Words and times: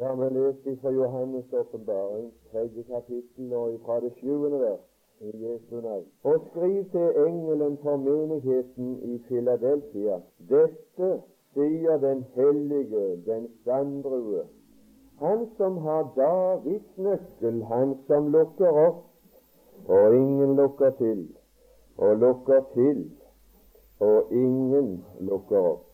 Ja, 0.00 0.14
vi 0.14 0.28
leser 0.34 0.76
fra 0.80 0.90
Johannes' 0.90 1.54
åpenbaring, 1.60 2.32
tredje 2.52 2.82
kapittel, 2.82 3.52
og 3.54 3.80
fra 3.84 4.00
det 4.00 4.12
sjuende 4.16 4.60
vers, 4.60 4.86
i 5.20 5.30
Jesu 5.44 5.80
navn. 5.80 6.06
Og 6.24 6.40
skriv 6.50 6.84
til 6.90 7.26
engelen 7.26 7.78
for 7.82 7.96
menigheten 7.96 8.98
i 9.02 9.18
Filadelfia. 9.28 10.16
Dette 10.48 11.10
sier 11.52 11.98
den 12.00 12.24
hellige, 12.34 13.04
den 13.26 13.48
sanndrue, 13.64 14.46
han 15.20 15.46
som 15.56 15.76
har 15.76 16.08
Davids 16.16 16.96
nøkkel, 16.96 17.64
han 17.64 17.94
som 18.06 18.32
lukker 18.32 18.80
opp, 18.86 19.04
og 19.88 20.16
ingen 20.16 20.56
lukker 20.56 20.90
til, 20.90 21.28
og 21.98 22.16
lukker 22.16 22.64
til, 22.74 23.04
og 24.00 24.32
ingen 24.32 25.04
lukker 25.20 25.58
opp. 25.74 25.86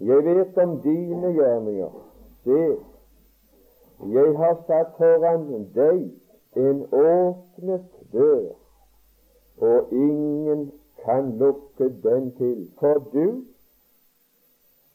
Jeg 0.00 0.24
vet 0.24 0.58
om 0.58 0.76
dine 0.80 1.32
gjerninger. 1.38 1.96
Se, 2.44 2.60
jeg 4.00 4.36
har 4.36 4.56
satt 4.66 4.96
foran 4.98 5.46
deg 5.74 6.02
en 6.56 6.82
åpnet 6.92 7.86
dør, 8.12 8.48
og 9.58 9.92
ingen 9.92 10.72
kan 11.04 11.38
lukke 11.38 11.88
den 12.02 12.30
til. 12.36 12.68
For 12.80 13.00
du 13.12 13.44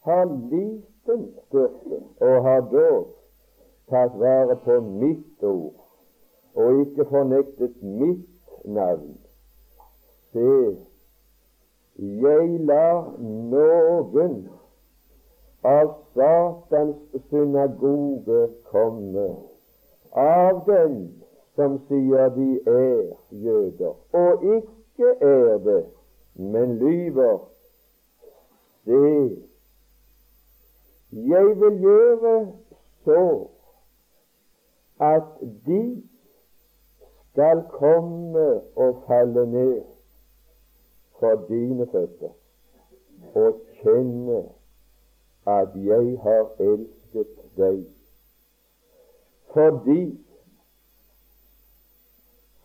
har 0.05 0.25
liten 0.25 1.33
styrke 1.47 1.99
og 2.19 2.43
har 2.43 2.61
dog 2.71 3.07
tatt 3.89 4.19
vare 4.19 4.55
på 4.65 4.79
mitt 4.79 5.43
ord 5.43 5.81
og 6.55 6.79
ikke 6.85 7.05
fornektet 7.09 7.83
mitt 7.83 8.65
navn. 8.65 9.17
Se, 10.31 10.77
jeg 11.97 12.47
lar 12.67 13.11
noen 13.19 14.41
av 15.63 15.95
Satans 16.13 16.95
synagoge 17.29 18.49
komme, 18.71 19.27
av 20.11 20.65
dem 20.65 20.95
som 21.55 21.77
sier 21.87 22.29
de 22.35 22.49
er 22.65 23.11
jøder, 23.43 23.95
og 24.17 24.45
ikke 24.57 25.13
er 25.21 25.57
det, 25.65 25.83
men 26.35 26.77
lyver. 26.81 27.39
Se, 28.85 29.37
jeg 31.11 31.55
vil 31.61 31.81
gjøre 31.81 32.35
så 33.05 33.25
at 35.01 35.29
de 35.65 36.03
skal 37.31 37.61
komme 37.69 38.47
og 38.75 39.03
falle 39.07 39.45
ned 39.51 39.81
for 41.19 41.45
dine 41.49 41.87
føtter 41.91 42.33
og 43.35 43.61
kjenne 43.81 44.41
at 45.51 45.75
jeg 45.75 46.17
har 46.23 46.49
elsket 46.59 47.37
deg. 47.59 47.85
Fordi 49.53 50.01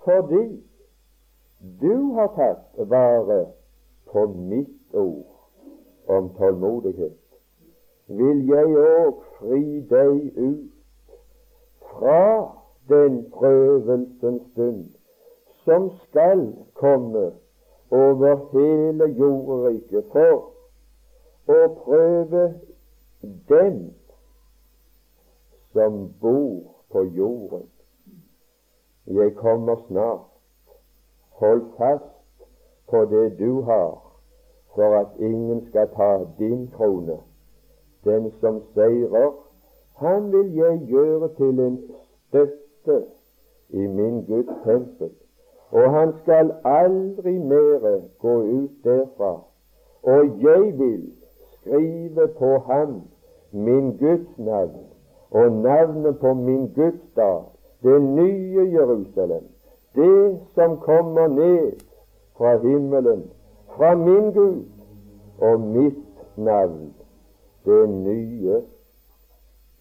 fordi 0.06 0.62
du 1.80 2.12
har 2.14 2.28
tatt 2.36 2.88
vare 2.90 3.40
på 4.12 4.26
mitt 4.26 4.94
ord 4.94 6.14
om 6.16 6.28
tålmodighet, 6.36 7.16
vil 8.06 8.44
jeg 8.46 8.76
òg 8.82 9.24
fri 9.38 9.64
deg 9.90 10.20
ut 10.36 11.16
fra 11.90 12.22
den 12.88 13.18
prøvelsens 13.34 14.46
stund 14.52 14.84
som 15.64 15.90
skal 16.04 16.46
komme 16.78 17.32
over 17.90 18.38
hele 18.52 19.10
jordriket 19.18 20.06
for 20.14 20.46
å 21.50 21.60
prøve 21.82 22.44
dem 23.22 23.94
som 25.72 26.14
bor 26.20 26.62
på 26.92 27.02
jorden. 27.02 27.70
Jeg 29.06 29.34
kommer 29.34 29.76
snart. 29.88 30.20
Hold 31.30 31.62
fast 31.76 32.04
på 32.90 33.04
det 33.04 33.38
du 33.38 33.60
har, 33.60 34.12
for 34.74 35.00
at 35.00 35.06
ingen 35.18 35.66
skal 35.68 35.88
ta 35.88 36.26
din 36.38 36.70
krone. 36.76 37.18
Den 38.04 38.32
som 38.40 38.62
seirer, 38.74 39.32
han 39.96 40.32
vil 40.32 40.54
jeg 40.54 40.80
gjøre 40.86 41.28
til 41.34 41.60
en 41.60 41.78
støtte 42.28 43.06
i 43.68 43.86
min 43.86 44.24
Guds 44.24 44.64
tempel, 44.64 45.10
og 45.70 45.90
han 45.90 46.12
skal 46.22 46.54
aldri 46.64 47.38
mere 47.38 48.02
gå 48.18 48.42
ut 48.42 48.70
derfra. 48.84 49.42
Og 50.02 50.42
jeg 50.42 50.78
vil 50.78 51.15
skrive 51.66 52.28
på 52.28 52.58
ham 52.58 53.02
min 53.52 53.96
Guds 53.96 54.38
navn 54.38 54.86
og 55.30 55.52
navnet 55.52 56.18
på 56.18 56.34
min 56.34 56.72
Guds 56.74 57.00
dag, 57.16 57.42
det 57.82 58.02
nye 58.02 58.70
Jerusalem, 58.72 59.44
det 59.94 60.38
som 60.54 60.76
kommer 60.76 61.26
ned 61.26 61.72
fra 62.36 62.56
himmelen, 62.56 63.30
fra 63.76 63.94
min 63.94 64.32
Gud, 64.32 64.64
og 65.38 65.60
mitt 65.60 66.04
navn, 66.36 66.94
det 67.64 67.88
nye. 67.88 68.62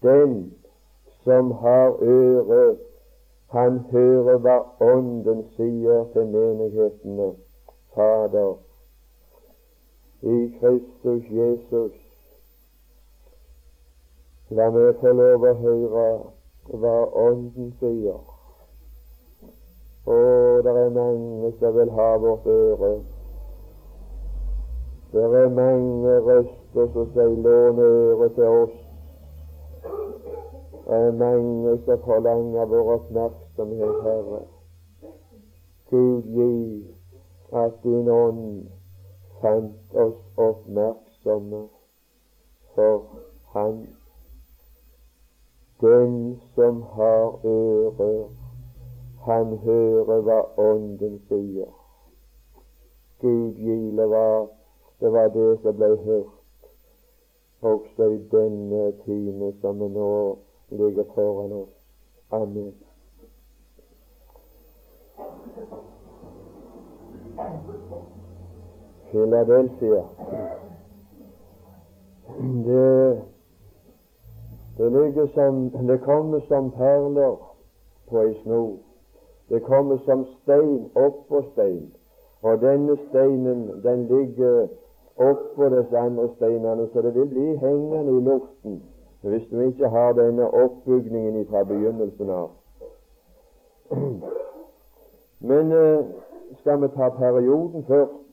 Den 0.02 0.52
som 1.24 1.50
har 1.50 1.96
øre, 2.02 2.76
han 3.48 3.78
hører 3.90 4.38
hva 4.38 4.58
Ånden 4.80 5.44
sier 5.56 6.04
til 6.12 6.26
menighetene. 6.26 7.32
Fader, 7.94 8.56
i 10.22 10.58
Kristus 10.60 11.22
Jesus, 11.30 11.92
la 14.50 14.70
meg 14.70 14.96
få 15.00 15.12
lov 15.18 15.44
å 15.44 15.52
høre 15.60 16.06
hva 16.80 16.94
Ånden 17.26 17.74
sier. 17.80 18.22
Å, 20.06 20.16
det 20.64 20.72
er 20.72 20.90
mange 20.94 21.50
som 21.58 21.76
vil 21.76 21.92
ha 21.98 22.08
vårt 22.22 22.46
øre. 22.46 22.90
Det 25.12 25.24
er 25.40 25.54
mange 25.58 26.16
røster 26.28 26.90
som 26.94 27.12
sier 27.12 27.36
'lån 27.44 27.78
øret 27.88 28.34
til 28.34 28.44
oss'. 28.44 28.82
Det 30.86 30.94
er 30.94 31.12
mange 31.12 31.78
som 31.84 31.98
forlanger 32.04 32.64
vår 32.72 32.92
oppmerksomhet, 32.94 34.02
Herre. 34.02 34.40
Gud 35.90 36.22
gi 36.22 36.86
at 37.52 37.72
din 37.82 38.08
ånd 38.08 38.75
fant 39.40 39.94
oss 39.94 40.18
oppmerksomme 40.36 41.68
for 42.74 43.04
Han 43.52 43.86
den 45.80 46.40
som 46.54 46.82
har 46.82 47.40
øre, 47.44 48.28
han 49.24 49.58
hører 49.58 50.20
hva 50.24 50.38
Ånden 50.56 51.18
sier. 51.28 51.68
Gud 53.20 53.54
gile 53.60 54.08
var 54.08 54.48
det 55.00 55.12
var 55.12 55.28
det 55.28 55.58
som 55.62 55.76
ble 55.76 55.90
hørt 56.04 56.32
også 57.60 58.08
i 58.16 58.18
denne 58.32 58.92
time 59.04 59.52
som 59.60 59.80
vi 59.80 59.88
nå 59.98 60.10
ligger 60.70 61.04
foran 61.14 61.52
oss. 61.52 61.74
Amen. 62.30 62.74
Philadelphia. 69.16 70.04
Det 72.66 73.22
det 74.78 74.92
ligger 74.92 75.26
som 75.26 75.70
Det 75.86 76.00
kommer 76.00 76.40
som 76.40 76.70
perler 76.70 77.36
på 78.08 78.20
ei 78.20 78.34
snor. 78.42 78.76
Det 79.48 79.62
kommer 79.62 79.98
som 80.04 80.26
stein 80.42 80.90
oppå 80.94 81.42
stein. 81.52 81.92
Og 82.42 82.60
denne 82.60 82.96
steinen 83.08 83.82
den 83.82 84.06
ligger 84.06 84.68
oppå 85.16 85.68
disse 85.68 85.98
andre 85.98 86.28
steinene, 86.36 86.88
så 86.92 87.02
det 87.02 87.14
vil 87.14 87.26
bli 87.26 87.56
hengende 87.56 88.18
i 88.18 88.20
luften 88.20 88.82
hvis 89.22 89.48
du 89.50 89.60
ikke 89.60 89.88
har 89.88 90.12
denne 90.12 90.50
oppbygningen 90.54 91.46
fra 91.46 91.62
begynnelsen 91.64 92.30
av. 92.30 92.50
Men 95.40 95.72
eh, 95.72 96.04
skal 96.60 96.82
vi 96.82 96.88
ta 96.88 97.08
perioden 97.08 97.84
først? 97.84 98.25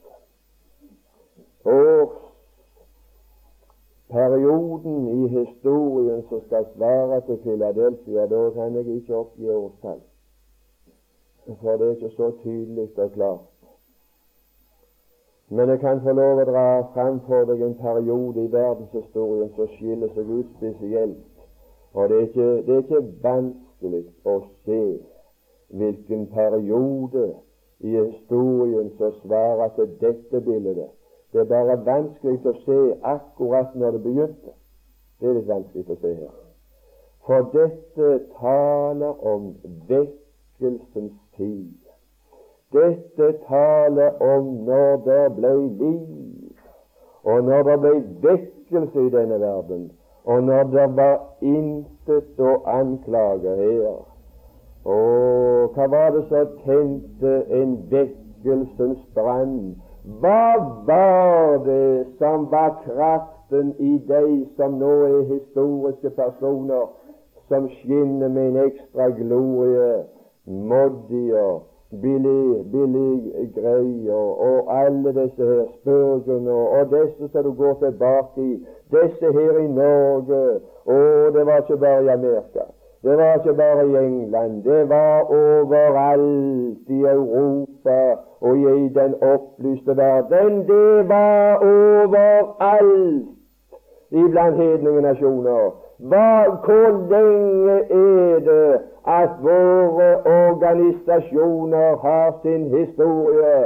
Års 1.64 2.16
perioden 4.08 5.08
i 5.08 5.28
historien 5.28 6.22
som 6.28 6.40
skal 6.46 6.66
svare 6.76 7.20
til 7.26 7.38
Philadelphia, 7.42 8.26
da 8.26 8.50
kan 8.50 8.74
jeg 8.74 8.86
ikke 8.86 9.16
oppgi 9.16 9.48
årstall. 9.50 10.00
For 11.60 11.76
det 11.76 11.86
er 11.86 11.90
ikke 11.90 12.10
så 12.16 12.30
tydelig 12.42 12.88
og 12.96 13.12
klart. 13.12 13.50
Men 15.48 15.68
jeg 15.68 15.80
kan 15.80 16.00
få 16.00 16.12
lov 16.12 16.40
å 16.40 16.44
dra 16.48 16.66
fram 16.94 17.18
for 17.26 17.44
deg 17.48 17.60
en 17.62 17.76
periode 17.80 18.44
i 18.44 18.52
verdenshistorien 18.52 19.50
som 19.56 19.68
skiller 19.76 20.12
seg 20.14 20.30
ut 20.30 20.52
spesielt. 20.56 21.20
Og 21.94 22.08
det 22.08 22.16
er 22.16 22.28
ikke, 22.28 22.46
det 22.66 22.74
er 22.74 22.82
ikke 22.82 23.02
vanskelig 23.22 24.04
å 24.24 24.38
se 24.64 24.80
hvilken 25.68 26.26
periode 26.32 27.26
i 27.84 27.92
historien 27.98 28.90
som 28.98 29.12
svarer 29.20 29.74
til 29.76 29.92
dette 30.00 30.40
bildet. 30.40 30.93
Det 31.34 31.40
er 31.40 31.44
bare 31.50 31.74
vanskelig 31.86 32.46
å 32.46 32.50
se 32.62 32.74
akkurat 33.10 33.72
når 33.74 33.96
det 33.96 34.00
begynte. 34.04 34.52
Det 35.18 35.26
er 35.28 35.32
litt 35.34 35.48
vanskelig 35.48 35.88
å 35.90 35.96
se 35.98 36.12
her. 36.14 36.34
For 37.26 37.48
dette 37.50 38.10
taler 38.36 39.24
om 39.32 39.48
vekkelsens 39.88 41.16
tid. 41.34 41.72
Dette 42.76 43.32
taler 43.48 44.22
om 44.22 44.52
når 44.68 45.00
det 45.08 45.24
ble 45.40 45.50
liv, 45.80 46.60
og 47.26 47.42
når 47.48 47.66
det 47.66 47.76
ble 47.82 47.92
vekkelse 48.28 49.06
i 49.08 49.10
denne 49.16 49.38
verden, 49.42 49.88
og 50.24 50.44
når 50.46 50.70
det 50.76 50.84
var 51.00 51.16
intet 51.42 52.38
å 52.38 52.52
anklage 52.76 53.56
her. 53.58 54.04
Og 54.86 55.74
hva 55.74 55.88
var 55.96 56.14
det 56.14 56.22
som 56.30 56.54
tente 56.62 57.34
en 57.58 57.74
vekkelsens 57.90 59.02
brann? 59.18 59.74
Hva 60.04 60.56
var 60.86 61.64
det 61.64 62.06
som 62.18 62.50
var 62.50 62.82
kraften 62.84 63.70
i 63.78 63.94
deg 64.08 64.32
som 64.56 64.76
nå 64.80 64.90
er 65.06 65.22
historiske 65.30 66.10
personer, 66.18 66.90
som 67.48 67.70
skinner 67.78 68.28
med 68.28 68.50
en 68.50 68.58
ekstra 68.66 69.08
glorie, 69.16 70.04
Moddier, 70.44 71.62
Billy, 72.02 72.62
Billy 72.72 73.48
Greier 73.56 74.28
og 74.48 74.68
alle 74.76 75.14
disse 75.16 75.48
her 75.50 75.64
Spurgeon 75.80 76.48
og 76.52 76.92
disse 76.92 77.28
som 77.32 77.48
du 77.48 77.52
går 77.62 77.74
tilbake 77.80 78.44
i, 78.44 78.54
disse 78.92 79.32
her 79.32 79.58
i 79.62 79.68
Norge 79.72 80.60
Og 80.84 81.32
det 81.34 81.46
var 81.46 81.62
ikke 81.62 81.76
bare 81.76 82.04
i 82.04 82.08
Amerika. 82.08 82.68
Det 83.04 83.18
var 83.18 83.34
ikke 83.34 83.54
bare 83.54 83.86
i 83.86 84.06
England. 84.06 84.62
Det 84.64 84.88
var 84.88 85.20
overalt 85.20 86.88
i 86.88 87.00
Europa 87.00 88.16
og 88.40 88.56
i 88.56 88.88
den 88.88 89.14
opplyste 89.22 89.96
verden. 89.96 90.68
Det 90.68 91.08
var 91.08 91.56
overalt 91.56 93.24
iblant 94.10 94.56
hedninge 94.56 95.00
nasjoner. 95.02 95.74
Hva, 95.98 96.48
hvor 96.64 96.90
lenge 97.10 97.72
er 97.72 98.38
det 98.48 98.78
at 99.06 99.30
våre 99.42 100.08
organisasjoner 100.26 101.96
har 102.06 102.34
sin 102.42 102.64
historie? 102.78 103.56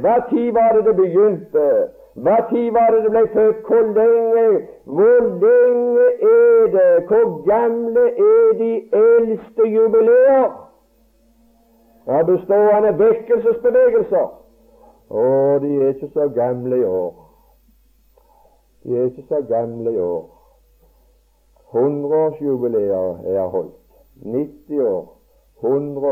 Hva 0.00 0.14
tid 0.30 0.52
var 0.52 0.72
det 0.76 0.84
det 0.86 0.96
begynte? 0.96 1.66
Hva 2.14 2.36
tid 2.50 2.70
var 2.72 2.90
det 2.90 3.02
det 3.04 3.10
ble 3.10 3.28
født? 3.32 3.64
Hvor 3.66 3.82
lenge? 3.98 4.68
Hvor 4.84 5.20
lenge 5.44 6.06
er 6.22 6.66
det? 6.76 7.06
Hvor 7.08 7.42
gamle 7.48 8.04
er 8.08 8.52
de 8.58 8.72
eldste 8.92 9.68
jubileer? 9.68 10.52
Av 12.06 12.24
bestående 12.28 12.92
vekkelsesbevegelser. 12.98 14.30
Å, 15.10 15.24
de 15.62 15.72
er 15.80 15.94
ikke 15.94 16.10
så 16.14 16.28
gamle 16.36 16.78
i 16.78 16.84
år. 16.84 17.12
De 18.84 18.98
er 18.98 19.10
ikke 19.10 19.26
så 19.28 19.42
gamle 19.48 19.92
i 19.92 20.00
år. 20.00 20.24
Hundreårsjubileer 21.74 23.34
er 23.34 23.46
holdt. 23.48 23.80
90 24.22 24.82
år, 24.86 25.06
100 25.60 26.06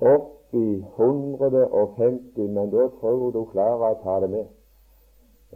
år, 0.00 0.37
150, 0.52 2.48
men 2.48 2.70
da 2.70 2.88
tror 3.00 3.30
du 3.30 3.44
klarer 3.52 3.90
å 3.90 4.00
ta 4.02 4.20
det 4.20 4.30
med. 4.30 4.46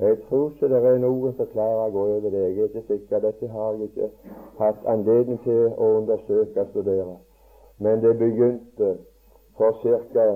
Jeg 0.00 0.16
tror 0.28 0.50
ikke 0.50 0.68
det 0.68 0.80
er 0.88 0.98
noen 1.00 1.34
som 1.36 1.48
klarer 1.52 1.86
å 1.86 1.92
gå 1.92 2.04
over 2.16 2.30
det. 2.32 2.42
Jeg 2.42 2.58
er 2.58 2.68
ikke 2.70 2.82
sikker. 2.88 3.20
Dette 3.20 3.48
har 3.48 3.72
jeg 3.72 3.90
ikke 3.90 4.08
hatt 4.58 4.86
anledning 4.88 5.40
til 5.44 5.66
å 5.76 5.90
undersøke 5.98 6.60
og 6.60 6.70
studere. 6.70 7.16
Men 7.78 8.00
det 8.04 8.16
begynte 8.18 8.96
for 9.56 9.76
ca. 9.82 10.28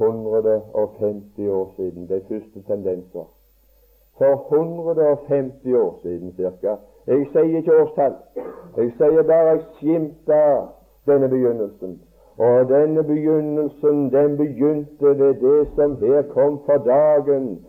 150 0.00 1.48
år 1.52 1.72
siden, 1.76 2.06
de 2.08 2.20
første 2.28 2.62
tendenser. 2.66 3.26
For 4.18 4.46
150 4.52 5.74
år 5.76 5.98
siden 6.02 6.32
ca. 6.36 6.76
Jeg 7.06 7.26
sier 7.32 7.56
ikke 7.58 7.80
årstall. 7.82 8.14
Jeg 8.76 8.92
sier 8.96 9.22
bare 9.22 9.50
jeg 9.50 9.66
skimta 9.76 10.40
denne 11.06 11.28
begynnelsen. 11.28 12.00
Og 12.38 12.68
denne 12.68 13.04
begynnelsen, 13.04 14.12
den 14.12 14.36
begynte 14.36 15.18
ved 15.18 15.34
det 15.34 15.68
som 15.74 15.96
her 15.96 16.22
kom 16.22 16.60
for 16.66 16.76
dagen. 16.76 17.66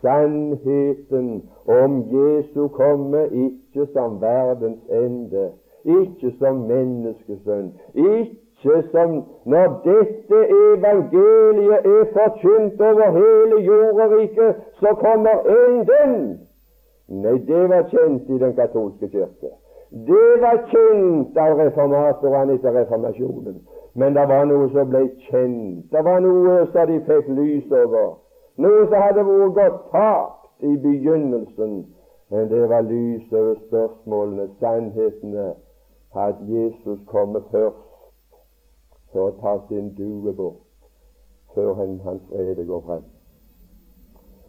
Sannheten 0.00 1.42
om 1.66 2.04
Jesu 2.12 2.68
komme, 2.68 3.28
ikke 3.32 3.86
som 3.92 4.20
verdens 4.20 4.80
ende, 4.90 5.50
ikke 5.84 6.32
som 6.38 6.56
menneskesønn, 6.56 7.72
ikke 7.94 8.82
som 8.92 9.22
når 9.44 9.80
dette 9.84 10.38
evangeliet 10.48 11.86
er 11.94 12.04
forkynt 12.12 12.80
over 12.80 13.10
hele 13.10 13.64
jorderiket, 13.64 14.54
så 14.80 14.96
kommer 15.00 15.36
enden 15.58 16.38
Nei, 17.08 17.36
det 17.38 17.68
var 17.68 17.84
kjent 17.90 18.30
i 18.32 18.38
den 18.40 18.54
katolske 18.56 19.08
kirke. 19.12 19.50
Det 19.94 20.40
var 20.42 20.56
kjent 20.72 21.36
av 21.38 21.58
reformatorene 21.58 22.54
etter 22.58 22.72
reformasjonen. 22.74 23.60
Men 23.94 24.14
det 24.16 24.24
var 24.28 24.48
noe 24.50 24.66
som 24.72 24.88
ble 24.90 25.04
kjent. 25.28 25.84
Det 25.92 26.02
var 26.04 26.18
noe 26.24 26.64
som 26.72 26.88
de 26.90 26.96
fikk 27.06 27.28
lys 27.36 27.70
over. 27.70 28.16
Noe 28.58 28.88
som 28.88 29.04
hadde 29.04 29.22
vært 29.28 29.54
gått 29.58 29.84
tapt 29.92 30.66
i 30.66 30.72
begynnelsen. 30.82 31.76
Men 32.34 32.50
det 32.50 32.64
var 32.72 32.82
lys 32.88 33.30
over 33.32 33.54
spørsmålene, 33.68 34.48
sannhetene, 34.58 35.52
at 36.26 36.42
Jesus 36.48 36.98
kommer 37.06 37.46
først 37.52 37.82
for 39.12 39.30
å 39.30 39.36
ta 39.38 39.54
sin 39.68 39.92
due 39.94 40.34
bort 40.34 40.58
før 41.54 41.74
hans 41.78 42.22
rede 42.34 42.66
går 42.66 42.82
frem. 42.86 43.06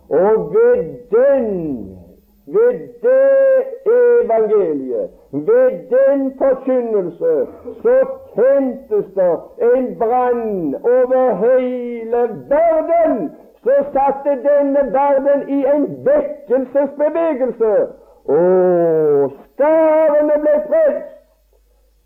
Og 0.09 0.53
ved 0.53 0.83
den 1.13 2.04
ved 2.47 2.79
det 3.01 3.63
evangeliet, 3.85 5.09
ved 5.31 5.71
den 5.95 6.33
forkynnelse, 6.37 7.47
så 7.81 8.07
tentes 8.35 9.05
det 9.15 9.39
en 9.75 9.97
brann 9.99 10.75
over 10.75 11.35
hele 11.35 12.21
verden. 12.49 13.31
Så 13.63 13.85
satte 13.93 14.29
denne 14.29 14.93
verden 14.93 15.49
i 15.49 15.65
en 15.75 16.05
vekkelsesbevegelse. 16.05 17.87
Og 18.25 19.31
skarene 19.53 20.35
ble 20.41 20.55
frelst. 20.67 21.15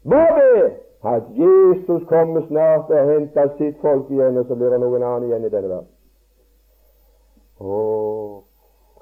Hva 0.04 0.24
ved 0.40 0.72
at 1.06 1.24
Jesus 1.36 2.08
kommer 2.08 2.42
snart 2.48 2.90
og 2.90 3.12
henter 3.12 3.48
sitt 3.58 3.76
folk 3.82 4.10
igjen, 4.10 4.38
og 4.38 4.46
så 4.46 4.56
blir 4.56 4.70
det 4.70 4.80
noen 4.80 5.04
annen 5.04 5.28
igjen 5.28 5.46
i 5.46 5.52
denne 5.52 5.70
verden. 5.70 5.92
Åh, 7.60 8.49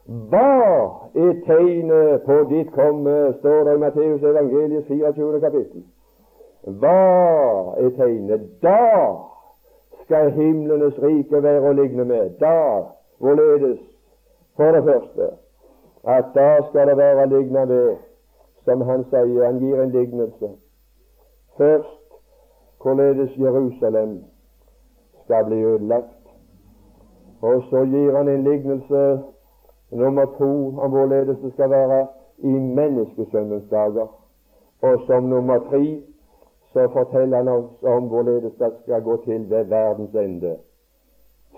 hva 0.08 1.10
er 1.16 1.34
tegnet 1.46 2.22
på 2.24 2.36
ditt 2.50 2.70
komme, 2.72 3.34
står 3.40 3.64
det 3.64 3.74
i 3.76 3.80
Matteus 3.82 4.24
evangeliet 4.24 4.86
24. 4.88 5.40
kapittel. 5.40 5.84
Hva 6.64 7.76
er 7.76 7.90
tegnet? 7.98 8.46
Da 8.64 9.16
skal 10.06 10.32
himlenes 10.32 10.96
rike 11.04 11.44
være 11.44 11.70
å 11.70 11.76
ligne 11.76 12.08
med. 12.08 12.38
Da, 12.40 12.88
hvorledes? 13.20 13.84
For 14.56 14.72
det 14.72 14.84
første 14.88 15.30
at 16.08 16.32
da 16.36 16.50
skal 16.70 16.88
det 16.88 16.98
være 16.98 17.26
å 17.26 17.30
ligne 17.36 17.66
med, 17.68 17.96
som 18.64 18.82
han 18.88 19.04
sier, 19.12 19.44
han 19.44 19.60
gir 19.60 19.82
en 19.84 19.92
lignelse. 19.92 20.56
Først 21.60 22.20
hvorledes 22.80 23.36
Jerusalem 23.36 24.22
skal 25.26 25.50
bli 25.50 25.64
ødelagt. 25.68 26.14
Og 27.42 27.64
så 27.70 27.84
gir 27.92 28.16
han 28.16 28.30
en 28.32 28.44
lignelse 28.44 29.02
Nummer 29.92 30.26
to 30.26 30.80
om 30.80 30.92
hvorledes 30.92 31.38
det 31.44 31.54
skal 31.54 31.70
være 31.70 32.08
i 32.38 32.48
menneskesønnens 32.48 33.70
dager. 33.70 34.08
Og 34.82 35.02
som 35.08 35.24
nummer 35.24 35.60
tre 35.60 36.04
så 36.74 36.88
forteller 36.94 37.38
han 37.38 37.48
oss 37.48 37.84
om 37.84 38.08
hvorledes 38.08 38.54
det 38.60 38.74
skal 38.84 39.02
gå 39.02 39.24
til 39.24 39.50
ved 39.50 39.64
verdens 39.64 40.16
ende. 40.16 40.58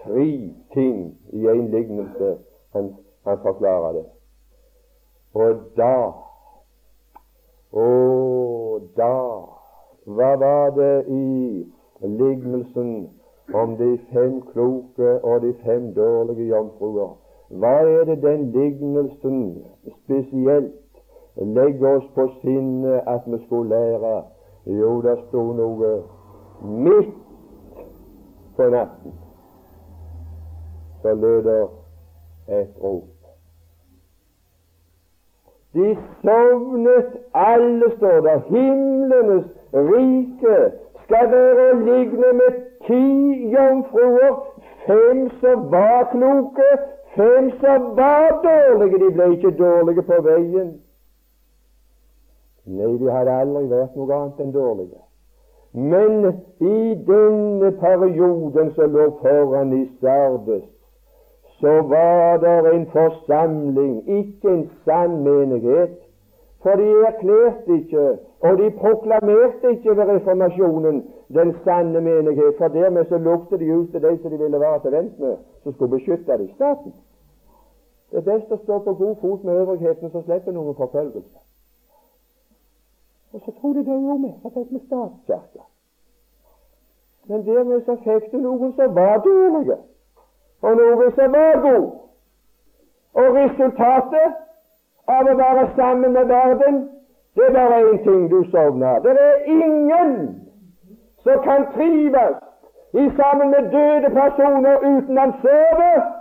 Tre 0.04 0.54
ting 0.74 1.18
i 1.30 1.48
en 1.48 1.68
lignelse. 1.68 2.38
Han, 2.74 2.96
han 3.28 3.38
forklarer 3.42 3.92
det. 3.92 4.06
Og 5.34 5.56
da 5.78 6.12
Og 7.72 8.82
da 8.98 9.16
Hva 10.06 10.36
var 10.36 10.70
det 10.70 11.06
i 11.08 11.66
lignelsen 12.02 13.10
om 13.54 13.76
de 13.78 14.00
fem 14.14 14.42
kloke 14.42 15.24
og 15.24 15.42
de 15.42 15.54
fem 15.64 15.94
dårlige 15.94 16.48
jomfruer? 16.48 17.29
Hva 17.50 17.68
er 17.68 18.04
det 18.06 18.22
den 18.24 18.52
lignelsen 18.52 19.64
spesielt 20.04 20.74
legger 21.36 21.96
oss 21.98 22.06
på 22.16 22.28
sinnet 22.42 23.02
at 23.08 23.22
vi 23.26 23.46
skulle 23.46 23.70
lære? 23.70 24.24
Jo, 24.66 25.02
det 25.02 25.18
sto 25.28 25.44
noe 25.58 26.04
midt 26.62 27.16
på 28.56 28.70
natten. 28.70 29.14
Så 31.02 31.14
lød 31.14 31.44
det 31.44 31.68
et 32.60 32.84
rop. 32.84 33.04
De 35.74 35.98
sovnet 36.22 37.18
alle, 37.34 37.92
står 37.98 38.22
der. 38.22 38.40
Himlenes 38.40 39.46
rike 39.74 40.72
skal 41.04 41.32
være 41.32 41.86
ligne 41.86 42.34
med 42.34 42.62
ti 42.88 43.04
jomfruer, 43.54 44.34
fem 44.86 45.30
som 45.42 45.72
var 45.72 46.10
kloke, 46.12 46.70
Fem 47.20 47.52
som 47.60 47.82
var 47.96 48.30
dårlige, 48.44 49.00
de 49.06 49.12
ble 49.12 49.26
ikke 49.36 49.52
dårlige 49.60 50.04
på 50.08 50.22
veien. 50.24 50.70
Nei, 52.64 52.92
de 53.02 53.10
hadde 53.12 53.34
aldri 53.42 53.64
vært 53.68 53.98
noe 54.00 54.14
annet 54.16 54.40
enn 54.40 54.54
dårlige. 54.56 55.02
Men 55.74 56.30
i 56.64 56.96
denne 57.10 57.72
perioden 57.82 58.72
som 58.78 58.96
lå 58.96 59.10
foran 59.20 59.74
i 59.76 59.82
Sardes, 60.00 60.64
så 61.60 61.74
var 61.92 62.40
det 62.46 62.56
en 62.72 62.88
forsamling, 62.94 63.98
ikke 64.20 64.54
en 64.54 64.64
sann 64.86 65.20
menighet. 65.28 66.00
For 66.64 66.80
de 66.80 66.88
erklærte 67.10 67.76
ikke, 67.82 68.08
og 68.48 68.58
de 68.64 68.72
proklamerte 68.80 69.76
ikke 69.76 69.98
ved 69.98 70.14
reformasjonen 70.14 71.04
den 71.36 71.54
sanne 71.68 72.02
menighet. 72.02 72.56
For 72.58 72.68
dermed 72.68 73.06
så 73.12 73.18
lukte 73.18 73.60
de 73.60 73.76
ut 73.76 73.92
til 73.92 74.02
de 74.08 74.18
som 74.22 74.32
de 74.32 74.38
ville 74.38 74.60
være 74.60 74.80
til 74.88 74.92
vent 74.92 75.20
med, 75.20 75.38
som 75.64 75.74
skulle 75.74 75.98
beskytte 75.98 76.38
de 76.38 76.50
staten. 76.56 76.94
Det 78.12 78.18
er 78.18 78.26
best 78.26 78.52
å 78.52 78.58
stå 78.64 78.80
på 78.86 78.94
god 78.94 79.16
fot 79.22 79.44
med 79.44 79.54
øvrigheten, 79.62 80.12
så 80.12 80.22
slipper 80.26 80.52
noen 80.52 80.76
forfølgelse. 80.76 81.40
Og 83.34 83.42
så 83.46 83.52
tror 83.60 83.74
de 83.74 83.86
det 83.86 83.98
gjorde 84.02 84.22
vi, 84.24 84.34
så 84.42 84.50
fikk 84.50 84.72
vi 84.74 84.80
statskirke. 84.86 85.66
Men 87.30 87.46
dermed 87.46 87.82
så 87.86 87.96
fikk 88.04 88.32
du 88.32 88.38
noen 88.42 88.74
som 88.78 88.96
var 88.96 89.22
dårlige, 89.26 89.78
og 90.62 90.78
noen 90.82 91.12
som 91.18 91.38
var 91.38 91.62
gode. 91.62 91.92
Og 93.14 93.36
resultatet 93.36 94.40
av 95.10 95.30
å 95.30 95.38
være 95.38 95.68
sammen 95.76 96.14
med 96.18 96.26
verden, 96.34 96.80
det 97.38 97.46
er 97.46 97.54
bare 97.54 97.82
én 97.92 98.02
ting 98.04 98.30
du 98.32 98.40
sovner. 98.52 99.00
Det 99.06 99.14
er 99.14 99.46
ingen 99.54 100.16
som 101.24 101.44
kan 101.44 101.68
trives 101.76 102.38
i 102.94 103.06
sammen 103.20 103.54
med 103.54 103.70
døde 103.74 104.10
personer 104.18 104.78
uten 104.78 105.18
han 105.18 105.34
sover. 105.42 106.19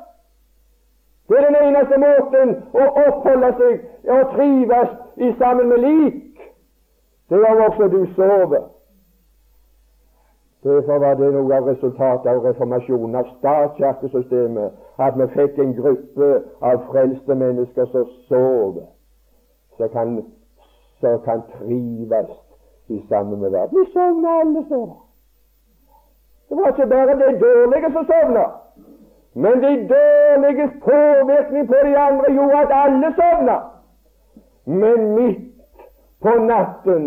Det 1.29 1.37
er 1.37 1.47
den 1.47 1.57
eneste 1.69 1.97
måten 2.01 2.55
å 2.73 2.85
oppholde 3.05 3.53
seg 3.61 4.13
og 4.15 4.31
trives 4.33 4.93
i 5.17 5.33
sammen 5.41 5.69
med 5.69 5.83
lik. 5.85 6.39
Det 7.29 7.41
er 7.45 7.65
også 7.67 7.89
du 7.93 8.01
sover. 8.17 8.69
Derfor 10.65 10.99
var 10.99 11.15
det 11.15 11.29
noe 11.35 11.55
av 11.55 11.69
resultatet 11.69 12.27
av 12.33 12.41
reformasjonen, 12.45 13.15
av 13.21 13.29
statskirkesystemet, 13.39 14.73
at 14.99 15.19
vi 15.21 15.27
fikk 15.35 15.61
en 15.63 15.75
gruppe 15.77 16.31
av 16.71 16.81
frelste 16.89 17.37
mennesker 17.39 17.87
som 17.93 18.09
sover, 18.31 18.89
som 19.77 19.93
kan, 19.93 20.17
kan 21.29 21.45
trives 21.59 22.33
i 22.89 22.99
sammen 23.09 23.41
med 23.41 23.51
verden. 23.55 23.79
Vi 23.79 23.93
sovna 23.93 24.41
alle, 24.41 24.65
så. 24.69 24.81
det. 26.49 26.57
Var 26.57 26.73
ikke 26.73 26.91
bare 26.95 27.19
de 27.23 27.31
dårlige 27.45 27.93
som 27.93 28.09
sovna, 28.11 28.47
men 29.35 29.63
de 29.63 29.89
dårliges 29.89 30.71
påvirkning 30.83 31.67
på 31.67 31.75
de 31.85 31.97
andre 31.97 32.33
gjorde 32.33 32.59
at 32.59 32.73
alle 32.73 33.15
sovna. 33.19 33.59
Men 34.65 35.15
midt 35.15 35.45
på 36.23 36.35
natten. 36.45 37.05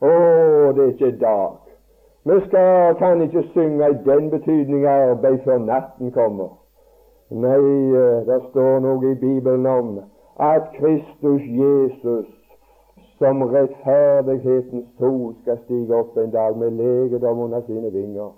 Å, 0.00 0.10
det 0.76 0.84
er 0.84 0.92
ikke 0.92 1.10
dag. 1.20 1.56
Vi 2.26 2.40
skal, 2.46 2.94
kan 2.98 3.22
ikke 3.22 3.42
synge 3.54 3.90
i 3.90 3.98
den 4.04 4.30
betydning 4.30 4.86
arbeid 4.86 5.38
før 5.44 5.58
natten 5.58 6.12
kommer. 6.12 6.52
Nei, 7.30 7.58
eh, 7.96 8.26
det 8.26 8.40
står 8.50 8.80
noe 8.84 9.12
i 9.12 9.14
Bibelen 9.20 9.66
om 9.66 9.92
at 10.38 10.68
Kristus 10.76 11.42
Jesus 11.58 12.26
som 13.18 13.42
rettferdighetens 13.42 14.86
sol 14.98 15.34
skal 15.42 15.58
stige 15.64 15.96
opp 15.96 16.18
en 16.20 16.30
dag 16.30 16.58
med 16.58 16.76
legedom 16.76 17.38
under 17.46 17.62
sine 17.66 17.92
vinger. 17.92 18.34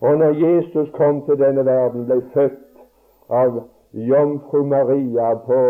Og 0.00 0.18
når 0.18 0.32
Jesus 0.46 0.90
kom 0.92 1.22
til 1.24 1.38
denne 1.38 1.64
verden, 1.64 2.06
ble 2.06 2.22
født 2.34 2.82
av 3.30 3.62
jomfru 3.92 4.64
Maria 4.64 5.34
på 5.46 5.60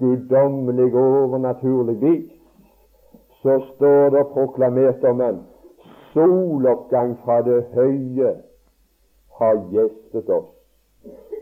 guddommelig 0.00 0.94
overnaturlig 0.94 2.00
vis, 2.00 2.30
så 3.42 3.60
står 3.74 4.10
det 4.10 4.26
proklamert 4.32 5.04
om 5.04 5.20
en 5.20 5.42
soloppgang 6.12 7.18
fra 7.24 7.42
det 7.42 7.64
høye 7.74 8.34
har 9.38 9.56
gjestet 9.72 10.30
oss. 10.30 10.50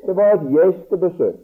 Det 0.07 0.17
var 0.17 0.33
et 0.35 0.49
gjestebesøk. 0.51 1.41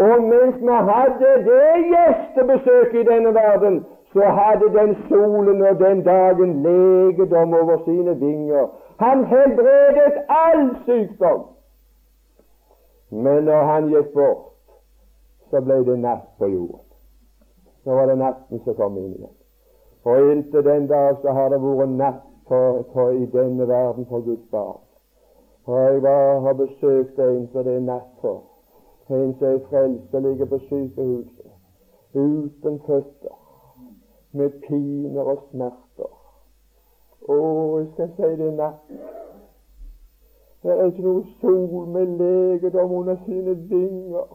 Og 0.00 0.22
mens 0.22 0.60
vi 0.60 0.76
hadde 0.90 1.30
det 1.48 1.72
gjestebesøket 1.92 3.00
i 3.00 3.08
denne 3.08 3.34
verden, 3.34 3.80
så 4.12 4.20
hadde 4.38 4.68
den 4.78 4.96
solen 5.08 5.62
og 5.62 5.80
den 5.80 6.02
dagen 6.02 6.62
legedom 6.62 7.54
over 7.54 7.82
sine 7.84 8.20
vinger. 8.20 8.68
Han 9.00 9.24
helbredet 9.24 10.16
all 10.28 10.76
sykdom. 10.86 11.44
Men 13.10 13.44
når 13.44 13.62
han 13.62 13.88
gikk 13.88 14.12
bort, 14.14 14.50
så 15.50 15.60
ble 15.64 15.78
det 15.86 15.96
natt 16.02 16.26
på 16.38 16.50
jorden. 16.52 16.84
Så 17.84 17.96
var 17.96 18.06
det 18.10 18.18
natten 18.20 18.60
som 18.64 18.76
kom 18.76 18.98
inn 19.00 19.14
igjen. 19.14 19.32
For 20.04 20.32
inntil 20.32 20.64
den 20.64 20.86
dag 20.92 21.16
så 21.22 21.32
har 21.32 21.48
det 21.48 21.62
vært 21.64 21.96
natt 21.96 22.22
for, 22.48 22.84
for 22.92 23.16
i 23.16 23.26
denne 23.32 23.68
verden 23.68 24.06
for 24.12 24.20
Guds 24.20 24.46
barn. 24.52 24.84
Og 25.64 25.80
jeg 25.80 26.02
var, 26.02 26.40
har 26.40 26.60
besøkt 26.60 27.18
en 27.18 27.48
som 27.52 27.64
det 27.64 27.76
er 27.80 27.84
natt 27.88 28.14
for. 28.20 28.42
En 29.08 29.34
som 29.38 29.48
er 29.48 29.64
frelst 29.70 30.14
og 30.14 30.22
ligger 30.22 30.46
på 30.46 30.58
sykehuset 30.68 31.50
uten 32.14 32.80
føtter, 32.86 33.36
med 34.32 34.50
piner 34.68 35.22
og 35.22 35.38
smerter. 35.50 35.89
Å, 37.30 37.38
jeg 37.78 37.88
skal 37.92 38.12
si 38.16 38.30
det 38.42 38.52
natt. 38.58 38.94
Det 40.62 40.72
er 40.76 40.88
ikke 40.90 41.04
noe 41.06 41.24
sol 41.40 41.86
med 41.94 42.16
legedom 42.20 42.94
under 43.00 43.16
sine 43.24 43.54
vinger. 43.70 44.26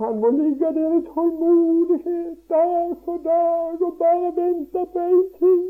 Han 0.00 0.20
må 0.20 0.30
ligge 0.30 0.72
der 0.74 0.96
i 0.96 1.02
tålmodighet 1.14 2.38
dag 2.48 2.94
for 3.04 3.20
dag 3.24 3.82
og 3.88 3.98
bare 3.98 4.32
vente 4.36 4.86
på 4.92 5.04
én 5.10 5.26
ting 5.38 5.66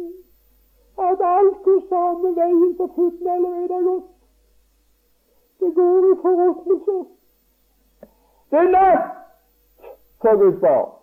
at 1.08 1.24
alt 1.32 1.58
går 1.64 1.82
samme 1.88 2.30
veien 2.36 2.76
som 2.76 2.92
futten 2.94 3.28
allerede 3.34 3.74
har 3.74 3.82
gått. 3.88 4.14
Det 5.60 5.74
går 5.74 6.12
i 6.12 6.14
forråtnelse. 6.22 6.96
Det 8.50 8.58
er 8.62 8.72
natt 8.76 9.12
for 10.22 10.42
Guds 10.44 10.60
barn. 10.60 10.99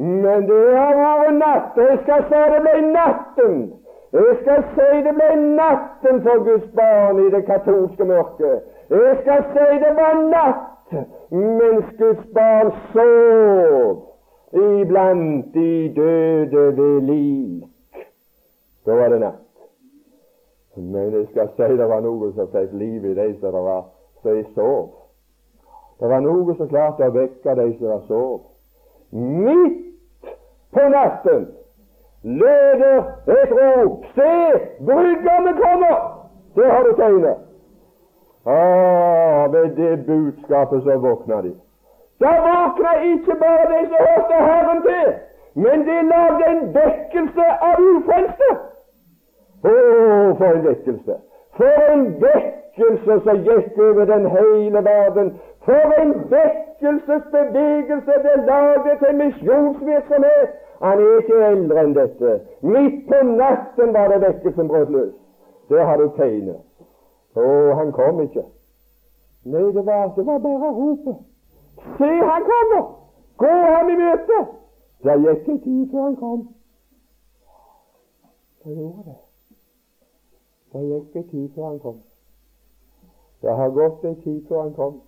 Men 0.00 0.46
det 0.48 0.76
har 0.76 0.94
vært 0.96 1.34
natt. 1.36 1.76
Jeg 1.76 1.98
skal 2.02 2.22
si 2.30 2.42
det 2.52 2.60
ble 2.64 2.76
natten. 2.88 3.56
Jeg 4.16 4.36
skal 4.40 4.62
si 4.74 5.00
det 5.04 5.12
ble 5.18 5.26
natten 5.58 6.22
for 6.24 6.44
Guds 6.46 6.70
barn 6.78 7.18
i 7.20 7.26
det 7.34 7.42
katolske 7.44 8.06
mørket. 8.08 8.62
Jeg 8.90 9.18
skal 9.20 9.44
si 9.52 9.66
det 9.82 9.90
var 9.98 10.22
natt 10.30 10.66
mens 11.30 11.90
Guds 11.98 12.24
barn 12.34 12.72
sov 12.94 14.00
iblant 14.56 15.52
de 15.54 15.92
døde 15.96 16.64
ved 16.76 17.00
lik. 17.10 18.00
Da 18.86 18.96
var 19.02 19.12
det 19.12 19.20
natt. 19.20 19.44
Men 20.76 21.12
jeg 21.12 21.28
skal 21.34 21.52
si 21.58 21.76
det 21.76 21.90
var 21.92 22.00
noe 22.00 22.32
som 22.38 22.48
fikk 22.56 22.72
liv 22.72 23.04
i 23.04 23.14
de 23.20 23.28
som 23.42 23.52
var 23.52 23.84
så 24.22 24.32
de 24.32 24.48
sov. 24.56 24.88
Det 26.00 26.08
var 26.08 26.24
noe 26.24 26.56
som 26.56 26.72
klarte 26.72 27.04
å 27.04 27.14
vekke 27.20 27.56
de 27.60 27.68
som 27.76 27.92
var 27.92 28.02
sov. 28.08 28.34
Midt 29.12 29.89
på 30.72 30.88
natten 30.88 31.48
løder 32.22 32.98
et 33.26 33.52
rop. 33.58 34.04
Se, 34.14 34.32
brudgommen 34.86 35.54
kommer! 35.62 35.96
Det 36.54 36.66
har 36.70 36.82
du 36.82 36.92
tegnet. 36.96 37.36
Ah, 38.46 39.50
med 39.52 39.76
det 39.76 40.06
budskapet 40.06 40.82
så 40.82 40.98
våkna 40.98 41.42
de. 41.42 41.54
Da 42.20 42.30
våkna 42.46 42.92
ikke 43.02 43.34
bare 43.40 43.64
de 43.72 43.86
som 43.86 43.96
hørte 44.08 44.34
Herren 44.34 44.82
til, 44.82 45.12
men 45.54 45.80
de 45.80 45.96
lagde 46.12 46.46
en 46.48 46.74
vekkelse 46.74 47.46
av 47.60 47.74
ufrelste. 47.80 48.50
Å, 49.64 49.70
oh, 49.72 50.36
for 50.38 50.56
en 50.56 50.64
vekkelse! 50.64 51.16
For 51.56 51.92
en 51.92 52.04
vekkelse 52.22 53.20
som 53.24 53.42
gikk 53.44 53.78
over 53.78 54.04
den 54.08 54.28
hele 54.36 54.84
verden! 54.84 55.34
For 55.64 55.96
en 56.00 56.14
vekkelsesbevegelse 56.80 58.12
det 58.24 58.44
laget 58.46 58.98
til 58.98 59.16
misjonsvirksomhet! 59.16 60.48
Han 60.82 60.98
er 60.98 61.18
ikke 61.18 61.46
eldre 61.46 61.80
enn 61.84 61.94
dette. 61.94 62.40
Midt 62.60 63.08
på 63.08 63.18
natten 63.26 63.92
var 63.94 64.08
det 64.08 64.20
vekkelsen 64.20 64.68
brøt 64.68 64.90
løs. 64.90 65.12
Der 65.68 65.84
har 65.84 65.96
du 65.96 66.08
tegnet. 66.16 66.60
Å, 67.36 67.74
han 67.74 67.92
kom 67.92 68.20
ikke. 68.20 68.44
Nei, 69.44 69.66
det 69.76 69.84
var, 69.86 70.08
det 70.16 70.26
var 70.26 70.38
bare 70.38 70.70
ropet. 70.78 71.20
Se, 71.98 72.08
han 72.30 72.48
kommer! 72.48 72.86
Gå 73.36 73.52
ham 73.74 73.90
i 73.90 73.98
møte! 74.00 74.40
Det 75.04 75.18
gikk 75.24 75.48
en 75.48 75.60
tid 75.60 75.84
før 75.92 76.02
han 76.02 76.16
kom. 76.16 76.48
Det 78.64 78.76
gjorde 78.76 79.04
det. 79.04 79.18
Det 80.72 80.82
gikk 80.88 81.16
en 81.16 81.28
tid 81.28 81.46
før 81.54 81.68
han 81.68 81.78
kom. 81.84 82.02
Det 83.42 83.56
har 83.56 83.70
gått 83.70 84.04
en 84.04 84.20
tid 84.24 84.42
før 84.48 84.62
han 84.62 84.74
kom. 84.74 85.00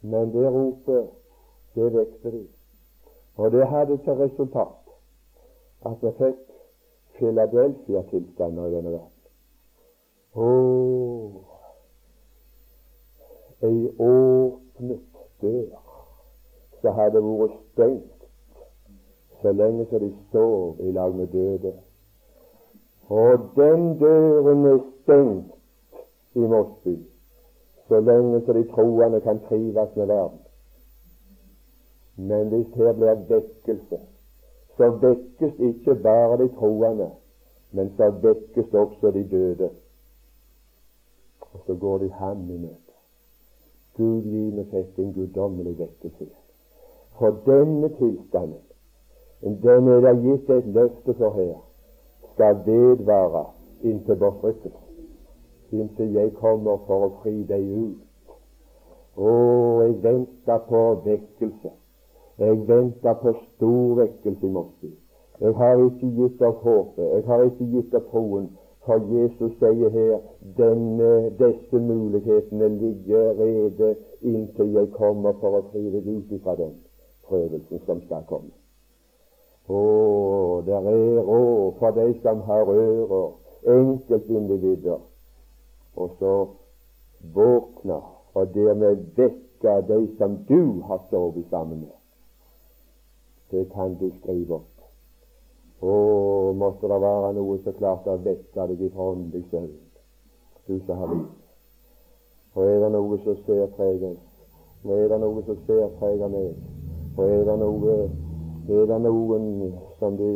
Men 0.00 0.32
det 0.32 0.52
ropet, 0.52 1.08
det 1.74 1.92
vekte 1.94 2.30
de. 2.30 2.46
Og 3.36 3.52
det 3.52 3.66
hadde 3.66 3.96
til 4.04 4.12
resultat 4.12 4.76
at 5.86 6.02
vi 6.02 6.10
fikk 6.18 6.40
Philadelphia-tilstander 7.16 8.66
i 8.66 8.74
denne 8.74 8.92
verden. 8.92 9.16
Oh, 10.34 11.36
ei 13.62 13.88
åpnet 13.98 15.22
dør 15.42 15.80
som 16.80 16.96
hadde 16.96 17.22
vært 17.24 17.56
stengt 17.72 18.26
så 19.42 19.52
lenge 19.52 19.86
så 19.90 19.98
de 19.98 20.10
står 20.28 20.80
i 20.84 20.92
lag 20.92 21.14
med 21.16 21.26
døde. 21.32 21.72
Og 23.08 23.48
den 23.56 23.98
døren 23.98 24.66
er 24.66 24.78
stengt 25.02 26.04
i 26.34 26.46
Mosby 26.52 26.98
så 27.90 28.00
lenge 28.00 28.40
så 28.46 28.52
de 28.52 28.64
troende 28.70 29.20
kan 29.20 29.40
trives 29.48 29.96
med 29.96 30.06
verden. 30.06 30.38
Men 32.16 32.48
hvis 32.48 32.66
her 32.74 32.92
blir 32.92 33.22
vekkelse, 33.28 33.98
så 34.76 34.90
vekkes 34.90 35.54
ikke 35.58 35.94
bare 36.02 36.36
de 36.38 36.48
troende, 36.58 37.10
men 37.72 37.92
så 37.96 38.10
vekkes 38.10 38.74
også 38.74 39.10
de 39.10 39.24
døde. 39.30 39.70
Og 41.40 41.60
så 41.66 41.74
går 41.74 41.98
de 41.98 42.10
ham 42.10 42.50
i 42.50 42.58
møte. 42.58 42.94
Gud 43.96 44.22
gi 44.22 44.44
meg 44.54 44.68
fikk 44.70 44.98
en 44.98 45.12
guddommelig 45.16 45.74
vekkelse. 45.78 46.28
For 47.18 47.40
denne 47.46 47.90
tilstanden, 47.98 48.62
den 49.42 49.88
er 49.88 50.00
det 50.06 50.14
gitt 50.22 50.50
et 50.50 50.70
løfte 50.78 51.14
for 51.18 51.34
her, 51.40 51.58
skal 52.34 52.62
vedvare 52.66 53.44
inntil 53.82 54.16
bortrykkelse. 54.22 54.89
Inntil 55.72 56.14
jeg 56.14 56.32
kommer 56.38 56.80
for 56.86 57.06
å 57.06 57.10
fri 57.22 57.34
deg 57.46 57.66
ut. 57.66 58.34
Å, 59.16 59.34
jeg 59.82 59.94
venter 60.02 60.64
på 60.66 60.80
vekkelse. 61.04 61.72
Jeg 62.40 62.58
venter 62.68 63.14
på 63.20 63.34
stor 63.44 63.94
vekkelse 64.00 64.46
i 64.46 64.52
morgen. 64.54 64.96
Jeg 65.40 65.54
har 65.56 65.82
ikke 65.84 66.10
gitt 66.16 66.42
opp 66.44 66.64
håpet. 66.64 67.06
Jeg 67.14 67.24
har 67.28 67.44
ikke 67.46 67.68
gitt 67.74 67.94
opp 67.96 68.10
troen. 68.12 68.50
For 68.86 69.02
Jesus 69.12 69.52
sier 69.60 69.92
her 69.92 70.14
denne, 70.56 71.10
disse 71.38 71.80
mulighetene 71.84 72.68
ligger 72.80 73.34
rede 73.38 73.90
inntil 74.24 74.72
jeg 74.78 74.88
kommer 74.96 75.36
for 75.42 75.58
å 75.58 75.66
fri 75.68 75.84
deg 75.92 76.08
ut 76.08 76.32
fra 76.44 76.56
den 76.56 76.72
prøvelsen 77.28 77.84
som 77.84 78.00
skal 78.06 78.24
komme. 78.30 78.54
Å, 79.68 79.82
der 80.66 80.88
er 80.90 81.20
råd 81.28 81.76
for 81.78 81.94
de 82.00 82.08
som 82.24 82.40
har 82.48 82.72
ører, 82.72 83.28
enkeltindivider, 83.76 84.98
og 86.00 86.16
så 86.18 86.34
våkne 87.34 88.00
og 88.34 88.54
dermed 88.54 89.04
vekke 89.16 89.74
de 89.88 90.00
som 90.18 90.36
du 90.48 90.80
har 90.88 91.02
sovet 91.10 91.46
sammen 91.50 91.80
med. 91.84 91.96
Det 93.50 93.66
kan 93.74 93.96
du 94.00 94.08
skrive 94.20 94.60
opp. 94.60 94.66
Å, 95.80 95.92
måtte 96.56 96.88
det 96.88 97.00
være 97.02 97.34
noe 97.36 97.58
så 97.64 97.72
klart 97.76 98.08
å 98.08 98.16
vekke 98.24 98.66
deg 98.72 98.82
ifra 98.88 99.12
åndelig 99.12 99.46
søvn, 99.50 99.70
du 100.68 100.76
som 100.86 100.98
har 101.02 101.14
liv. 101.14 101.28
Og 102.54 102.66
er 102.66 102.82
det 102.84 102.90
noe 102.94 103.18
som 103.24 103.38
særpreger 103.46 104.18
og 104.84 104.92
er 104.96 105.10
det 105.12 105.18
noe 105.20 105.42
som 105.44 105.58
særpreger 105.66 106.30
meg, 106.32 106.54
og 107.18 107.24
er 107.28 107.42
det 107.44 107.56
noe 107.60 107.96
er 108.70 108.86
det 108.88 108.98
noen 109.04 109.74
som 109.98 110.16
de 110.16 110.30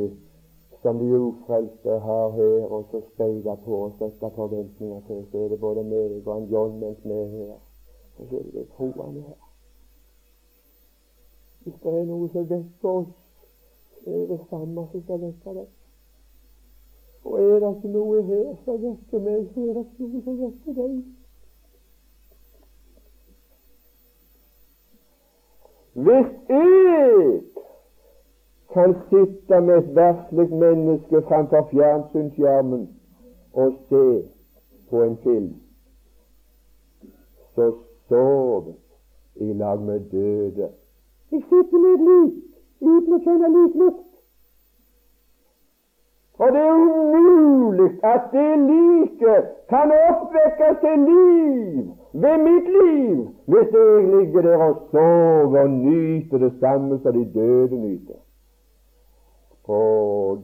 som 0.84 0.98
de 1.00 1.08
ufrelste 1.16 1.98
har 2.06 2.30
her 2.36 2.64
og 2.68 2.84
så 2.90 3.00
speider 3.14 3.56
på 3.64 3.76
og 3.86 3.92
setter 3.98 4.30
forventninger 4.36 5.00
til, 5.06 5.24
så 5.30 5.38
er 5.38 5.48
det 5.48 5.60
både 5.60 5.84
meg 5.88 6.18
og 6.26 6.36
en 6.36 6.50
John 6.52 6.78
mens 6.80 7.00
vi 7.04 7.16
er 7.16 7.28
her. 7.32 7.58
Så 8.16 8.36
er 8.36 8.50
det 8.52 8.68
troende 8.76 9.22
her. 9.22 9.40
Hvis 11.64 11.80
det 11.82 11.94
er 12.00 12.04
noe 12.04 12.28
som 12.32 12.50
vekker 12.50 12.90
oss 12.90 13.14
så 14.04 14.10
er 14.10 14.26
det 14.26 14.40
samme 14.50 14.88
som 14.92 15.02
skal 15.02 15.20
vekke 15.20 15.56
deg. 15.56 15.68
Og 17.24 17.40
er 17.40 17.58
det 17.60 17.70
ikke 17.76 17.92
noe 17.96 18.22
her 18.28 18.50
som 18.64 18.82
vekker 18.82 19.22
meg, 19.24 19.46
så 19.54 19.60
er 19.60 19.72
det 19.78 19.84
ikke 19.86 20.08
noe 20.12 20.22
som 20.26 20.40
vekker 20.42 20.72
deg. 20.80 20.98
Hvis 26.04 26.30
jeg 26.52 27.53
kan 28.72 28.94
sitte 29.10 29.60
med 29.60 29.76
et 29.78 29.90
verslig 29.96 30.48
menneske 30.50 31.22
framfor 31.28 31.68
fjernsynsskjermen 31.70 32.88
og 33.52 33.72
se 33.88 34.22
på 34.90 35.02
en 35.02 35.16
film, 35.22 35.52
så 37.54 37.72
sover 38.08 38.72
i 39.36 39.52
lag 39.52 39.80
med 39.80 40.00
døde. 40.00 40.68
Jeg 41.32 41.42
sitter 41.48 41.78
med 41.78 41.94
et 41.94 42.04
lik 42.08 42.34
uten 42.80 43.14
å 43.16 43.20
kjenne 43.26 43.52
liklukt. 43.54 44.10
Og 46.38 46.52
det 46.52 46.62
er 46.66 46.74
umulig 46.74 47.90
at 48.02 48.24
det 48.32 48.50
liket 48.66 49.50
kan 49.70 49.92
oppvekkes 49.94 50.80
til 50.82 51.04
liv 51.10 51.84
ved 52.24 52.38
mitt 52.46 52.70
liv 52.78 53.20
hvis 53.46 53.76
jeg 53.76 54.08
ligger 54.14 54.42
der 54.42 54.64
og 54.66 54.80
sover 54.90 55.60
og 55.62 55.70
nyter 55.70 56.38
det 56.38 56.52
samme 56.60 56.98
som 57.02 57.12
de 57.12 57.24
døde 57.34 57.80
nyter. 57.80 58.23
Å, 59.64 59.78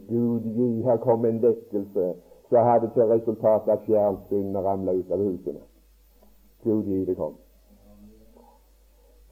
Gud 0.08 0.46
gi, 0.56 0.68
her 0.86 0.96
kom 1.04 1.26
en 1.28 1.42
vekkelse 1.42 2.06
som 2.48 2.66
hadde 2.66 2.88
til 2.94 3.10
resultat 3.10 3.68
at 3.68 3.84
fjernsynene 3.84 4.62
ramla 4.64 4.96
ut 4.96 5.12
av 5.12 5.20
husene. 5.20 5.60
Gud 6.64 6.88
gi, 6.88 7.04
det 7.04 7.16
kom. 7.18 7.36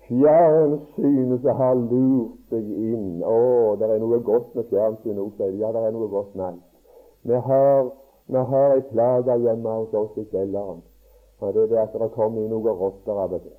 Fjernsynet 0.09 1.41
som 1.45 1.57
har 1.57 1.75
lurt 1.77 2.53
deg 2.53 2.69
inn. 2.69 3.23
Å, 3.25 3.77
det 3.81 3.89
er 3.89 3.99
noe 4.01 4.21
godt 4.25 4.55
med 4.57 4.69
fjernsyn 4.71 5.21
òg, 5.21 5.35
sier 5.37 5.53
de. 5.53 5.63
Ja, 5.65 5.73
det 5.73 5.83
er 5.85 5.97
noe 5.97 6.09
godt 6.13 6.37
med 6.37 6.47
alt. 6.47 6.63
Vi 7.29 7.41
har, 7.49 7.91
vi 8.29 8.45
har 8.53 8.77
ei 8.77 8.85
plage 8.93 9.37
hjemme 9.45 9.75
hos 9.81 9.97
oss 10.01 10.17
i 10.17 10.25
kjelleren. 10.31 10.81
Og 11.41 11.53
det 11.55 11.67
er 11.67 11.73
det 11.73 11.83
at 11.83 11.99
det 12.01 12.13
kommer 12.15 12.41
inn 12.43 12.53
noen 12.53 12.81
rotter 12.81 13.21
av 13.25 13.37
og 13.37 13.45
til. 13.45 13.59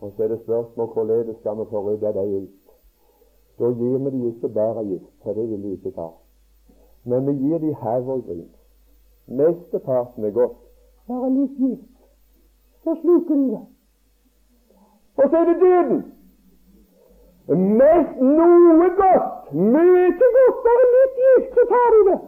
Og 0.00 0.12
så 0.12 0.26
er 0.26 0.34
det 0.34 0.42
spørsmål 0.42 0.92
hvordan 0.92 1.32
skal 1.40 1.58
vi 1.60 1.70
få 1.70 1.82
rydda 1.88 2.12
dem 2.18 2.36
ut. 2.42 2.63
Da 3.58 3.70
gir 3.70 3.98
vi 3.98 4.10
de 4.10 4.26
ikke 4.28 4.48
bare 4.48 4.84
gift, 4.84 5.10
for 5.22 5.32
det 5.32 5.48
vil 5.50 5.62
de 5.62 5.72
ikke 5.72 5.90
ta. 5.90 6.08
Men 7.04 7.26
vi 7.26 7.32
gir 7.32 7.58
dem 7.58 7.74
havregryn. 7.74 8.48
Mesteparten 9.26 10.24
er 10.24 10.30
godt. 10.30 10.58
Bare 11.08 11.30
litt 11.30 11.56
gift, 11.58 11.94
så 12.84 12.94
sluker 13.00 13.34
de 13.34 13.46
det. 13.50 13.62
Og 15.16 15.30
så 15.30 15.36
er 15.36 15.44
det 15.44 15.60
døden. 15.60 16.02
Mest 17.48 18.20
noe 18.20 18.88
godt, 18.98 19.52
mye 19.52 20.12
godt, 20.18 20.60
bare 20.66 20.86
litt 20.94 21.18
gift, 21.24 21.50
så 21.58 21.66
tar 21.72 21.90
du 21.94 22.00
det. 22.08 22.20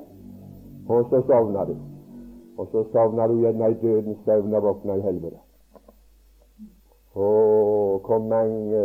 Og 0.89 1.07
så 1.11 1.23
sovner 1.27 1.65
du. 1.65 1.77
Og 2.59 2.69
så 2.73 2.85
sovner 2.93 3.27
du 3.27 3.41
gjerne 3.41 3.71
i 3.71 3.79
dødens 3.83 4.19
søvn 4.25 4.55
og 4.55 4.63
våkner 4.63 5.01
i 5.01 5.07
helvete. 5.09 5.41
Å, 7.17 7.29
hvor 8.05 8.21
mange 8.29 8.83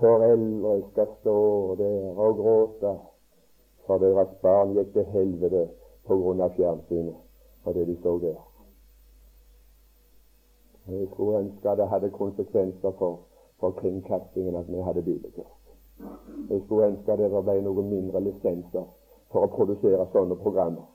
foreldre 0.00 0.82
skal 0.90 1.08
stå 1.20 1.38
der 1.78 2.18
og 2.18 2.36
gråte 2.36 2.92
for 3.86 3.98
deres 3.98 4.28
barn 4.42 4.74
gikk 4.76 4.92
til 4.94 5.06
helvete 5.14 5.66
på 6.06 6.16
grunn 6.22 6.40
av 6.40 6.54
fjernsynet 6.56 7.16
og 7.64 7.74
det 7.74 7.86
de 7.86 7.96
så 8.02 8.18
der. 8.22 8.38
Jeg 10.90 11.08
skulle 11.12 11.38
ønske 11.38 11.76
det 11.76 11.88
hadde 11.88 12.10
konsekvenser 12.10 12.92
for, 12.98 13.18
for 13.60 13.70
kringkastingen 13.70 14.56
at 14.56 14.68
vi 14.68 14.80
hadde 14.82 15.02
bibelkurs. 15.02 15.56
Jeg 16.50 16.62
skulle 16.64 16.86
ønske 16.86 17.16
det 17.16 17.30
ble 17.30 17.60
noen 17.62 17.90
mindre 17.90 18.20
lisenser 18.24 18.86
for 19.30 19.46
å 19.46 19.52
produsere 19.54 20.06
sånne 20.12 20.38
programmer 20.40 20.88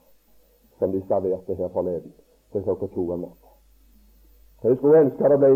som 0.79 0.91
de 0.91 1.01
serverte 1.07 1.55
her 1.55 1.69
forleden 1.71 2.13
til 2.51 2.63
klokka 2.63 2.89
to 2.95 3.05
om 3.13 3.21
natta. 3.27 3.51
Jeg 4.63 4.77
skulle 4.77 5.05
ønske 5.05 5.29
det 5.29 5.39
ble 5.39 5.51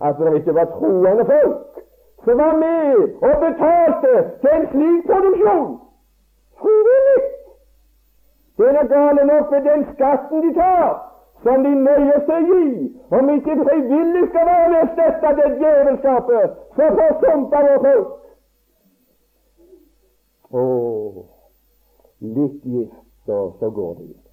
at 0.00 0.18
det 0.18 0.34
ikke 0.40 0.54
var 0.54 0.72
troende 0.78 1.24
folk 1.28 1.85
som 2.26 2.38
var 2.38 2.54
med 2.56 2.96
og 3.28 3.34
betalte 3.46 4.12
til 4.42 4.50
en 4.58 4.64
slik 4.72 5.02
produksjon. 5.10 5.68
Frivillig! 6.62 7.20
Det 8.58 8.68
er 8.68 8.86
gale 8.94 9.22
nok 9.32 9.50
med 9.50 9.62
den 9.70 9.82
skatten 9.94 10.42
de 10.44 10.54
tar, 10.54 10.88
som 11.42 11.64
de 11.64 11.72
nøyer 11.86 12.20
seg 12.28 12.50
i, 12.62 12.68
om 13.18 13.30
ikke 13.34 13.56
frivillig 13.62 14.24
skal 14.30 14.48
være 14.50 14.70
med 14.72 14.80
å 14.80 14.88
støtte 14.94 15.32
det 15.38 15.48
djevelskapet 15.60 16.56
som 16.78 16.98
forsumper 17.00 17.68
vårt 17.68 17.86
folk. 17.86 18.10
Å, 20.50 20.64
litt 22.38 22.66
gift, 22.74 22.98
så, 23.26 23.38
så 23.60 23.70
går 23.78 23.94
det 24.00 24.10
ut. 24.10 24.26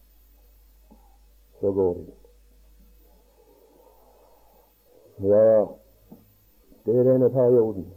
Så 1.62 1.72
går 1.78 1.94
det 1.94 2.08
ut. 2.10 2.20
Ja, 5.30 5.48
det 6.86 6.96
er 7.00 7.04
denne 7.04 7.30
perioden. 7.30 7.88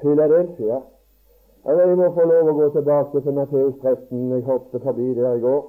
Philadelphia 0.00 0.80
jeg 1.68 1.96
må 1.96 2.06
få 2.14 2.24
lov 2.24 2.48
å 2.48 2.52
gå 2.56 2.66
tilbake 2.72 3.20
til 3.20 3.34
Matteus 3.36 3.74
13. 3.82 4.20
Jeg 4.32 4.44
hoppet 4.46 4.82
forbi 4.82 5.08
der 5.14 5.34
i 5.36 5.40
går. 5.42 5.64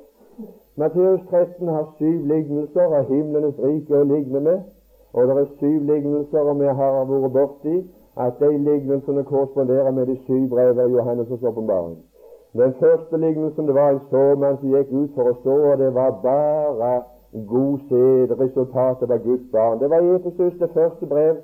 Matteus 0.79 1.21
13 1.31 1.67
har 1.67 1.87
syv 1.97 2.27
lignelser 2.29 2.93
av 2.99 3.09
himlenes 3.09 3.57
rike 3.59 3.97
å 3.97 4.05
ligne 4.07 4.39
med. 4.45 4.61
Og 5.13 5.27
det 5.27 5.35
er 5.41 5.49
syv 5.59 5.89
lignelser, 5.89 6.51
om 6.51 6.61
vi 6.61 6.69
har 6.79 7.01
vært 7.09 7.33
borti 7.35 7.75
at 8.25 8.39
de 8.39 8.51
lignelsene 8.69 9.25
korresponderer 9.27 9.91
med 9.91 10.07
de 10.07 10.15
syv 10.27 10.47
brevene 10.53 10.87
i 10.87 10.95
Johannes' 10.95 11.47
åpenbaring. 11.51 11.97
Den 12.57 12.73
første 12.79 13.17
lignelsen 13.17 13.67
det 13.67 13.75
var 13.75 13.91
en 13.91 14.01
såmann 14.13 14.57
som 14.61 14.75
gikk 14.75 14.93
ut 14.93 15.17
for 15.17 15.33
å 15.33 15.35
så, 15.43 15.55
og 15.71 15.77
det 15.83 15.89
var 15.97 16.15
bare 16.23 16.93
god 17.33 17.79
sæd. 17.89 18.39
Resultatet 18.39 19.09
var 19.09 19.17
Guds 19.17 19.51
barn. 19.51 19.79
Det 19.79 19.89
var 19.89 19.99
Efesus, 20.15 20.53
det 20.59 20.69
første 20.73 21.05
brev. 21.05 21.35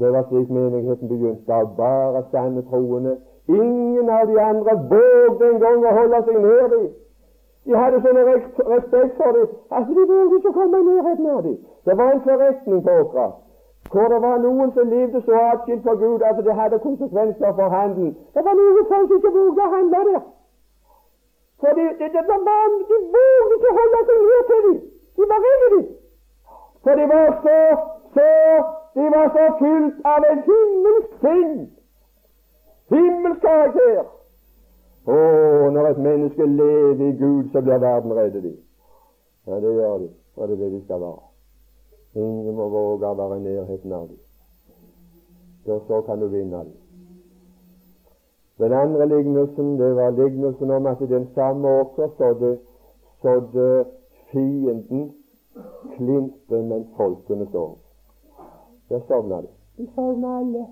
Det 0.00 0.12
var 0.12 0.24
slik 0.28 0.50
menigheten 0.50 1.08
begynte, 1.08 1.52
av 1.54 1.76
bare 1.76 2.22
sanne 2.30 2.62
troende. 2.62 3.16
Ingen 3.48 4.08
av 4.10 4.26
de 4.26 4.40
andre 4.40 4.72
vågde 4.92 5.44
engang 5.52 5.84
å 5.84 5.92
holde 5.98 6.20
seg 6.26 6.36
nær 6.44 6.66
dem. 6.74 6.88
De 7.66 7.76
hadde 7.76 8.00
sånn 8.04 8.18
respekt 8.74 9.16
for 9.20 9.36
dem 9.36 9.46
at 9.78 9.88
de 9.88 10.04
vågde 10.10 10.36
ikke 10.38 10.52
å 10.52 10.58
komme 10.58 10.80
i 10.80 10.88
nærheten 10.88 11.30
av 11.36 11.40
dem. 11.46 11.56
Det 11.86 11.96
var 12.00 12.12
en 12.12 12.26
forretning 12.28 12.82
på 12.84 12.98
Åkra 13.04 13.30
hvor 13.90 14.08
det 14.08 14.20
var 14.22 14.36
noen 14.38 14.72
som 14.74 14.88
levde 14.88 15.20
så 15.26 15.38
atskilt 15.52 15.82
fra 15.82 15.94
Gud 15.98 16.22
at 16.22 16.44
det 16.46 16.54
hadde 16.54 16.78
konsekvenser 16.78 17.52
for 17.58 17.68
handelen. 17.74 18.12
Det 18.34 18.44
var 18.46 18.54
noen 18.58 18.84
som 18.90 19.16
ikke 19.16 19.32
vågde 19.38 19.64
å 19.64 19.72
handle 19.74 20.02
der. 20.10 20.20
For 21.60 21.72
de, 21.76 21.84
de, 21.98 22.06
de, 22.14 22.22
de 22.90 22.96
vågde 23.14 23.54
ikke 23.56 23.72
holde 23.78 24.00
seg 24.08 24.20
ned 24.28 24.42
til 24.50 24.60
dem. 24.66 24.78
De 25.16 25.26
var 25.32 25.40
redde, 25.46 25.68
dem. 25.74 25.86
For 26.82 26.94
de 27.00 27.04
var 27.12 27.26
så, 27.44 27.58
så 28.14 28.28
de 28.94 29.04
var 29.14 29.26
så 29.34 29.44
fylt 29.58 30.08
av 30.12 30.24
en 30.30 30.40
himmelsk 30.48 31.12
sinn. 31.24 31.52
Himmelsk 32.94 33.44
karakter. 33.44 34.08
Å, 35.10 35.18
når 35.74 35.90
et 35.90 36.02
menneske 36.06 36.46
lever 36.46 37.04
i 37.08 37.12
Gud, 37.20 37.52
så 37.52 37.62
blir 37.64 37.82
verden 37.84 38.16
reddet 38.16 38.42
dem. 38.48 38.56
Ja, 39.46 39.60
det 39.60 39.76
gjør 39.76 39.98
de. 40.04 40.10
Og 40.36 40.48
det 40.48 40.56
er 40.56 40.64
det 40.64 40.72
de 40.72 40.82
skal 40.84 41.00
være. 41.04 41.22
Ingen 42.16 42.56
må 42.56 42.68
våge 42.72 43.06
å 43.06 43.16
være 43.20 43.38
i 43.38 43.44
nærheten 43.44 43.92
av 43.92 44.08
dem. 44.08 44.20
Da 45.66 45.76
så 45.86 46.00
kan 46.08 46.20
du 46.20 46.28
vinne 46.32 46.64
dem. 46.64 46.79
Den 48.60 48.72
andre 48.72 49.06
lignelsen 49.08 49.78
det 49.78 49.96
var 49.96 50.10
lignelsen 50.10 50.70
om 50.70 50.86
at 50.86 50.98
den 50.98 51.28
samme 51.34 51.68
åker 51.68 52.08
sådde, 52.18 52.58
sådde 53.22 53.84
fienden 54.32 55.14
klinten 55.96 56.68
mens 56.68 56.86
folkene 56.96 57.48
sov. 57.52 57.78
Der 58.88 59.00
sovna 59.08 59.36
de. 59.36 59.48
De 59.78 59.88
sovna 59.94 60.38
alle. 60.38 60.66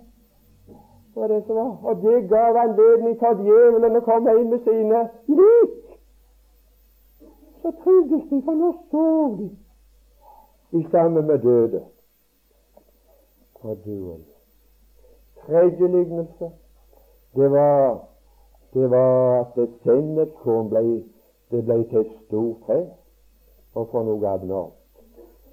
Og 1.17 1.29
det, 1.29 1.49
var, 1.49 1.79
og 1.83 1.97
det 2.03 2.29
gav 2.29 2.57
anledning 2.57 3.19
for 3.19 3.41
djevelen 3.43 3.97
å 3.97 4.05
komme 4.07 4.37
inn 4.39 4.53
med 4.53 4.61
sine 4.69 5.01
lik. 5.27 5.97
Så 7.63 7.73
trivdes 7.83 8.29
de, 8.31 8.43
for 8.45 8.61
nå 8.61 8.71
sov 8.93 9.39
de 9.41 9.49
i 10.79 10.87
sammen 10.91 11.27
med 11.27 11.39
døde. 11.39 11.83
Og 13.61 13.79
duen. 13.85 14.25
Tredje 15.47 15.89
lignelse 15.97 16.53
det 17.37 17.51
var, 17.51 17.99
det 18.75 18.91
var 18.91 19.41
at 19.41 19.59
et 19.63 19.75
sennepkorn 19.85 20.71
ble, 20.73 20.85
det 21.51 21.65
ble 21.65 21.83
til 21.91 22.01
et 22.01 22.17
stort 22.27 22.67
tre 22.67 22.81
og 23.75 23.89
for 23.93 24.03
noe 24.03 24.29
abnormt. 24.29 24.75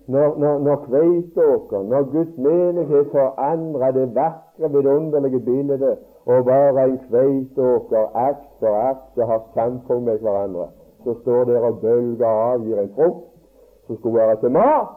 Når, 0.08 0.36
når, 0.38 0.60
når 0.60 0.76
kveiteåker, 0.86 1.84
når 1.84 2.04
Guds 2.12 2.38
menighet 2.38 3.08
forandrer 3.12 3.92
det 3.92 4.16
vakre, 4.16 4.70
vidunderlige 4.72 5.40
bildet 5.40 5.98
og 6.26 6.46
bare 6.46 6.84
en 6.84 7.00
kveiteåker 7.10 8.12
aks 8.14 8.46
for 8.60 8.76
aks 8.90 9.18
og 9.18 9.28
har 9.28 9.42
samfunn 9.54 10.06
med 10.06 10.20
hverandre, 10.20 10.68
så 11.04 11.16
står 11.22 11.44
der 11.44 11.60
og 11.60 11.80
bølger 11.80 12.28
og 12.28 12.54
avgir 12.54 12.80
en 12.80 12.94
frukt 12.96 13.26
som 13.88 13.98
skulle 13.98 14.20
være 14.20 14.40
til 14.40 14.52
mat, 14.52 14.88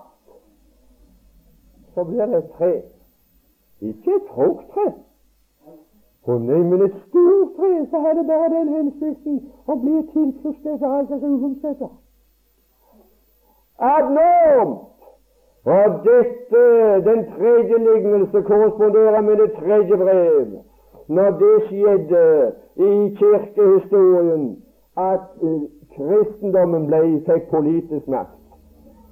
så 1.94 2.04
blir 2.04 2.26
det 2.26 2.38
et 2.38 2.50
tre. 2.58 2.82
Ikke 3.80 4.16
et 4.16 4.28
frukttre. 4.34 4.92
Og 6.28 6.40
nei, 6.44 6.58
men 6.70 6.82
et 6.84 6.96
stort 7.08 7.54
tre, 7.56 7.70
så 7.90 8.00
har 8.04 8.12
det 8.18 8.26
bare 8.28 8.50
den 8.52 8.68
hensikten 8.76 9.38
å 9.66 9.76
bli 9.80 10.02
tilfredsstilt 10.12 10.84
av 10.84 10.96
alt 10.98 11.14
som 11.14 11.36
uomsetter. 11.38 11.92
Abnormt! 13.92 14.84
Og 15.68 15.96
dette, 16.04 16.62
den 17.08 17.24
tredje 17.34 17.78
lignelse, 17.84 18.42
korresponderer 18.50 19.20
med 19.20 19.40
det 19.42 19.50
tredje 19.56 19.96
brev. 19.96 20.54
Når 21.08 21.30
det 21.40 21.54
skjedde 21.68 22.24
i 22.76 22.92
kirkehistorien 23.20 24.48
at 24.96 25.30
uh, 25.42 25.62
kristendommen 25.96 26.86
ble, 26.90 27.02
fikk 27.28 27.48
politisk 27.52 28.08
makt 28.12 28.38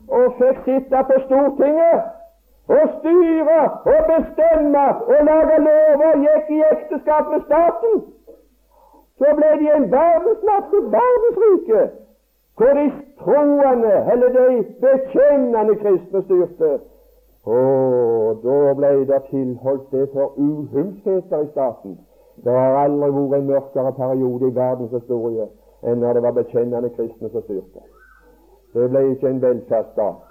og 0.09 0.37
fikk 0.39 0.59
sitte 0.65 1.03
på 1.09 1.19
Stortinget 1.25 2.16
og 2.69 2.89
styre 2.99 3.63
og 3.93 4.01
bestemme 4.11 4.87
og 5.13 5.19
lage 5.29 5.59
lover 5.67 6.09
og 6.13 6.25
gikk 6.25 6.51
i 6.57 6.63
ekteskap 6.73 7.31
med 7.33 7.41
staten, 7.49 7.95
så 9.19 9.29
ble 9.39 9.51
de 9.61 9.69
en 9.77 9.87
verdensmakt, 9.93 10.75
et 10.79 10.89
verdensrike, 10.97 11.83
hvor 12.57 12.73
de 12.79 12.87
troende, 13.21 13.95
eller 14.13 14.29
de 14.39 14.65
bekjennende 14.83 15.77
kristne 15.83 16.23
styrte. 16.23 16.73
Og 17.47 18.43
da 18.45 18.75
ble 18.81 18.93
det 19.11 19.23
tilholdt 19.31 19.91
det 19.93 20.09
for 20.13 20.35
uhumskheter 20.37 21.41
i 21.41 21.51
staten. 21.55 21.99
Det 22.45 22.53
har 22.53 22.77
aldri 22.85 23.11
vært 23.11 23.39
en 23.39 23.51
mørkere 23.51 23.93
periode 23.93 24.49
i 24.51 24.57
verdenshistorie 24.57 25.47
enn 25.87 26.01
når 26.03 26.19
det 26.19 26.23
var 26.25 26.35
bekjennende 26.37 26.91
kristne 26.97 27.31
som 27.31 27.45
styrte. 27.47 27.85
Det 28.75 28.91
ble 28.91 29.05
ikke 29.13 29.31
en 29.31 29.43
velferdsstat, 29.43 30.26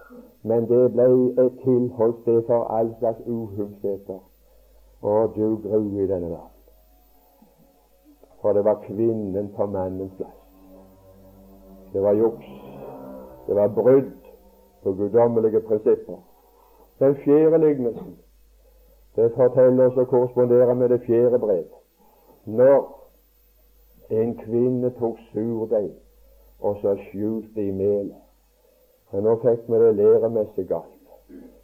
men 0.45 0.67
det 0.69 0.81
ble 0.93 1.05
et 1.41 1.55
tilholdssted 1.63 2.43
for 2.47 2.67
all 2.77 2.91
slags 2.99 3.21
uhumskheter. 3.25 4.19
Og 5.01 5.35
du 5.35 5.55
gru 5.63 5.79
i 6.03 6.07
denne 6.07 6.29
verden. 6.29 6.53
For 8.41 8.53
det 8.53 8.65
var 8.65 8.83
kvinnen 8.83 9.49
på 9.55 9.65
mannens 9.65 10.13
plass. 10.17 10.37
Det 11.93 12.03
var 12.03 12.13
juks. 12.13 12.45
Det 13.47 13.55
var 13.55 13.67
brudd 13.67 14.11
på 14.83 14.93
guddommelige 14.93 15.61
prinsipper. 15.61 16.21
Den 16.99 17.15
fjerde 17.15 17.57
lignelsen 17.57 18.15
det 19.15 19.31
forteller 19.35 19.87
oss 19.87 19.97
å 19.97 20.03
korrespondere 20.11 20.73
med 20.75 20.91
det 20.91 20.99
fjerde 21.05 21.39
brev. 21.39 21.67
Når 22.45 22.81
en 24.11 24.33
kvinne 24.41 24.91
tok 24.99 25.21
surdeig 25.31 25.93
og 26.59 26.81
så 26.81 26.97
skjulte 27.07 27.63
i 27.63 27.71
melet. 27.71 28.24
Men 29.15 29.23
nå 29.23 29.37
fikk 29.39 29.69
vi 29.71 29.79
det 29.79 29.93
læremessig 29.95 30.67
galt. 30.67 30.91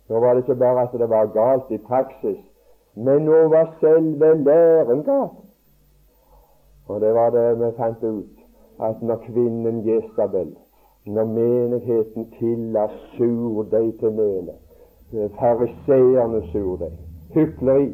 Nå 0.08 0.20
var 0.24 0.34
det 0.34 0.46
ikke 0.46 0.56
bare 0.56 0.86
at 0.88 0.94
det 0.96 1.10
var 1.10 1.34
galt 1.36 1.72
i 1.76 1.78
praksis, 1.84 2.40
men 2.96 3.26
nå 3.28 3.42
var 3.52 3.74
selve 3.82 4.30
læren 4.46 5.04
galt. 5.04 5.44
Og 6.88 7.02
det 7.04 7.12
var 7.14 7.36
det 7.36 7.60
vi 7.60 7.72
fant 7.76 8.04
ut, 8.04 8.38
at 8.80 9.02
når 9.02 9.20
kvinnen 9.28 9.84
Jesabel 9.88 10.56
når 11.06 11.26
menigheten 11.26 12.28
tilla 12.40 12.88
surdeig 13.18 14.00
til 14.00 14.12
melet, 14.12 14.56
fariseerne 15.40 16.42
surdeig, 16.52 16.94
hykleri 17.34 17.92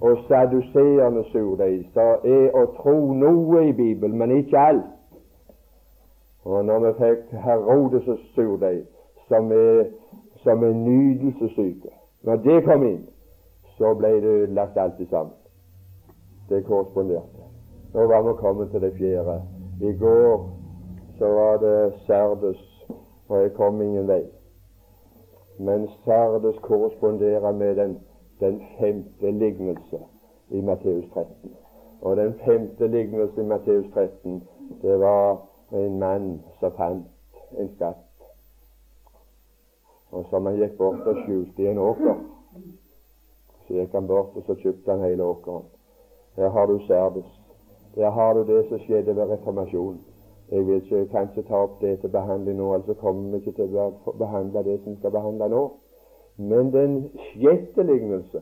og 0.00 0.18
saduseerne 0.28 1.24
surdeig, 1.32 1.86
så 1.94 2.06
er 2.24 2.54
å 2.58 2.66
tro 2.82 2.96
noe 3.14 3.64
i 3.68 3.72
Bibelen, 3.72 4.18
men 4.18 4.36
ikke 4.42 4.58
alt. 4.58 4.97
Og 6.48 6.64
når 6.64 6.78
vi 6.78 6.92
fikk 6.98 7.32
Herodes' 7.44 8.34
surdeig, 8.34 8.84
som 9.28 9.52
er, 9.52 9.84
som 10.42 10.64
er 10.64 10.72
nydelsesyke 10.72 11.90
Når 12.22 12.36
det 12.36 12.64
kom 12.64 12.86
inn, 12.86 13.02
så 13.78 13.92
ble 13.94 14.08
det 14.22 14.30
ødelagt 14.42 14.78
alt 14.78 15.02
sammen. 15.10 15.34
Det 16.48 16.64
korresponderte. 16.64 17.44
Nå 17.94 18.06
var 18.06 18.22
vi 18.22 18.32
kommet 18.40 18.70
til 18.70 18.80
det 18.80 18.92
fjerde. 18.96 19.42
I 19.80 19.92
går 19.98 20.48
så 21.18 21.26
var 21.26 21.56
det 21.56 21.92
Serdus, 22.06 22.88
og 23.28 23.42
jeg 23.42 23.52
kom 23.52 23.82
ingen 23.82 24.08
vei. 24.08 24.24
Men 25.58 25.88
Serdus 26.04 26.58
korresponderer 26.62 27.52
med 27.52 27.76
den, 27.76 27.98
den 28.40 28.62
femte 28.80 29.30
lignelse 29.30 30.00
i 30.50 30.60
Matteus 30.60 31.04
13. 31.14 31.28
Og 32.02 32.16
den 32.16 32.34
femte 32.44 32.86
lignelse 32.86 33.40
i 33.40 33.44
Matteus 33.44 33.86
13, 33.94 34.42
det 34.82 35.00
var 35.00 35.47
en 35.72 35.98
mann 35.98 36.42
som 36.60 36.72
fant 36.72 37.06
en 37.58 37.70
skatt. 37.76 38.04
Og 40.10 40.24
som 40.30 40.46
han 40.46 40.56
gikk 40.56 40.76
bort 40.78 41.06
og 41.06 41.24
skjulte 41.24 41.62
i 41.62 41.70
en 41.70 41.82
åker. 41.84 42.20
Så 43.66 43.76
gikk 43.76 43.92
han 43.92 44.06
bort, 44.08 44.36
og 44.36 44.46
så 44.46 44.56
kjøpte 44.62 44.94
han 44.94 45.04
hele 45.04 45.24
åkeren. 45.24 45.66
Her 46.36 46.48
har 46.48 46.66
du 46.66 46.78
Sardes. 46.86 47.28
Der 47.94 48.10
har 48.10 48.34
du 48.34 48.44
det 48.46 48.68
som 48.68 48.78
skjedde 48.78 49.16
ved 49.16 49.30
reformasjonen. 49.30 50.00
Jeg 50.50 50.66
vil 50.66 50.74
ikke 50.74 51.06
kanskje 51.12 51.42
ta 51.42 51.58
opp 51.66 51.80
det 51.80 51.98
til 52.00 52.08
behandling 52.08 52.56
nå, 52.56 52.72
altså 52.74 52.94
kommer 52.94 53.30
vi 53.30 53.36
ikke 53.36 53.52
til 53.52 53.74
å 53.76 54.14
behandle 54.18 54.62
det 54.64 54.78
som 54.84 54.94
skal 54.96 55.12
behandle 55.12 55.48
nå. 55.52 55.64
Men 56.38 56.70
den 56.72 56.94
sjette 57.32 57.84
lignelse 57.84 58.40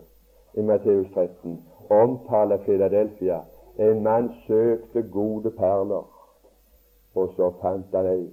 i 0.55 0.63
Matteus 0.63 1.09
13 1.15 1.57
omtaler 1.91 2.63
Philadelphia. 2.63 3.41
En 3.79 4.03
mann 4.03 4.29
søkte 4.47 5.03
gode 5.03 5.51
perler, 5.51 6.05
og 7.17 7.33
så 7.37 7.51
fant 7.61 7.95
han 7.95 8.07
ei. 8.13 8.27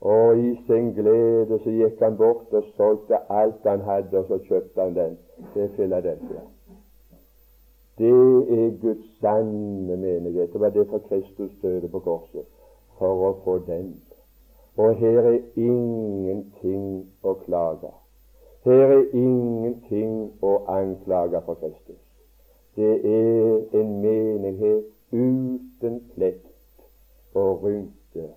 Og 0.00 0.38
i 0.38 0.50
sin 0.66 0.92
glede 0.94 1.58
så 1.62 1.70
gikk 1.70 2.02
han 2.04 2.16
bort 2.16 2.52
og 2.52 2.64
solgte 2.76 3.20
alt 3.30 3.64
han 3.64 3.80
hadde, 3.80 4.18
og 4.18 4.26
så 4.28 4.38
kjøpte 4.48 4.82
han 4.82 4.94
den. 4.96 5.18
Det 5.54 5.64
er 5.64 5.74
Filadelfia. 5.76 6.44
Det 7.98 8.10
er 8.58 8.80
Guds 8.80 9.20
sanne 9.20 9.96
menighet. 9.96 10.52
Det 10.52 10.60
var 10.60 10.70
det 10.70 10.86
for 10.90 10.98
Kristus 10.98 11.50
døde 11.62 11.88
på 11.88 12.00
korset 12.04 12.44
for 12.98 13.28
å 13.28 13.32
få 13.44 13.58
den. 13.66 13.94
Og 14.76 14.96
her 15.00 15.18
er 15.32 15.38
ingenting 15.56 17.06
å 17.24 17.32
klage. 17.46 17.92
Her 18.64 18.92
er 18.98 19.04
ingenting 19.14 20.32
å 20.44 20.58
anklage 20.68 21.40
for 21.46 21.56
Kristus. 21.62 22.02
Det 22.76 22.92
er 23.08 23.80
en 23.80 23.94
menighet 24.02 24.84
uten 25.12 26.00
plett 26.14 26.45
og 27.36 27.62
rynke 27.62 28.28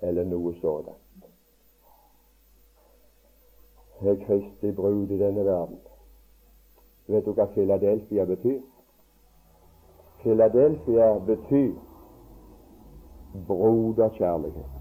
eller 0.00 0.24
noe 0.24 0.54
sådant. 0.60 0.96
Er 4.00 4.14
Kristi 4.26 4.72
brud 4.72 5.10
i 5.10 5.18
denne 5.18 5.44
verden. 5.44 5.78
Vet 7.08 7.24
du 7.24 7.32
hva 7.32 7.48
Philadelphia 7.52 8.24
betyr? 8.24 8.60
Philadelphia 10.22 11.18
betyr 11.26 11.74
broderkjærlighet. 13.46 14.74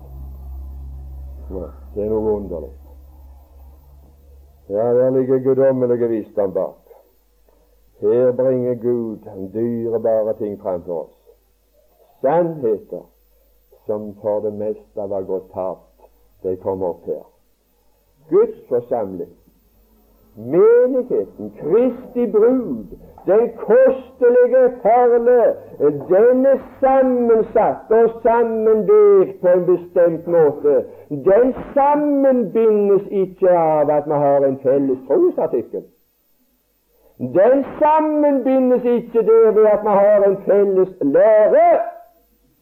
Det 1.95 2.03
er 2.03 2.09
noe 2.09 2.35
underlig. 2.35 2.71
Ja, 4.69 4.93
der 4.93 5.09
ligger 5.09 5.43
guddommelige 5.43 6.09
visdom 6.09 6.53
bak. 6.53 6.87
Her 7.99 8.31
bringer 8.31 8.75
Gud 8.75 9.49
dyrebare 9.53 10.37
ting 10.37 10.61
framfor 10.61 11.03
oss. 11.03 11.15
Sannheter 12.21 13.05
som 13.87 14.11
for 14.21 14.45
det 14.45 14.53
meste 14.53 15.09
var 15.09 15.25
gått 15.25 15.49
tapt, 15.55 16.07
de 16.43 16.55
kommer 16.61 16.93
opp 16.93 17.09
her. 17.09 17.25
Guds 18.29 18.59
forsamling 18.69 19.33
menigheten, 20.37 21.51
Kristi 21.59 22.27
brud, 22.31 22.85
den 23.25 23.49
kostelige 23.57 24.69
perle, 24.81 25.55
den 25.79 26.45
er 26.45 26.59
sammensatt 26.79 27.91
og 27.91 28.09
sammenvevd 28.23 29.33
på 29.41 29.47
en 29.47 29.65
bestemt 29.65 30.27
måte. 30.27 30.83
Den 31.09 31.55
sammenbindes 31.73 33.09
ikke 33.09 33.49
av 33.49 33.91
at 33.91 34.07
vi 34.07 34.21
har 34.25 34.47
en 34.47 34.59
felles 34.63 35.03
trosartikkel. 35.09 35.83
Den 37.19 37.65
sammenbindes 37.81 38.83
ikke 38.85 39.25
der 39.25 39.51
ved 39.51 39.65
at 39.65 39.83
vi 39.83 39.99
har 40.01 40.27
en 40.29 40.37
felles 40.45 40.89
lære. 41.01 41.69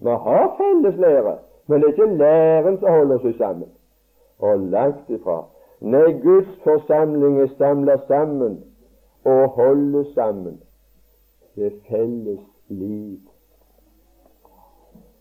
Vi 0.06 0.12
har 0.12 0.56
felles 0.58 0.98
lære, 1.00 1.36
men 1.68 1.82
det 1.82 1.88
er 1.88 1.94
ikke 1.94 2.18
læren 2.18 2.80
som 2.80 2.90
holder 2.90 3.16
oss 3.16 3.38
sammen. 3.38 3.70
Og 4.40 4.60
langt 4.60 5.10
ifra. 5.10 5.38
Nei, 5.82 6.12
Guds 6.26 6.52
forsamling 6.64 7.40
er 7.42 7.48
samla 7.58 7.96
sammen 8.08 8.60
og 9.26 9.50
holder 9.50 10.04
sammen 10.16 10.60
ved 11.56 11.72
felles 11.88 12.40
liv. 12.70 13.20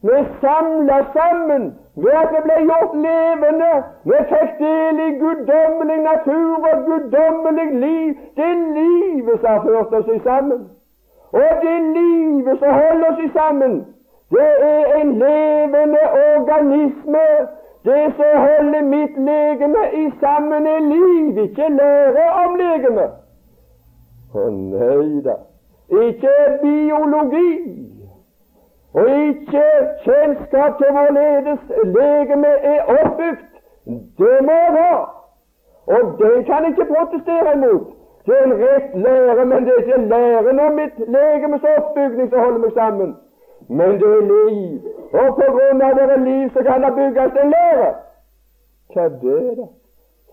Vi 0.03 0.11
er 0.11 0.27
samla 0.41 0.99
sammen 1.17 1.63
ved 1.97 2.15
at 2.23 2.29
vi 2.35 2.41
ble 2.47 2.59
gjort 2.69 2.95
levende. 3.07 3.73
Vi 4.11 4.21
fikk 4.35 4.53
del 4.61 5.03
i 5.07 5.11
guddommelig 5.23 5.99
natur 6.11 6.69
og 6.71 6.85
guddommelig 6.91 7.69
liv. 7.87 8.15
Det 8.37 8.49
er 8.53 8.61
livet 8.79 9.41
som 9.41 9.51
har 9.55 9.63
ført 9.67 9.99
oss 9.99 10.23
sammen. 10.29 10.61
Og 11.33 11.51
det 11.65 11.79
livet 11.99 12.59
som 12.59 12.71
holder 12.83 13.11
oss 13.13 13.33
sammen, 13.41 13.75
det 14.35 14.53
er 14.73 14.95
en 15.01 15.13
levende 15.25 16.03
organisme 16.35 17.27
det 17.85 18.13
som 18.17 18.39
holder 18.41 18.83
mitt 18.83 19.17
legeme 19.29 19.83
i 19.93 20.05
sammen, 20.21 20.67
er 20.67 20.81
liv, 20.81 21.39
ikke 21.45 21.67
lære 21.69 22.25
om 22.45 22.55
legeme. 22.57 23.05
Å 24.35 24.45
nei 24.51 25.21
da. 25.27 25.35
Ikke 26.05 26.33
biologi, 26.63 27.51
og 28.95 29.11
ikke 29.27 29.67
kjennskap 30.07 30.79
til 30.81 30.95
hvorledes 30.97 31.67
legeme 31.97 32.55
er 32.73 32.89
oppbygd. 32.95 33.45
Det 34.19 34.39
må 34.49 34.57
jeg 34.63 34.73
ha, 34.79 34.95
og 35.97 36.17
det 36.23 36.33
kan 36.49 36.65
jeg 36.65 36.73
ikke 36.73 36.89
protestere 36.95 37.53
imot. 37.59 37.93
Det 38.27 38.39
er 38.39 38.47
en 38.49 38.57
rett 38.65 38.97
lære, 39.05 39.45
men 39.45 39.69
det 39.69 39.77
er 39.77 39.85
ikke 39.85 40.01
læren 40.15 40.61
om 40.67 40.81
mitt 40.81 41.07
legemes 41.19 41.71
oppbygning 41.77 42.33
som 42.33 42.47
holder 42.47 42.65
meg 42.65 42.77
sammen 42.81 43.15
men 43.69 44.01
det 44.01 44.11
er 44.17 44.25
liv. 44.31 44.81
Og 45.13 45.35
på 45.39 45.47
grunn 45.57 45.83
av 45.83 45.95
det 45.99 46.07
er 46.17 46.23
liv, 46.25 46.51
så 46.55 46.63
kan 46.67 46.83
det 46.83 46.95
bygges 46.95 47.39
en 47.43 47.53
lære. 47.55 47.91
Hva 48.95 49.05
er 49.05 49.55
det? 49.59 49.69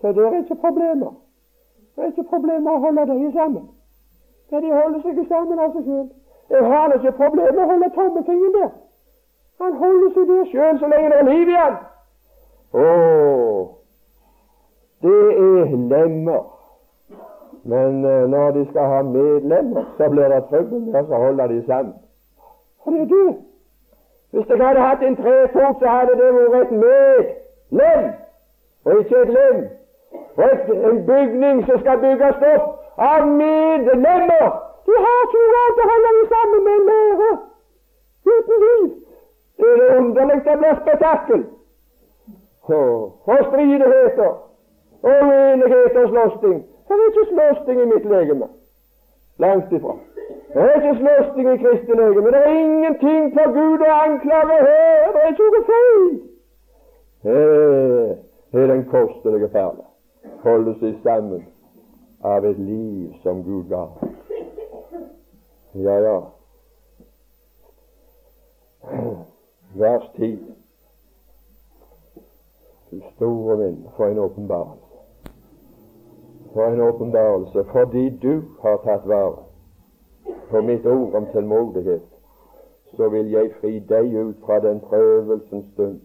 Så 0.00 0.12
det 0.12 0.24
er 0.26 0.38
ikke 0.38 0.60
problemer. 0.64 1.12
Det 1.96 2.04
er 2.04 2.10
ikke 2.10 2.30
problemer 2.32 2.72
å 2.72 2.82
holde 2.84 3.06
dem 3.06 3.32
sammen. 3.32 3.68
Ja, 4.52 4.60
de 4.60 4.72
holder 4.72 5.00
seg 5.00 5.20
sammen 5.28 5.58
av 5.58 5.72
seg 5.72 5.84
sjøl. 5.86 6.08
Jeg 6.50 6.64
har 6.72 6.94
ikke 6.96 7.12
problemer 7.16 7.52
med 7.52 7.64
å 7.64 7.70
holde 7.72 7.90
tommelfingeren 7.94 8.56
der. 8.58 8.72
Han 9.62 9.76
holder 9.80 10.10
seg 10.16 10.32
der 10.32 10.48
sjøl 10.50 10.80
så 10.80 10.90
lenge 10.92 11.12
det 11.12 11.20
er 11.20 11.28
liv 11.30 11.52
igjen. 11.52 11.78
Å, 12.72 12.88
det 15.06 15.20
er 15.46 15.76
lemmer. 15.92 16.42
Men 17.62 18.04
uh, 18.04 18.24
når 18.30 18.50
de 18.56 18.64
skal 18.70 18.88
ha 18.90 19.02
medlemmer, 19.06 19.84
så 19.96 20.08
blir 20.10 20.32
det 20.34 20.40
trøbbel 20.50 20.80
med 20.90 21.12
å 21.12 21.20
holde 21.24 21.48
de 21.52 21.60
sammen. 21.68 21.94
Det 22.86 23.00
er 23.00 23.04
du. 23.14 23.36
Hvis 24.32 24.48
jeg 24.48 24.66
hadde 24.66 24.80
hatt 24.80 25.02
en 25.02 25.16
trefot, 25.16 25.76
så 25.80 25.86
hadde 25.96 26.12
det 26.20 26.28
vært 26.34 26.66
et 26.66 26.72
medlem, 26.82 28.04
og 28.84 28.98
ikke 28.98 29.22
et 29.22 29.32
lem. 29.38 29.58
Og 30.36 30.50
en 30.90 31.06
bygning 31.06 31.66
som 31.66 31.80
skal 31.80 31.98
bygges 32.00 32.44
opp 32.54 32.66
av 32.98 33.26
medlemmer. 33.28 34.46
De 34.86 34.94
har 35.04 35.18
ikke 35.24 35.42
råd 35.54 35.72
til 35.78 35.90
å 36.12 36.24
sammen 36.34 36.64
med 36.66 36.74
en 36.78 36.86
lære 36.90 37.30
uten 38.32 38.64
liv. 38.64 38.88
Det 39.58 39.68
er 39.88 39.98
underlig 39.98 40.38
det 40.44 40.56
blir 40.58 40.80
spetakkel. 40.80 41.44
Og 42.68 43.38
stridigheter 43.48 44.32
og 45.02 45.12
uenighet 45.28 45.96
og 46.02 46.08
slåssing. 46.08 46.58
Det 46.88 46.98
er 46.98 47.06
ikke 47.10 47.28
slåssing 47.32 47.80
i 47.82 47.86
mitt 47.94 48.04
legeme. 48.04 48.48
Langt 49.42 49.72
ifra. 49.72 49.94
Det 50.54 50.62
er 50.62 50.74
ikke 50.74 50.98
sløsing 51.00 51.46
i 51.52 51.56
Kristi 51.62 51.92
legeme. 52.00 52.30
Det 52.34 52.42
er 52.46 52.58
ingenting 52.64 53.22
for 53.36 53.54
Gud 53.56 53.80
å 53.86 53.94
anklage 54.04 54.58
her. 54.66 55.08
Det 55.14 55.22
er 55.22 55.32
ikke 55.32 55.48
noe 55.54 55.62
feil. 55.70 56.04
Det 58.52 58.62
er 58.62 58.70
den 58.74 58.84
kostelige 58.92 59.48
perle. 59.54 59.86
Holde 60.44 60.76
seg 60.82 61.00
sammen 61.06 61.46
av 62.24 62.44
et 62.46 62.60
liv 62.60 63.16
som 63.24 63.42
Gud 63.46 63.66
ga. 63.72 63.86
Ja, 65.74 65.96
ja. 66.06 66.16
Vers 69.74 70.08
10. 70.16 70.38
Du 72.90 73.00
store 73.14 73.56
min, 73.56 73.86
for 73.96 74.06
en 74.06 74.18
åpenbarelse. 74.18 74.91
For 76.52 76.66
en 76.66 76.80
åpenbarelse, 76.80 77.64
fordi 77.64 78.08
du 78.22 78.42
har 78.60 78.76
tatt 78.84 79.08
vare 79.08 79.44
på 80.50 80.60
mitt 80.60 80.86
ord 80.86 81.14
om 81.14 81.26
tålmodighet, 81.32 82.02
så 82.96 83.08
vil 83.08 83.30
jeg 83.30 83.52
fri 83.60 83.78
deg 83.78 84.14
ut 84.14 84.36
fra 84.44 84.58
den 84.60 84.80
prøvelsens 84.80 85.72
stund 85.72 86.00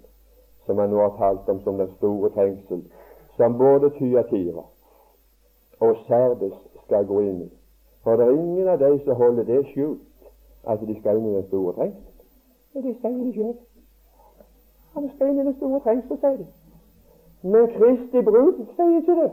som 0.66 0.78
han 0.78 0.90
nå 0.90 1.00
har 1.02 1.16
talt 1.18 1.50
om 1.50 1.60
som 1.64 1.78
den 1.78 1.92
store 1.98 2.30
trengsel, 2.30 2.84
som 3.36 3.58
både 3.58 3.90
Tyatira 3.90 4.64
og 5.80 5.98
Sardes 6.08 6.54
skal 6.86 7.06
gå 7.06 7.20
inn 7.22 7.42
i. 7.42 7.50
For 8.04 8.16
det 8.16 8.28
er 8.28 8.40
ingen 8.40 8.68
av 8.68 8.80
de 8.80 9.00
som 9.04 9.16
holder 9.16 9.44
det 9.44 9.66
skjult, 9.72 10.30
at 10.68 10.80
de 10.88 11.00
skal 11.00 11.20
inn 11.20 11.30
i 11.32 11.36
den 11.36 11.48
store 11.48 11.74
trengsel. 11.74 12.14
Men 12.74 12.84
de 12.84 12.94
sier 13.02 13.18
det 13.24 13.34
sjøl. 13.36 13.54
Han 14.96 15.10
skal 15.16 15.32
inn 15.32 15.40
i 15.40 15.46
den 15.50 15.58
store 15.60 15.80
trengsel, 15.80 16.20
sier 16.24 16.40
de. 16.40 16.48
Men 17.44 17.68
Kristi 17.76 18.24
brud 18.30 18.64
sier 18.76 18.96
ikke 19.02 19.20
det. 19.22 19.32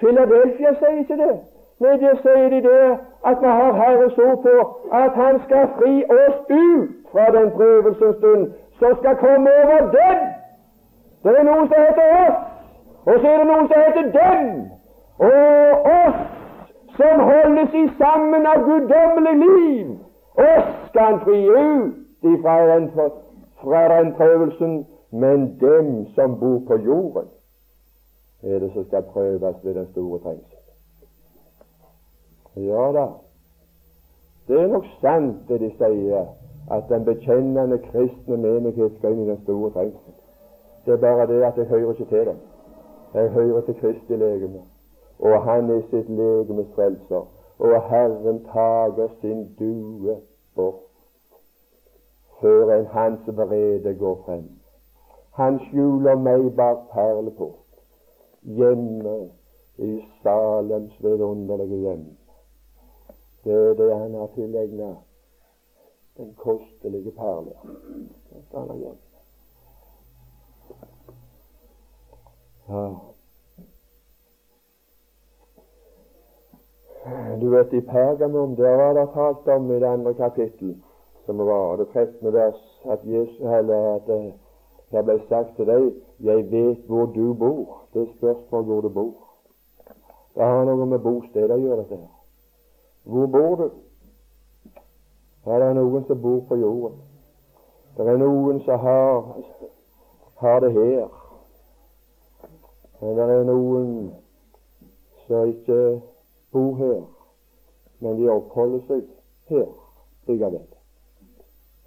Philadelphia 0.00 0.74
sier 0.80 0.98
ikke 1.02 1.16
det. 1.22 1.34
Nei, 1.80 1.96
der 2.02 2.16
sier 2.24 2.48
de 2.52 2.60
det 2.68 2.98
at 3.30 3.36
vi 3.42 3.50
har 3.58 3.72
Herres 3.80 4.18
ord 4.18 4.42
på 4.46 4.56
at 4.92 5.12
Han 5.22 5.40
skal 5.46 5.68
fri 5.78 5.94
oss 6.16 6.38
ut 6.50 6.90
fra 7.12 7.24
den 7.36 7.50
prøvelsens 7.56 8.16
stund 8.16 8.52
som 8.78 8.96
skal 9.00 9.16
komme 9.16 9.50
over 9.62 9.80
dem. 9.96 10.18
Det 11.24 11.38
er 11.38 11.46
noen 11.48 11.66
som 11.70 11.82
heter 11.86 12.06
oss, 12.24 12.38
og 13.06 13.16
så 13.20 13.26
er 13.32 13.38
det 13.38 13.46
noen 13.52 13.66
som 13.70 13.82
heter 13.86 14.06
dem. 14.20 14.46
Og 15.30 15.88
oss 15.96 16.20
som 16.98 17.24
holdes 17.30 17.74
i 17.82 17.84
sammen 18.02 18.46
av 18.52 18.62
guddommelig 18.68 19.36
liv, 19.46 19.90
oss 20.52 20.70
skal 20.88 21.04
Han 21.10 21.20
fri 21.26 21.40
ut 21.48 22.40
fra 22.44 23.88
den, 23.98 24.14
prøvelsen. 24.14 24.86
Men 25.12 25.58
dem 25.60 26.06
som 26.14 26.38
bor 26.40 26.60
på 26.66 26.76
jorden, 26.76 27.26
er 28.42 28.58
det 28.58 28.72
som 28.72 28.86
skal 28.86 29.02
prøves 29.02 29.56
ved 29.62 29.74
den 29.74 29.88
store 29.92 30.18
trengsel. 30.18 30.58
Ja 32.56 32.92
da, 32.92 33.06
det 34.48 34.60
er 34.60 34.66
nok 34.66 34.84
sant 35.00 35.48
det 35.48 35.60
de 35.60 35.70
sier, 35.78 36.26
at 36.70 36.84
den 36.88 37.04
bekjennende 37.04 37.78
kristne 37.78 38.36
menighet 38.36 38.96
skal 38.98 39.12
inn 39.12 39.24
i 39.24 39.30
den 39.30 39.42
store 39.42 39.70
trengsel. 39.70 40.14
Det 40.86 40.92
er 40.94 41.02
bare 41.04 41.26
det 41.26 41.42
at 41.42 41.58
jeg 41.58 41.66
hører 41.66 41.90
ikke 41.90 42.04
til 42.04 42.26
dem. 42.26 42.38
Jeg 43.14 43.28
hører 43.28 43.60
til 43.60 43.74
Kristi 43.74 44.16
legeme, 44.16 44.62
og 45.18 45.44
han 45.44 45.70
er 45.70 45.82
sitt 45.90 46.08
legemes 46.08 46.66
frelser. 46.74 47.26
Og 47.58 47.90
Herren 47.90 48.44
tager 48.52 49.08
sin 49.20 49.54
due 49.58 50.16
bort 50.56 50.90
før 52.40 52.78
en 52.78 52.86
hans 52.86 53.20
vrede 53.26 53.94
går 53.94 54.22
frem. 54.24 54.44
Han 55.32 55.58
skjuler 55.58 56.14
meg 56.14 56.54
bak 56.56 56.76
perleport, 56.92 57.69
hjemme 58.42 59.30
i 59.78 60.04
Salems 60.22 61.04
vidunderlige 61.04 61.76
hjem. 61.76 62.06
Det 63.44 63.52
er 63.52 63.74
det 63.74 63.98
han 63.98 64.14
har 64.14 64.26
tilegnet 64.34 64.96
den 66.16 66.34
kostelige 66.34 67.10
perle. 67.10 67.52
Ja. 72.68 72.90
Du 77.40 77.50
vet, 77.50 77.72
i 77.72 77.80
Pergamum 77.80 78.56
der 78.56 78.76
var 78.76 78.92
det 78.92 79.08
talt 79.14 79.48
om 79.48 79.70
i 79.70 79.74
det 79.74 79.86
andre 79.86 80.14
kapittel, 80.14 80.82
som 81.26 81.38
var 81.38 81.76
det 81.76 81.88
13. 81.88 82.32
vers, 82.32 82.80
at, 82.84 82.98
Jesus, 83.04 83.40
eller 83.40 83.94
at 83.94 84.06
det 84.06 84.34
eh, 84.92 85.04
ble 85.04 85.20
sagt 85.28 85.56
til 85.56 85.66
deg 85.66 85.92
'Jeg 86.20 86.50
vet 86.52 86.86
hvor 86.86 87.06
du 87.06 87.34
bor'. 87.34 87.79
Det 87.92 88.02
er 88.02 88.12
spørsmål 88.16 88.64
hvor 88.64 88.80
du 88.80 88.88
bor. 88.88 89.14
Det 90.34 90.42
har 90.44 90.64
noe 90.64 90.86
med 90.86 90.98
bosted 91.02 91.50
å 91.50 91.58
gjøre, 91.58 91.82
dette 91.82 91.96
her. 91.96 92.10
Hvor 93.04 93.26
bor 93.26 93.56
du? 93.58 93.70
Her 95.44 95.64
er 95.66 95.74
noen 95.74 96.04
som 96.06 96.20
bor 96.22 96.44
på 96.48 96.58
jorden. 96.60 97.00
Det 97.96 98.06
er 98.06 98.20
noen 98.20 98.60
som 98.64 98.78
har, 98.78 99.24
har 100.42 100.60
det 100.60 100.72
her. 100.76 101.08
Men 103.00 103.16
det 103.16 103.26
er 103.34 103.44
noen 103.48 103.88
som 105.26 105.48
ikke 105.48 105.80
bor 106.52 106.74
her, 106.76 107.00
men 107.98 108.18
de 108.20 108.28
oppholder 108.30 108.84
seg 108.86 109.06
her 109.50 109.66
likevel. 110.28 110.66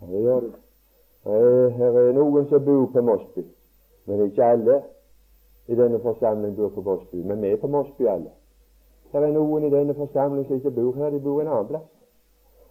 Det 0.03 0.23
gjør 0.25 0.47
de. 0.47 0.51
Her 1.77 1.99
er 2.01 2.11
noen 2.17 2.49
som 2.49 2.65
bor 2.65 2.89
på 2.91 3.01
Mosby, 3.05 3.45
men 4.09 4.25
ikke 4.25 4.49
alle 4.55 4.81
i 5.67 5.75
denne 5.75 5.99
forsamlingen 5.99 6.55
bor 6.55 6.69
på 6.69 6.81
Mossby, 6.81 7.15
Men 7.15 7.41
vi 7.41 7.47
er 7.47 7.57
på 7.57 7.67
Mossby 7.67 8.07
alle. 8.07 8.31
Det 9.11 9.23
er 9.23 9.31
noen 9.31 9.63
i 9.63 9.69
denne 9.69 9.93
forsamlingen 9.93 10.45
som 10.47 10.55
ikke 10.55 10.71
bor 10.71 10.95
her, 10.95 11.09
de 11.09 11.19
bor 11.19 11.41
en 11.41 11.47
annen 11.47 11.67
plass. 11.67 11.89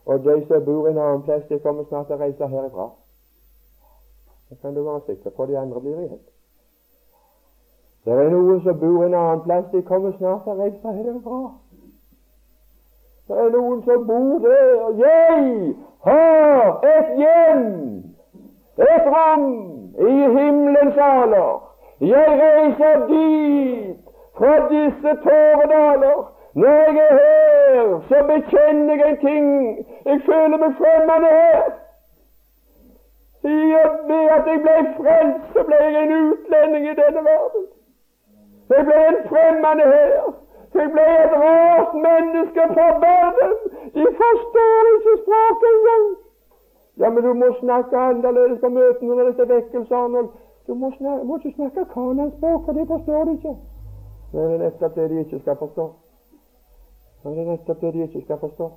Og 0.07 0.24
de 0.24 0.44
som 0.46 0.64
bor 0.64 0.88
en 0.88 0.98
annen 0.98 1.22
plass, 1.22 1.42
de 1.48 1.59
kommer 1.59 1.85
snart 1.85 2.07
til 2.07 2.16
å 2.16 2.18
reise 2.18 2.46
herifra. 2.46 2.88
Det 4.50 4.59
kan 4.61 4.74
du 4.74 4.83
være 4.83 5.00
sikker 5.07 5.31
på. 5.31 5.46
De 5.46 5.59
andre 5.59 5.81
blir 5.81 6.00
igjen. 6.00 6.20
Det 8.05 8.12
er 8.12 8.31
noen 8.31 8.61
som 8.64 8.78
bor 8.78 9.05
en 9.07 9.14
annen 9.14 9.44
plass, 9.46 9.64
de 9.72 9.83
kommer 9.83 10.12
snart 10.18 10.42
til 10.44 10.52
å 10.52 10.64
reise 10.64 10.96
herifra. 10.98 11.42
Det 13.28 13.38
er 13.38 13.52
noen 13.55 13.83
som 13.87 14.07
bor 14.07 14.38
der. 14.42 14.72
og 14.83 14.98
Jeg 14.98 15.74
har 16.05 16.81
et 16.96 17.12
hjem, 17.22 17.68
et 18.76 19.07
rom 19.14 19.46
i 19.94 20.16
himmelens 20.35 20.98
saler. 20.98 21.72
Jeg 22.03 22.29
reiser 22.43 23.07
dit 23.07 23.97
fra 24.38 24.55
disse 24.69 25.11
tåredaler. 25.25 26.33
Når 26.55 26.69
jeg 26.69 26.97
er 27.11 27.15
her, 27.19 28.01
så 28.09 28.17
bekjenner 28.31 28.95
jeg 28.95 29.11
en 29.11 29.19
ting. 29.27 29.47
Jeg 30.05 30.21
føler 30.27 30.57
meg 30.62 30.73
fremmed 30.81 31.27
her. 31.29 31.62
I 33.45 33.75
og 33.83 33.93
med 34.09 34.25
at 34.37 34.51
jeg 34.51 34.59
ble 34.65 34.77
frelst, 34.99 35.47
så 35.53 35.62
ble 35.69 35.79
jeg 35.85 36.03
en 36.03 36.12
utlending 36.33 36.85
i 36.91 36.97
denne 37.03 37.23
verden. 37.31 37.65
Jeg 38.75 38.85
ble 38.88 38.99
en 39.12 39.23
fremmed 39.31 39.87
her. 39.95 40.27
Jeg 40.75 40.91
ble 40.95 41.07
et 41.25 41.35
rart 41.45 41.95
menneske 42.09 42.62
fra 42.75 42.88
verden. 43.07 43.57
De 43.95 44.05
forstår 44.21 44.93
ikke 44.95 45.17
språket 45.23 45.73
engang. 45.73 46.07
Ja, 47.01 47.09
men 47.11 47.25
du 47.25 47.33
må 47.35 47.55
snakke 47.61 47.97
annerledes 47.97 48.61
på 48.61 48.69
møtene 48.69 49.15
når 49.15 49.25
det 49.31 49.45
er 49.45 49.55
vekkelser. 49.55 50.33
Du 50.66 50.75
må, 50.75 50.92
snakke, 50.98 51.25
må 51.25 51.37
ikke 51.37 51.53
snakke 51.57 51.85
kananspråk, 51.94 52.64
for 52.64 52.72
det 52.72 52.87
forstår 52.87 53.25
de 53.25 53.33
ikke. 53.33 53.57
Men 54.33 54.42
det 54.42 54.55
er 54.55 54.59
nettopp 54.59 54.94
det 54.94 55.11
de 55.11 55.18
ikke 55.18 55.40
skal 55.40 55.57
forstå. 55.57 55.92
Men 57.25 57.33
det 57.33 57.42
er 57.42 57.51
nettopp 57.51 57.81
det 57.81 57.94
de 57.94 58.03
ikke 58.03 58.22
skal 58.22 58.38
forstå. 58.38 58.70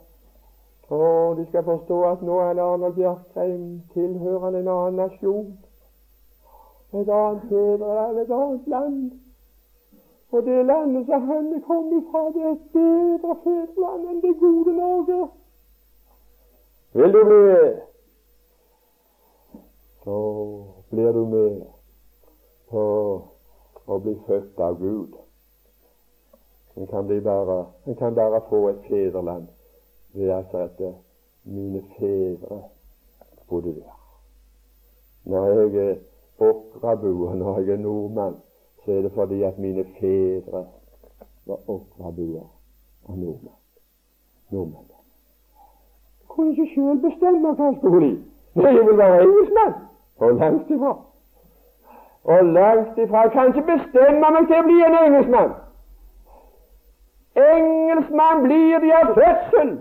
Og 0.89 1.38
de 1.38 1.45
skal 1.45 1.63
forstå 1.63 2.02
at 2.04 2.21
nå 2.21 2.39
er 2.39 2.62
Arnold 2.62 2.93
Bjerkreim 2.93 3.82
tilhørende 3.93 4.60
en 4.60 4.67
annen 4.67 4.95
nasjon. 4.95 5.58
Et 6.93 7.10
annet 7.10 7.41
bedre 7.50 8.21
et 8.21 8.32
annet 8.32 8.67
land. 8.67 9.12
Og 10.32 10.43
det 10.43 10.65
landet 10.65 11.06
som 11.06 11.21
han 11.21 11.54
er 11.54 11.62
fra, 11.67 12.21
det 12.34 12.43
er 12.43 12.52
et 12.52 12.69
bedre 12.74 13.36
fedreland 13.43 14.10
enn 14.10 14.21
det 14.21 14.36
gode 14.39 14.74
Norge. 14.78 15.28
Vil 16.93 17.13
du 17.13 17.24
bli 17.26 17.39
med? 17.45 17.80
Så 20.04 20.17
blir 20.89 21.12
du 21.12 21.26
med 21.26 21.75
på 22.69 22.86
å 23.86 23.97
bli 24.01 24.15
født 24.28 24.60
av 24.60 24.80
Gud. 24.80 25.15
En 26.75 26.88
kan, 26.88 27.08
bare, 27.08 27.65
en 27.88 27.95
kan 27.95 28.15
bare 28.15 28.41
få 28.49 28.67
et 28.69 28.88
fedreland 28.89 29.47
ved 30.13 30.32
altså 30.36 30.58
at 30.58 30.82
mine 31.43 31.84
fedre 31.97 32.62
bodde 33.49 33.75
der. 33.75 33.95
Når 35.23 35.45
jeg 35.47 35.89
er 35.89 35.95
åkrabu, 36.39 37.28
og 37.28 37.38
når 37.38 37.60
jeg 37.60 37.69
er 37.69 37.78
nordmann, 37.78 38.36
så 38.86 38.91
er 38.91 39.01
det 39.01 39.12
fordi 39.12 39.43
at 39.43 39.60
mine 39.60 39.86
fedre 39.99 40.65
var 41.45 41.69
åkrabuer 41.69 42.47
og 43.06 43.17
nordmenn. 43.17 43.60
nordmenn. 44.49 44.91
Kunne 46.28 46.51
ikke 46.51 46.73
sjøl 46.73 46.99
bestemme 47.01 47.54
hva 47.54 47.65
jeg 47.65 47.78
skulle 47.78 47.97
bli. 47.97 48.13
Jeg 48.56 48.86
vil 48.88 48.97
være 48.97 49.21
engelskmann. 49.23 49.73
Og 50.17 50.34
langt 50.36 50.71
ifra. 50.71 50.93
Og 52.26 52.46
langt 52.46 52.98
ifra. 52.98 53.22
Jeg 53.22 53.32
kan 53.32 53.48
ikke 53.48 53.68
bestemme 53.72 54.32
meg 54.36 54.48
til 54.50 54.60
å 54.60 54.68
bli 54.68 54.78
en 54.86 54.98
engelskmann. 55.02 55.52
Engelskmann 57.36 58.42
blir 58.46 58.80
de 58.84 58.94
av 59.00 59.12
fødsel. 59.20 59.76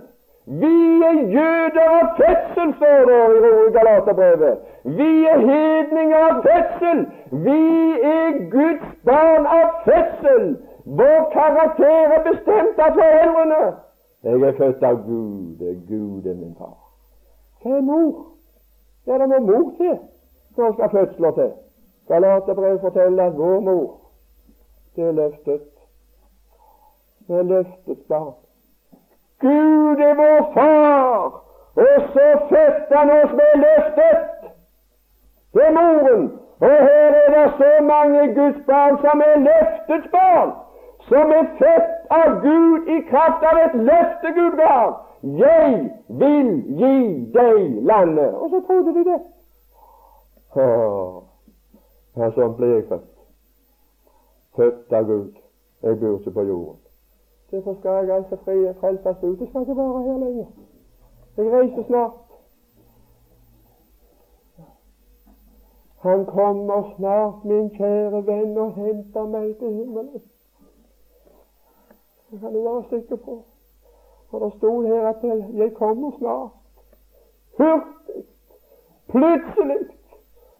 Vi 0.46 1.02
er 1.08 1.20
jøder 1.36 1.86
av 1.98 2.08
fødsel, 2.18 2.74
står 2.76 3.06
det 3.08 3.20
i 3.50 3.72
Galaterbrevet. 3.76 4.58
Vi 4.84 5.10
er 5.32 5.38
hedninger 5.38 6.26
av 6.28 6.42
fødsel. 6.44 7.00
Vi 7.46 7.62
er 8.10 8.36
Guds 8.52 8.90
barn 9.08 9.46
av 9.46 9.80
fødsel. 9.88 10.56
Vår 10.84 11.30
karakter 11.32 12.12
er 12.18 12.22
bestemt 12.28 12.78
av 12.78 12.92
foreldrene. 12.98 13.62
Jeg 14.24 14.42
er 14.42 14.56
født 14.58 14.82
av 14.82 15.00
Gud. 15.06 15.64
Gud 15.88 16.26
er 16.26 16.34
min 16.34 16.54
far. 16.58 16.76
Hva 17.62 17.78
er 17.78 17.84
mor? 17.88 18.26
Det 19.04 19.14
er 19.14 19.24
det 19.24 19.28
noe 19.32 19.46
mor 19.48 19.70
til 19.78 19.96
når 20.56 20.76
skal 20.76 20.90
fødsler 20.92 21.38
til. 21.40 21.52
Galaterbrevet 22.08 22.80
forteller 22.80 23.24
at 23.26 23.38
vår 23.38 23.60
mor, 23.60 23.96
det 24.96 25.04
er 25.04 25.12
løftet. 25.12 25.62
Det 27.26 27.38
er 27.38 27.42
løftets 27.42 28.04
barn. 28.08 28.34
Gud 29.40 29.96
er 30.08 30.14
vår 30.14 30.52
far, 30.54 31.44
og 31.74 31.96
så 32.12 32.26
fødte 32.48 32.96
han 32.96 33.10
oss 33.10 33.32
med 33.32 33.52
løftet. 33.64 34.50
Det 35.54 35.66
er 35.66 35.72
moren. 35.72 36.32
Og 36.60 36.70
her 36.70 37.10
er 37.22 37.28
det 37.34 37.52
så 37.58 37.82
mange 37.84 38.34
Guds 38.34 38.60
barn 38.66 38.98
som 39.04 39.22
er 39.26 39.38
løftets 39.48 40.08
barn, 40.12 40.50
som 41.08 41.32
er 41.38 41.44
født 41.58 41.90
av 42.10 42.40
Gud 42.40 42.86
i 42.96 43.00
kraft 43.10 43.42
av 43.50 43.58
et 43.64 43.74
løfte 43.88 44.32
Gud 44.38 44.56
ga. 44.60 44.76
Jeg 45.22 45.90
vil 46.08 46.50
gi 46.80 46.96
deg 47.34 47.84
landet. 47.90 48.34
Og 48.34 48.50
så 48.50 48.60
trodde 48.66 48.94
de 48.98 49.04
det. 49.10 49.20
Ja, 52.16 52.30
sånn 52.34 52.52
ble 52.58 52.66
jeg 52.70 52.84
født. 52.88 53.08
Født 54.56 54.92
av 54.94 55.06
Gud. 55.08 55.38
Jeg 55.82 55.98
bor 56.00 56.18
ikke 56.18 56.34
på 56.36 56.42
jorden. 56.48 56.82
Derfor 57.50 57.74
skal 57.80 58.06
jeg 58.06 58.16
altså 58.16 58.36
fri 58.44 58.58
frelses 58.80 59.22
ut. 59.22 59.40
Jeg 59.40 59.48
skal 59.48 59.64
ikke 59.66 59.76
være 59.76 60.02
her 60.02 60.20
lenger. 60.22 60.46
Jeg 61.36 61.52
reiser 61.52 61.86
snart. 61.88 62.20
Han 66.04 66.26
kommer 66.26 66.94
snart, 66.96 67.44
min 67.44 67.70
kjære 67.70 68.26
venn, 68.26 68.58
og 68.58 68.74
henter 68.74 69.26
meg 69.26 69.56
til 69.58 69.72
himmelen. 69.72 70.22
Det 72.30 72.40
kan 72.40 72.54
du 72.54 72.62
være 72.62 72.84
sikker 72.90 73.16
på. 73.16 73.42
Og 74.30 74.40
det 74.40 74.52
stod 74.56 74.86
her 74.86 75.08
at 75.08 75.24
jeg 75.58 75.74
kommer 75.74 76.10
snart. 76.18 76.50
Hurtig, 77.58 78.24
plutselig. 79.08 79.80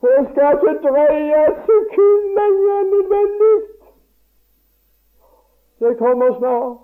Jeg 0.05 0.27
skal 0.31 0.53
ikke 0.53 0.89
dreie 0.89 1.37
et 1.49 1.61
sekund 1.69 2.25
lenger 2.39 2.81
enn 2.81 2.91
nødvendig. 2.95 3.55
Det 5.81 5.93
kommer 5.99 6.35
snart 6.39 6.77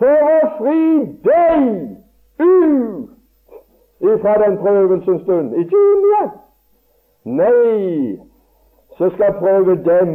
for 0.00 0.26
å 0.32 0.40
fri 0.58 0.82
deg 1.28 1.64
ut 2.40 4.10
ifra 4.12 4.34
den 4.42 4.58
prøvelsens 4.62 5.22
stund. 5.22 5.54
Ikke 5.62 5.80
inn 5.92 6.04
igjen. 6.10 6.30
Nei, 7.40 8.20
så 8.98 9.10
skal 9.16 9.38
prøve 9.38 9.76
dem. 9.88 10.12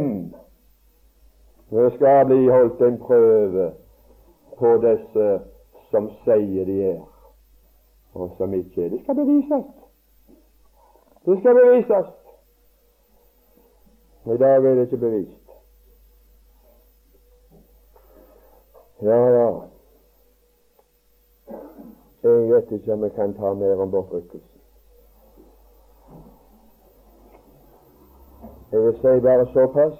Det 1.70 1.88
skal 1.96 2.26
bli 2.30 2.46
holdt 2.48 2.82
en 2.86 3.00
prøve 3.02 3.70
på 4.58 4.76
disse 4.86 5.26
som 5.90 6.10
sier 6.22 6.70
de 6.70 6.78
er, 6.92 7.02
og 8.14 8.30
som 8.38 8.54
ikke 8.54 8.84
er. 8.84 8.94
Det 8.94 9.02
skal 9.02 9.18
bevises. 9.18 9.75
Det 11.26 11.38
skal 11.38 11.54
bevises. 11.54 12.06
I 14.26 14.36
dag 14.38 14.56
er 14.56 14.60
det 14.60 14.82
ikke 14.82 14.96
bevist. 14.96 15.30
Ja, 19.02 19.16
ja. 19.16 19.60
Jeg 22.22 22.50
vet 22.50 22.70
ikke 22.70 22.92
om 22.92 23.02
jeg 23.02 23.12
kan 23.12 23.34
ta 23.34 23.52
mer 23.52 23.80
om 23.82 23.90
bortrykkelsen. 23.90 24.60
Jeg 28.72 28.82
vil 28.82 28.94
si 28.94 29.20
bare 29.20 29.46
såpass 29.52 29.94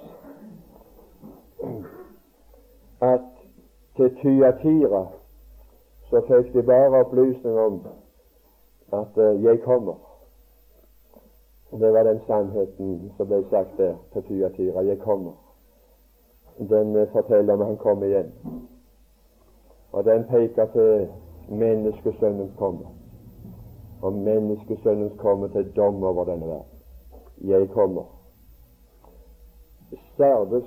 at 3.01 3.21
til 3.95 4.17
Tyatira 4.21 5.05
så 6.09 6.21
fikk 6.27 6.53
de 6.53 6.63
bare 6.63 6.99
opplysning 7.05 7.57
om 7.59 7.87
at 8.93 9.17
uh, 9.17 9.43
'jeg 9.43 9.59
kommer'. 9.63 10.06
Det 11.71 11.93
var 11.93 12.03
den 12.03 12.19
sannheten 12.27 13.11
som 13.17 13.27
ble 13.27 13.43
sagt 13.49 13.77
der 13.77 13.95
til 14.13 14.23
Tyatira. 14.23 14.81
'Jeg 14.81 14.97
kommer'. 14.97 15.35
Den 16.69 16.95
uh, 16.95 17.07
forteller 17.11 17.53
om 17.53 17.61
han 17.61 17.77
kommer 17.77 18.05
igjen. 18.05 18.33
Og 19.91 20.05
den 20.05 20.23
peker 20.23 20.65
til 20.65 21.07
menneskesønnens 21.49 22.51
komme. 22.57 22.85
Og 24.01 24.13
menneskesønnens 24.13 25.13
komme 25.17 25.49
til 25.49 25.71
dom 25.75 26.03
over 26.03 26.23
denne 26.23 26.45
verden. 26.45 26.79
Jeg 27.41 27.69
kommer. 27.69 28.03
Sardes 30.17 30.65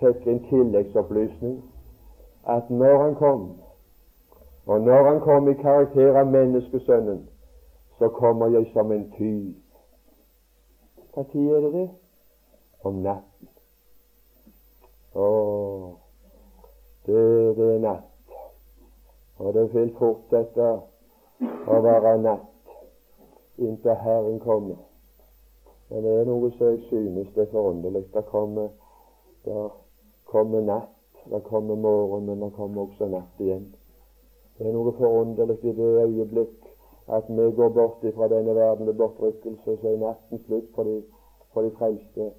fikk 0.00 0.26
en 0.26 0.44
tilleggsopplysning 0.48 1.62
at 2.48 2.70
når 2.70 3.02
han 3.02 3.14
kom, 3.14 3.52
og 4.66 4.80
når 4.80 5.08
han 5.08 5.20
kom 5.20 5.48
i 5.48 5.54
karakter 5.54 6.16
av 6.16 6.26
menneskesønnen, 6.26 7.28
så 7.98 8.08
kommer 8.08 8.46
jeg 8.46 8.70
som 8.72 8.92
en 8.92 9.12
tyv. 9.18 9.54
Tid 11.24 11.50
er 11.50 11.70
det? 11.70 11.88
Om 12.86 13.00
natten. 13.02 13.48
Å, 15.18 15.26
det 17.06 17.22
er 17.64 17.80
natt. 17.82 18.36
Og 19.38 19.54
det 19.54 19.64
vil 19.72 19.90
fortsette 19.98 20.68
å 21.42 21.80
være 21.82 22.12
natt 22.22 22.76
inntil 23.58 23.98
Herren 23.98 24.38
kommer. 24.42 24.78
Men 25.88 26.04
det 26.04 26.14
er 26.20 26.28
noe 26.28 26.52
som 26.54 26.70
jeg 26.70 26.84
synes 26.86 27.34
det 27.34 27.46
er 27.46 27.52
forunderlig. 27.52 28.04
Det 28.14 28.24
kommer, 28.30 28.70
der 29.44 29.68
kommer 30.30 30.62
natt, 30.62 30.94
det 31.26 31.42
kommer 31.48 31.74
morgen, 31.74 32.26
men 32.26 32.46
det 32.46 32.52
kommer 32.56 32.86
også 32.86 33.10
natt 33.10 33.42
igjen. 33.42 33.66
Det 34.58 34.66
er 34.68 34.74
noe 34.76 34.94
forunderlig 34.98 35.58
i 35.64 35.74
det 35.74 35.92
øyeblikk 36.04 36.68
at 37.08 37.24
vi 37.28 37.50
går 37.56 37.68
bort 37.68 38.14
fra 38.14 38.28
denne 38.28 38.54
verden 38.54 38.86
ved 38.86 38.94
bortrykkelse, 38.94 39.76
så 39.80 39.88
er 39.88 39.96
natten 39.96 40.44
slutt 40.46 40.68
for 40.74 40.82
de, 40.82 41.02
for 41.52 41.62
de 41.62 41.70
frelste. 41.70 42.30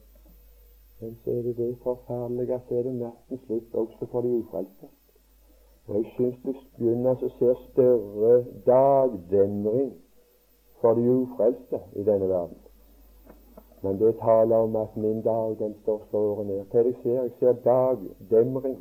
Men 1.01 1.17
så 1.23 1.31
er 1.31 1.41
det 1.41 1.57
det 1.57 1.77
forferdelige 1.83 2.53
at 2.53 2.61
så 2.69 2.75
er 2.75 2.83
det 2.83 2.95
natten 2.95 3.39
slutt 3.45 3.73
også 3.73 4.05
for 4.11 4.21
de 4.21 4.37
ufrelste. 4.37 4.87
Og 5.87 5.95
jeg 5.95 6.05
syns 6.15 6.35
det 6.45 6.55
begynner 6.77 7.17
å 7.17 7.29
se 7.39 7.53
større 7.71 8.33
dagdemring 8.65 9.93
for 10.81 10.93
de 10.93 11.05
ufrelste 11.11 11.79
i 11.95 12.03
denne 12.03 12.29
verden. 12.29 12.59
Men 13.81 13.99
det 13.99 14.17
taler 14.19 14.55
om 14.55 14.75
at 14.75 14.97
min 14.97 15.21
dag 15.21 15.55
den 15.59 15.75
står 15.81 16.01
slåret 16.09 16.47
ned. 16.47 16.65
Hva 16.71 16.83
jeg 16.83 16.95
ser 17.03 17.21
jeg? 17.21 17.31
ser 17.39 17.53
dagdemring. 17.63 18.79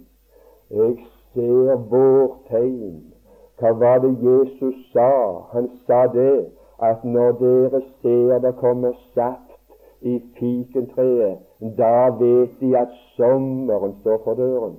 Jeg 0.71 0.99
ser 1.35 1.77
vår 1.93 2.37
tegn. 2.49 3.15
Hva 3.59 3.73
var 3.83 3.99
det 4.05 4.15
Jesus 4.23 4.77
sa? 4.93 5.11
Han 5.53 5.71
sa 5.87 6.07
det 6.15 6.47
at 6.83 7.05
når 7.05 7.33
dere 7.43 7.83
ser 8.03 8.39
det 8.45 8.55
kommer 8.61 8.93
saft 9.15 9.57
i 10.01 10.21
fikentreet, 10.39 11.39
da 11.79 12.09
vet 12.21 12.61
de 12.61 12.77
at 12.79 12.93
sommeren 13.17 13.97
står 14.01 14.21
for 14.25 14.39
døren 14.39 14.79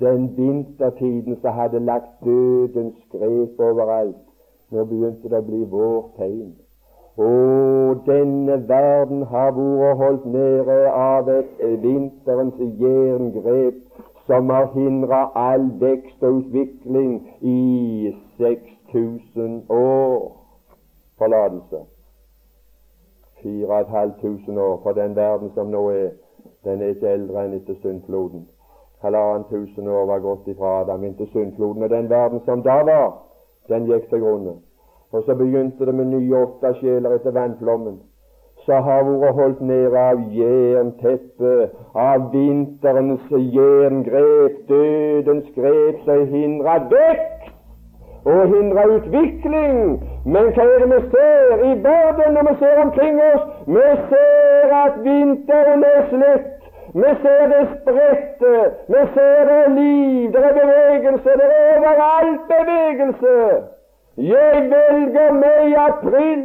den 0.00 0.36
vintertiden 0.36 1.40
som 1.40 1.52
hadde 1.52 1.78
lagt 1.80 2.24
dødens 2.24 2.96
grep 3.12 3.60
overalt. 3.60 4.16
Nå 4.70 4.84
begynte 4.84 5.30
det 5.30 5.38
å 5.38 5.46
bli 5.46 5.60
vår 5.70 6.00
tegn. 6.18 6.54
Å, 7.14 7.28
denne 8.08 8.56
verden 8.68 9.22
har 9.30 9.52
vært 9.54 10.00
holdt 10.00 10.24
nede 10.26 10.78
av 10.90 11.30
et 11.30 11.62
vinterens 11.84 12.58
jerngrep 12.80 13.78
som 14.26 14.50
har 14.50 14.70
hindra 14.74 15.20
all 15.34 15.66
vekst 15.80 16.22
og 16.22 16.40
utvikling 16.40 17.28
i 17.40 18.16
6000 18.38 19.62
år. 19.68 20.32
Forlatelse. 21.18 21.84
4500 23.42 24.62
år 24.62 24.80
for 24.82 24.92
den 24.92 25.16
verden 25.16 25.50
som 25.54 25.66
nå 25.66 25.88
er. 25.90 26.10
Den 26.64 26.82
er 26.82 26.96
ikke 26.96 27.12
eldre 27.12 27.44
enn 27.44 27.58
etter 27.60 27.76
syndfloden 27.82 28.46
halvannen 29.04 29.44
tusen 29.50 29.88
år 29.88 30.06
var 30.06 30.18
gått 30.18 30.48
ifra 30.48 30.80
Adam 30.80 31.04
inntil 31.04 31.28
syndfloden. 31.32 31.82
Og 31.82 31.90
den 31.90 32.10
verden 32.10 32.40
som 32.44 32.62
da 32.62 32.80
var, 32.88 33.10
den 33.68 33.88
gikk 33.90 34.08
til 34.10 34.24
grunne. 34.24 34.56
Og 35.12 35.22
så 35.26 35.34
begynte 35.34 35.86
det 35.86 35.94
med 35.94 36.10
nye 36.12 36.36
åtte 36.36 36.74
sjeler 36.80 37.16
etter 37.18 37.36
vannflommen. 37.36 38.00
Så 38.64 38.80
har 38.80 39.02
vært 39.04 39.36
holdt 39.36 39.60
nede 39.60 39.98
av 40.00 40.20
jernteppet, 40.32 41.74
av 41.94 42.30
vinterens 42.32 43.26
jerngrep, 43.30 44.62
dødens 44.68 45.50
grep, 45.56 45.98
som 46.06 46.26
hindrer 46.32 46.86
vekst 46.92 47.52
og 48.24 48.46
hindrer 48.54 48.94
utvikling. 48.96 50.00
Men 50.24 50.50
hva 50.56 50.64
er 50.64 50.84
det 50.84 50.88
vi 50.94 51.00
ser 51.12 51.64
i 51.68 51.74
verden 51.84 52.38
når 52.38 52.48
vi 52.48 52.56
ser 52.62 52.82
omkring 52.86 53.20
oss? 53.28 53.44
Vi 53.66 53.86
ser 54.08 54.74
at 54.80 54.98
vinteren 55.04 55.84
er 55.92 56.02
slett. 56.12 56.50
Vi 56.94 57.10
ser 57.22 57.46
det 57.50 57.62
spredte, 57.74 58.50
vi 58.88 59.00
ser 59.14 59.48
det 59.50 59.62
liv, 59.76 60.32
det 60.32 60.44
er 60.44 60.52
bevegelse, 60.60 61.30
det 61.40 61.48
er 61.54 61.78
overalt 61.78 62.44
bevegelse. 62.52 63.38
Jeg 64.16 64.68
velger 64.70 65.32
meg 65.40 65.74
april. 65.88 66.44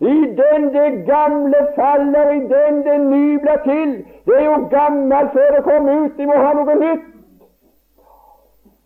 I 0.00 0.36
den 0.40 0.74
det 0.74 1.06
gamle 1.06 1.60
faller, 1.74 2.30
i 2.30 2.40
den 2.40 2.84
det 2.84 3.00
nye 3.00 3.38
blir 3.38 3.58
til. 3.64 4.06
Det 4.26 4.36
er 4.38 4.44
jo 4.44 4.68
gammelt 4.70 5.32
før 5.32 5.56
det 5.56 5.64
kommer 5.64 6.04
ut. 6.04 6.12
De 6.18 6.26
må 6.26 6.36
ha 6.44 6.52
noe 6.52 6.74
nytt. 6.74 7.04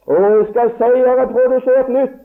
Og 0.06 0.22
jeg 0.22 0.46
skal 0.50 0.72
si 0.78 0.98
jeg 0.98 1.14
har 1.18 1.30
produsert 1.36 1.88
nytt. 1.88 2.18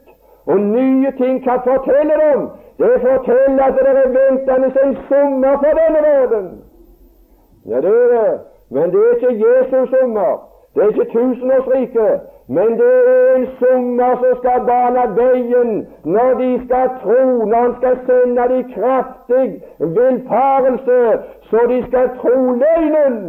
Og 0.46 0.60
nye 0.60 1.12
ting 1.22 1.44
kan 1.44 1.60
fortelle 1.68 2.16
dem. 2.24 2.50
Det 2.80 3.02
forteller 3.02 3.64
at 3.64 3.74
det 3.78 3.88
er 3.90 4.10
ventende 4.18 4.70
en 4.84 4.98
sommer 5.10 5.54
for 5.64 5.72
denne 5.82 6.02
verden. 6.10 6.48
Ja, 7.66 7.82
det 7.82 7.94
er 8.04 8.10
det. 8.16 8.40
Men 8.70 8.92
det 8.92 9.00
er 9.06 9.16
ikke 9.16 9.46
Jesus 9.46 9.90
sommer. 9.90 10.34
Det 10.76 10.84
er 10.84 10.88
ikke 10.88 11.12
tusenårsriket. 11.14 12.22
Men 12.56 12.70
det 12.80 12.94
er 13.10 13.36
en 13.36 13.48
sommer 13.60 14.16
som 14.22 14.38
skal 14.42 14.64
bane 14.70 15.04
veien 15.18 15.72
når 16.16 16.34
de 16.42 16.50
skal 16.66 16.90
tro, 17.04 17.22
når 17.46 17.62
han 17.66 17.76
skal 17.80 17.98
sende 18.08 18.48
de 18.54 18.62
kraftig 18.74 19.48
villfarelse, 19.80 21.00
så 21.50 21.60
de 21.70 21.80
skal 21.88 22.10
tro 22.22 22.36
løgnen. 22.64 23.20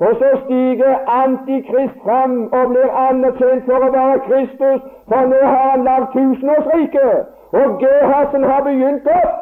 Og 0.00 0.12
så 0.20 0.30
stiger 0.44 0.94
Antikrist 1.22 1.98
fram 2.04 2.36
og 2.52 2.68
blir 2.72 2.90
anerkjent 3.08 3.64
for 3.68 3.86
å 3.86 3.92
være 3.98 4.20
Kristus, 4.28 4.82
for 5.08 5.32
nå 5.32 5.40
har 5.44 5.64
han 5.70 5.84
lagd 5.90 6.12
tusenårsriket. 6.16 7.34
Og 7.60 7.80
Gehasen 7.82 8.44
har 8.44 8.62
begynt 8.68 9.08
opp. 9.22 9.34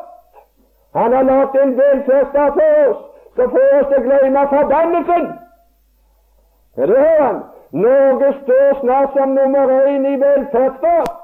Han 0.96 1.12
har 1.12 1.28
lagd 1.30 1.61
en 1.62 1.76
velferdsstat 1.78 2.59
for 2.59 2.80
oss 2.86 3.04
så 3.36 3.48
får 3.52 3.74
oss 3.78 3.90
til 3.90 3.98
å 4.00 4.04
glemme 4.07 4.44
forbannelsen. 4.52 5.26
Er 6.76 6.90
det 6.90 6.96
hører 7.02 7.22
han. 7.22 7.42
Norge 7.72 8.32
står 8.42 8.80
snart 8.80 9.16
som 9.16 9.28
nummer 9.28 9.72
én 9.86 10.06
i 10.06 10.16
velferdsstat. 10.20 11.14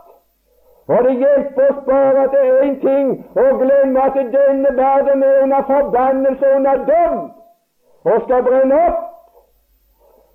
Og 0.88 1.05
det 1.05 1.14
hjelper 1.22 1.70
oss 1.70 1.84
bare 1.86 2.28
til 2.34 2.49
én 2.66 2.78
ting 2.80 3.12
å 3.38 3.47
glemme 3.61 4.03
at 4.03 4.16
denne 4.34 4.72
verden 4.76 5.22
er 5.22 5.43
under 5.43 5.62
forbannelse 5.68 6.47
og 6.51 6.57
under 6.57 6.84
dom 6.90 7.20
og 8.05 8.24
skal 8.24 8.43
brenne 8.49 8.80
opp. 8.86 9.05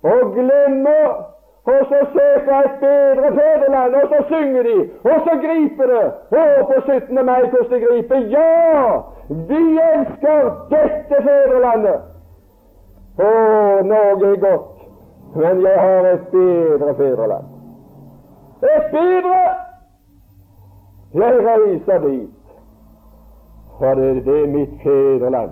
Og 0.02 0.32
glemme 0.34 0.96
og 1.68 1.80
så 1.88 1.98
søke 2.12 2.52
et 2.64 2.76
bedre 2.80 3.30
fedreland, 3.38 3.94
og 3.94 4.08
så 4.12 4.18
synger 4.28 4.62
de, 4.62 4.78
og 5.10 5.16
så 5.26 5.34
griper 5.44 5.90
det. 5.92 6.04
Å, 6.40 6.44
på 6.70 6.76
17. 6.86 7.24
mai 7.28 7.42
hvordan 7.42 7.70
det 7.72 7.80
griper. 7.82 8.22
Ja, 8.32 9.02
vi 9.50 9.60
elsker 9.88 10.48
dette 10.70 11.20
fedrelandet. 11.26 12.06
Å, 13.20 13.28
Norge 13.90 14.30
er 14.32 14.40
godt, 14.46 14.77
men 15.34 15.62
jeg 15.62 15.80
har 15.80 16.06
et 16.12 16.26
bedre 16.32 16.94
fedreland. 16.96 17.44
Et 18.62 18.90
bedre! 18.92 19.40
Jeg 21.14 21.34
reiser 21.46 21.98
dit, 22.08 22.30
for 23.78 23.94
det, 23.94 24.24
det 24.24 24.42
er 24.42 24.46
mitt 24.46 24.82
fedreland. 24.82 25.50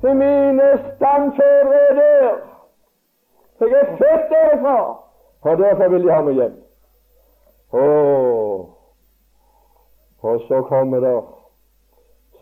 For 0.00 0.14
mine 0.14 0.68
stamfedre 0.78 1.80
er 1.90 1.94
der. 1.94 2.32
Jeg 3.60 3.80
er 3.80 3.96
født 3.96 4.30
derifra. 4.30 4.78
Og 5.42 5.58
derfor 5.58 5.88
vil 5.88 6.04
jeg 6.04 6.14
ha 6.14 6.22
meg 6.22 6.34
hjem. 6.34 6.56
Oh. 7.72 8.66
Og 10.22 10.40
så 10.48 10.62
kommer 10.68 11.00
der 11.00 11.20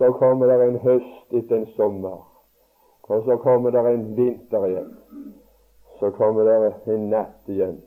så 0.00 0.12
kommer 0.12 0.46
der 0.46 0.62
en 0.64 0.78
høst 0.78 1.32
etter 1.32 1.56
en 1.56 1.66
sommer. 1.76 2.26
Og 3.02 3.22
så 3.24 3.36
kommer 3.36 3.70
der 3.70 3.88
en 3.88 4.16
vinter 4.16 4.64
igjen. 4.64 4.94
Så 6.00 6.10
kommer 6.10 6.44
det 6.44 6.74
en 6.94 7.08
natt 7.10 7.48
igjen. 7.48 7.80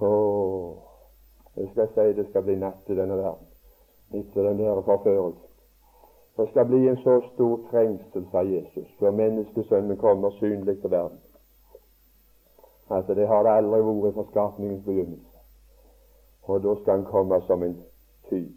Åh, 0.00 0.74
jeg 1.56 1.68
skal 1.72 1.88
si 1.94 2.12
det 2.18 2.28
skal 2.28 2.42
bli 2.42 2.56
natt 2.58 2.90
i 2.90 2.96
denne 2.98 3.16
verden 3.16 3.50
etter 4.14 4.42
den 4.42 4.58
der 4.58 4.82
forførelsen. 4.82 5.50
Det 6.36 6.48
skal 6.50 6.66
bli 6.66 6.88
en 6.88 6.96
så 6.96 7.20
stor 7.34 7.60
trengsel, 7.70 8.26
sa 8.30 8.42
Jesus, 8.42 8.88
før 8.98 9.10
menneskesønnen 9.10 9.96
kommer 9.96 10.30
synlig 10.30 10.80
til 10.80 10.90
verden. 10.90 11.18
Altså, 12.90 13.14
Det 13.14 13.28
har 13.28 13.42
det 13.42 13.50
aldri 13.50 13.80
vært 13.80 14.14
fra 14.14 14.24
skapningens 14.30 14.84
begynnelse. 14.84 15.38
Og 16.42 16.62
da 16.62 16.74
skal 16.80 16.92
han 16.92 17.04
komme 17.04 17.40
som 17.46 17.62
en 17.62 17.82
tyv. 18.28 18.50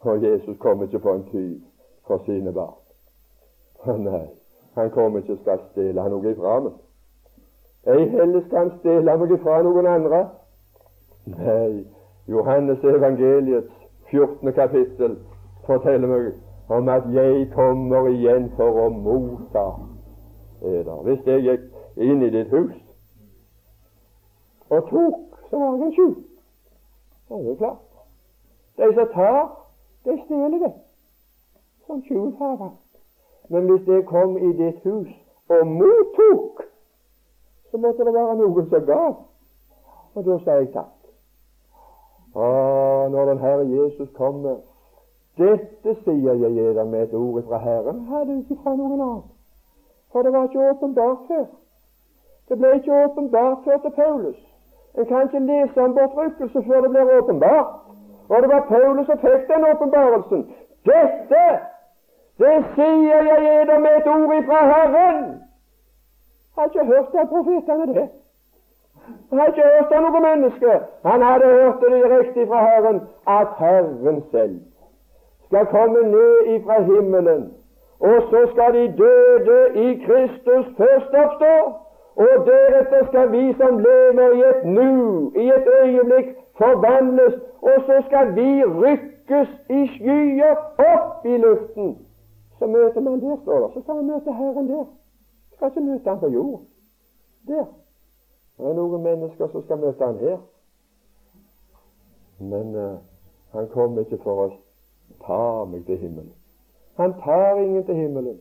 Og 0.00 0.22
Jesus 0.22 0.58
kommer 0.58 0.84
ikke 0.84 0.98
på 0.98 1.12
en 1.12 1.26
tyv 1.30 1.60
for 2.06 2.22
sine 2.26 2.52
barn. 2.52 2.78
Å 3.84 3.96
nei, 3.96 4.26
han 4.74 4.90
kommer 4.90 5.18
ikke 5.18 5.32
og 5.32 5.42
skal 5.42 5.60
stjele 5.70 6.08
noe 6.08 6.30
ifra 6.30 6.60
meg. 6.60 6.87
Ei 7.88 8.08
heller 8.08 8.42
skal 8.46 8.70
stjele 8.78 9.16
noe 9.16 9.34
ifra 9.34 9.62
noen 9.64 9.86
andre. 9.88 10.18
Nei, 11.32 11.86
Johannes 12.28 12.84
evangeliets 12.84 13.72
14. 14.10 14.52
kapittel 14.52 15.16
forteller 15.66 16.08
meg 16.10 16.26
om 16.68 16.88
at 16.92 17.08
jeg 17.14 17.46
kommer 17.54 18.10
igjen 18.12 18.50
for 18.56 18.76
å 18.82 18.90
motta 18.92 19.64
eder. 20.60 21.00
Hvis 21.08 21.24
jeg 21.26 21.46
gikk 21.46 21.64
inn 21.96 22.22
i 22.26 22.30
ditt 22.34 22.52
hus 22.52 22.76
og 24.68 24.84
tok, 24.90 25.38
så 25.48 25.56
var 25.56 25.76
jeg 25.78 25.86
en 25.86 25.96
tjuv. 25.96 26.14
Det 27.28 27.36
er 27.36 27.44
jo 27.48 27.54
klart. 27.62 27.84
De 28.76 28.92
som 28.94 29.12
tar, 29.14 29.40
de 30.04 30.20
stjeler 30.26 30.60
det. 30.66 30.74
Som 31.86 32.02
tjuvhaver. 32.04 32.74
Men 33.48 33.70
hvis 33.70 33.88
jeg 33.88 34.04
kom 34.12 34.36
i 34.36 34.52
ditt 34.60 34.84
hus 34.84 35.08
og 35.48 35.66
mottok, 35.66 36.67
så 37.70 37.78
måtte 37.78 38.04
det 38.04 38.14
være 38.14 38.36
noen 38.36 38.68
som 38.70 38.86
gav. 38.86 39.16
Og 40.14 40.24
da 40.26 40.38
sa 40.44 40.58
jeg 40.58 40.72
takk. 40.72 40.94
Å, 42.34 42.48
når 43.12 43.30
den 43.32 43.40
Herre 43.42 43.64
Jesus 43.68 44.10
kommer 44.16 44.58
Dette 45.38 45.94
sier 46.02 46.34
jeg 46.34 46.50
dere 46.56 46.84
med 46.84 47.04
et 47.06 47.12
ord 47.14 47.44
fra 47.46 47.60
Herren, 47.62 48.00
hadde 48.10 48.40
ikke 48.40 48.56
fra 48.62 48.72
noen 48.74 48.98
annen. 48.98 49.26
For 50.10 50.26
det 50.26 50.32
var 50.34 50.48
ikke 50.48 50.64
åpenbart 50.70 51.28
før. 51.28 51.44
Det 52.48 52.58
ble 52.58 52.72
ikke 52.74 53.04
åpenbart 53.04 53.62
før 53.64 53.78
til 53.84 53.94
Paulus. 54.00 54.40
En 54.98 55.06
kan 55.06 55.28
ikke 55.28 55.44
lese 55.46 55.84
om 55.84 55.94
bortrykkelse 55.94 56.62
før 56.66 56.80
det 56.80 56.90
blir 56.90 57.12
åpenbart. 57.20 57.70
Og 58.28 58.42
det 58.42 58.50
var 58.50 58.66
Paulus 58.72 59.06
som 59.06 59.18
fikk 59.18 59.46
den 59.52 59.66
åpenbarelsen. 59.70 60.42
Dette, 60.90 61.44
det 62.42 62.56
sier 62.74 63.22
jeg 63.28 63.38
dere 63.46 63.78
med 63.84 64.00
et 64.00 64.10
ord 64.16 64.42
fra 64.50 64.64
Herren. 64.72 65.22
Jeg 66.58 66.62
har 66.62 66.70
ikke 66.74 66.94
hørt 66.94 67.14
av 67.14 67.26
profetene 67.30 67.94
det. 67.94 68.08
Han 69.30 69.38
hadde 69.38 69.52
ikke 69.52 69.68
hørt 69.74 69.92
av 69.96 70.00
noe 70.04 70.20
menneske. 70.24 70.78
Han 71.06 71.22
hadde 71.22 71.50
hørt 71.52 71.84
det 71.84 71.90
direkte 71.92 72.46
fra 72.46 72.62
Herren, 72.64 72.98
at 73.34 73.52
Herren 73.58 74.18
selv 74.32 74.56
skal 75.46 75.66
komme 75.66 76.02
ned 76.14 76.50
ifra 76.56 76.80
himmelen, 76.82 77.44
og 78.00 78.16
så 78.30 78.42
skal 78.52 78.74
de 78.74 78.84
døde 79.02 79.60
i 79.84 79.94
Kristus 80.06 80.66
først 80.80 81.14
oppstå, 81.22 81.54
og 82.26 82.34
deretter 82.50 83.06
skal 83.06 83.32
vi 83.32 83.54
som 83.60 83.78
lever 83.78 84.34
i 84.40 84.44
et 84.50 84.64
nu, 84.64 85.32
i 85.36 85.48
et 85.56 85.72
øyeblikk, 85.82 86.36
forvandles, 86.58 87.34
og 87.62 87.76
så 87.86 88.02
skal 88.06 88.34
vi 88.36 88.50
rykkes 88.64 89.50
i 89.70 89.86
skyer 89.94 90.54
opp 90.92 91.26
i 91.26 91.36
luften. 91.36 91.98
Så 92.58 92.66
møter 92.66 93.00
man 93.00 93.20
der, 93.20 93.36
står 93.42 93.66
det. 93.66 93.74
Så 93.74 93.80
skal 93.82 93.94
man 93.94 94.06
møte 94.06 94.32
Herren 94.32 94.68
der. 94.68 94.86
Skal 95.58 95.68
ikke 95.68 95.80
møte 95.80 96.10
Han 96.10 96.18
på 96.18 96.28
jord. 96.28 96.60
Der. 97.46 97.64
Det 98.58 98.66
er 98.66 98.74
noen 98.74 99.02
mennesker 99.02 99.48
som 99.50 99.62
skal 99.64 99.80
møte 99.82 100.06
han 100.06 100.18
her. 100.22 100.36
Men 102.38 102.76
uh, 102.76 102.98
han 103.54 103.66
kommer 103.72 104.06
ikke 104.06 104.20
for 104.22 104.44
å 104.44 104.46
ta 105.24 105.64
meg 105.66 105.82
til 105.86 105.98
himmelen. 105.98 106.30
Han 106.98 107.16
tar 107.24 107.58
ingen 107.58 107.82
til 107.86 107.98
himmelen. 107.98 108.38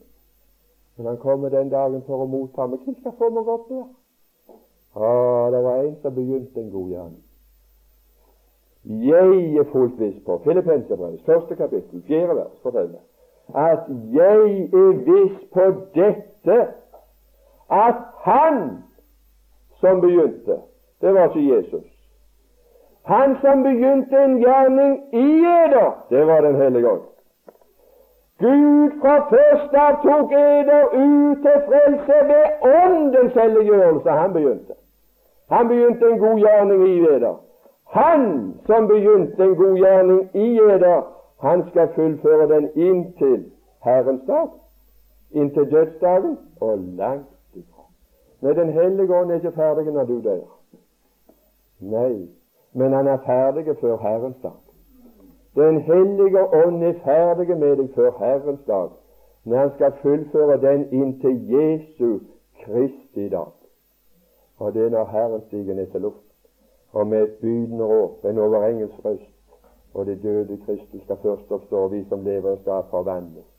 Men 0.97 1.09
han 1.09 1.17
kommer 1.25 1.49
den 1.49 1.73
dagen 1.73 2.05
for 2.05 2.21
å 2.21 2.29
motta 2.29 2.69
meg. 2.69 2.85
Hvem 2.85 2.99
skal 3.01 3.17
få 3.17 3.33
meg 3.33 3.49
opp 3.49 3.65
der? 3.73 3.89
Ah, 4.93 5.49
det 5.53 5.65
var 5.65 5.81
en 5.81 5.97
som 6.01 6.13
begynte 6.13 6.61
en 6.61 6.71
god 6.73 6.93
gjerning. 6.93 7.23
Jeg 9.09 9.57
er 9.57 9.69
fullt 9.73 9.97
viss 9.99 10.21
på 10.25 10.37
Filippenserbrevets 10.45 11.25
første 11.25 11.57
kapittel, 11.57 12.05
fjerde 12.05 12.37
vers, 12.43 12.57
forteller 12.61 13.01
at 13.55 13.79
jeg 14.13 14.69
er 14.73 14.91
viss 15.07 15.37
på 15.53 15.65
dette 15.95 16.57
at 17.69 17.95
Han 18.23 18.83
som 19.79 20.01
begynte. 20.01 20.55
Det 21.01 21.13
var 21.13 21.23
ikke 21.27 21.55
Jesus. 21.55 21.83
Han 23.05 23.37
som 23.41 23.63
begynte 23.63 24.23
en 24.23 24.37
gjerning 24.37 25.13
i 25.13 25.29
eder, 25.39 26.05
det 26.09 26.27
var 26.27 26.41
Den 26.41 26.55
hellige 26.55 26.89
ånd. 26.89 27.01
Gud 28.39 28.91
fra 29.01 29.29
først 29.29 29.73
av 29.73 30.01
tok 30.03 30.31
eder 30.31 30.83
ut 30.93 31.37
til 31.45 31.61
frelse 31.67 32.17
ved 32.31 32.45
åndens 32.83 33.33
helliggjørelse. 33.33 34.09
Han 34.09 34.33
begynte. 34.33 34.73
Han 35.49 35.67
begynte 35.67 36.11
en 36.11 36.19
god 36.19 36.39
gjerning 36.39 36.87
i 36.87 36.99
eder. 36.99 37.35
Han 37.89 38.53
som 38.65 38.87
begynte 38.87 39.43
en 39.43 39.55
god 39.55 39.77
gjerning 39.77 40.29
i 40.33 40.59
eder, 40.59 41.01
han 41.41 41.63
skal 41.69 41.89
fullføre 41.95 42.47
den 42.55 42.69
inntil 42.75 43.51
Herrens 43.83 44.21
dag, 44.27 44.47
inntil 45.31 45.71
dødsdagen 45.71 46.37
og 46.61 46.77
langt 46.77 47.36
Nei, 48.41 48.53
Den 48.53 48.69
hellige 48.69 49.15
ånd 49.15 49.31
er 49.31 49.35
ikke 49.35 49.51
ferdig 49.51 49.93
når 49.93 50.05
du 50.05 50.21
dør. 50.21 50.45
Nei, 51.79 52.29
men 52.73 52.93
han 52.93 53.07
er 53.07 53.17
ferdig 53.25 53.77
før 53.81 53.97
Herrens 53.97 54.37
dag. 54.43 54.59
Den 55.55 55.81
hellige 55.81 56.43
ånd 56.53 56.83
er 56.83 56.99
ferdig 57.03 57.57
med 57.57 57.77
deg 57.77 57.89
før 57.95 58.11
Herrens 58.19 58.61
dag, 58.67 58.89
når 59.43 59.57
han 59.57 59.71
skal 59.75 59.95
fullføre 60.01 60.57
den 60.61 60.85
inntil 60.93 61.39
Jesu 61.49 62.19
Kristi 62.61 63.29
dag. 63.29 63.53
Og 64.59 64.73
det 64.73 64.85
er 64.85 64.89
når 64.89 65.05
Herren 65.05 65.41
stiger 65.47 65.75
ned 65.75 65.87
til 65.87 66.01
luft, 66.01 66.27
og 66.93 67.07
med 67.07 67.23
et 67.23 67.33
bydende 67.41 67.85
råp, 67.85 68.25
en 68.25 68.37
overengelsk 68.37 69.05
røst, 69.05 69.33
og 69.93 70.05
det 70.05 70.23
døde 70.23 70.59
Kristus 70.65 71.01
skal 71.01 71.17
først 71.21 71.51
oppstå, 71.51 71.77
og 71.77 71.91
vi 71.91 72.05
som 72.09 72.23
lever 72.23 72.55
skal 72.61 72.83
forvandles. 72.89 73.49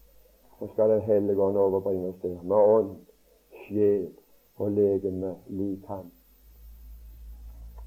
Så 0.59 0.67
skal 0.73 0.91
Den 0.91 1.01
hellige 1.01 1.43
ånd 1.43 1.57
overbringe 1.57 2.09
oss 2.09 2.23
der, 2.23 2.43
med 2.43 2.57
ånd, 2.57 2.97
sjel 3.51 4.09
og 4.59 4.71
legeme 4.71 5.35
lik 5.47 5.87
ham. 5.87 6.11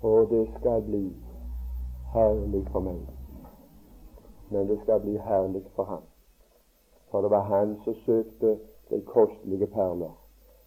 Og 0.02 0.30
det 0.30 0.50
skal 0.60 0.82
bli 0.82 1.04
herlig 2.14 2.64
for 2.72 2.80
meg, 2.80 3.02
men 4.50 4.70
det 4.70 4.80
skal 4.84 5.02
bli 5.02 5.18
herlig 5.18 5.64
for 5.76 5.84
ham. 5.84 6.04
For 7.12 7.22
det 7.22 7.32
var 7.32 7.44
han 7.44 7.76
som 7.84 7.96
søkte 8.06 8.58
de 8.90 9.02
kostelige 9.02 9.68
perler, 9.68 10.16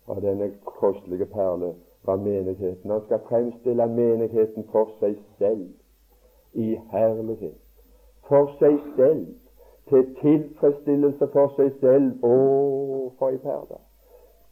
og 0.07 0.23
denne 0.23 0.53
kostelige 0.65 1.27
perle 1.27 1.75
var 2.05 2.17
menigheten. 2.17 2.91
Han 2.91 3.01
skal 3.05 3.21
fremstille 3.29 3.87
menigheten 3.87 4.65
for 4.73 4.91
seg 5.01 5.17
selv 5.39 5.69
i 6.53 6.77
herlighet. 6.93 7.57
For 8.29 8.53
seg 8.59 8.79
selv, 8.97 9.27
til 9.89 10.15
tilfredsstillelse 10.21 11.29
for 11.33 11.53
seg 11.57 11.73
selv. 11.81 12.13
Å, 12.25 12.37
for 13.19 13.35
ei 13.35 13.41
perle! 13.43 13.81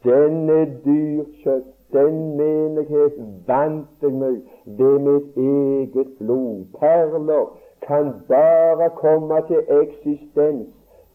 Denne 0.03 0.59
dyrkjøtt, 0.85 1.69
den 1.93 2.37
menighet 2.37 3.17
vant 3.47 4.01
jeg 4.01 4.13
meg 4.13 4.39
ved 4.65 4.95
mitt 5.05 5.37
eget 5.37 6.15
blod. 6.19 6.65
Perler 6.79 7.45
kan 7.87 8.09
bare 8.27 8.89
komme 8.97 9.41
til 9.47 9.61
eksistens 9.81 10.67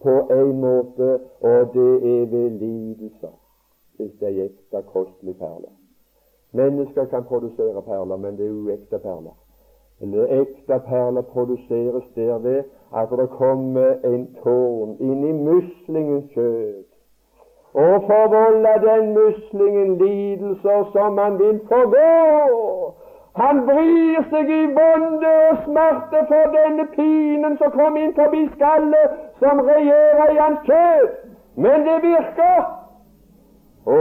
på 0.02 0.14
en 0.30 0.60
måte, 0.60 1.08
og 1.40 1.74
det 1.74 1.94
er 2.12 2.26
ved 2.26 2.50
lidelser, 2.50 3.34
hvis 3.96 4.12
det 4.20 4.28
er 4.28 4.44
ekte 4.44 4.82
kostelig 4.92 5.36
perler. 5.36 5.74
Mennesker 6.52 7.04
kan 7.04 7.24
produsere 7.24 7.82
perler, 7.82 8.16
men 8.16 8.38
det 8.38 8.46
er 8.46 8.52
uekte 8.52 8.98
perler. 8.98 9.36
Eller 10.00 10.40
ekte 10.40 10.80
perler 10.88 11.22
produseres 11.22 12.04
derved 12.14 12.62
at 12.96 13.08
det 13.10 13.28
kommer 13.28 13.94
en 14.04 14.28
tårn 14.42 14.96
inn 15.00 15.24
i 15.26 15.32
muslingens 15.32 16.30
kjød 16.32 16.87
og 17.78 18.02
forvolde 18.10 18.74
den 18.88 19.12
muslingen 19.18 19.98
lidelser 19.98 20.80
som 20.92 21.18
han 21.18 21.38
vil 21.38 21.60
forgå. 21.70 22.94
Han 23.42 23.60
vrir 23.66 24.24
seg 24.30 24.48
i 24.50 24.64
vonde 24.78 25.30
og 25.50 25.60
smerte 25.66 26.22
for 26.30 26.50
denne 26.56 26.86
pinen 26.96 27.54
som 27.60 27.70
kom 27.76 27.98
inn 28.00 28.14
forbi 28.16 28.40
skallet, 28.56 29.14
som 29.38 29.62
regjerer 29.68 30.34
i 30.34 30.40
hans 30.40 30.64
kjød. 30.66 31.06
Men 31.66 31.86
det 31.86 31.96
virker. 32.02 32.66
Å, 33.88 34.00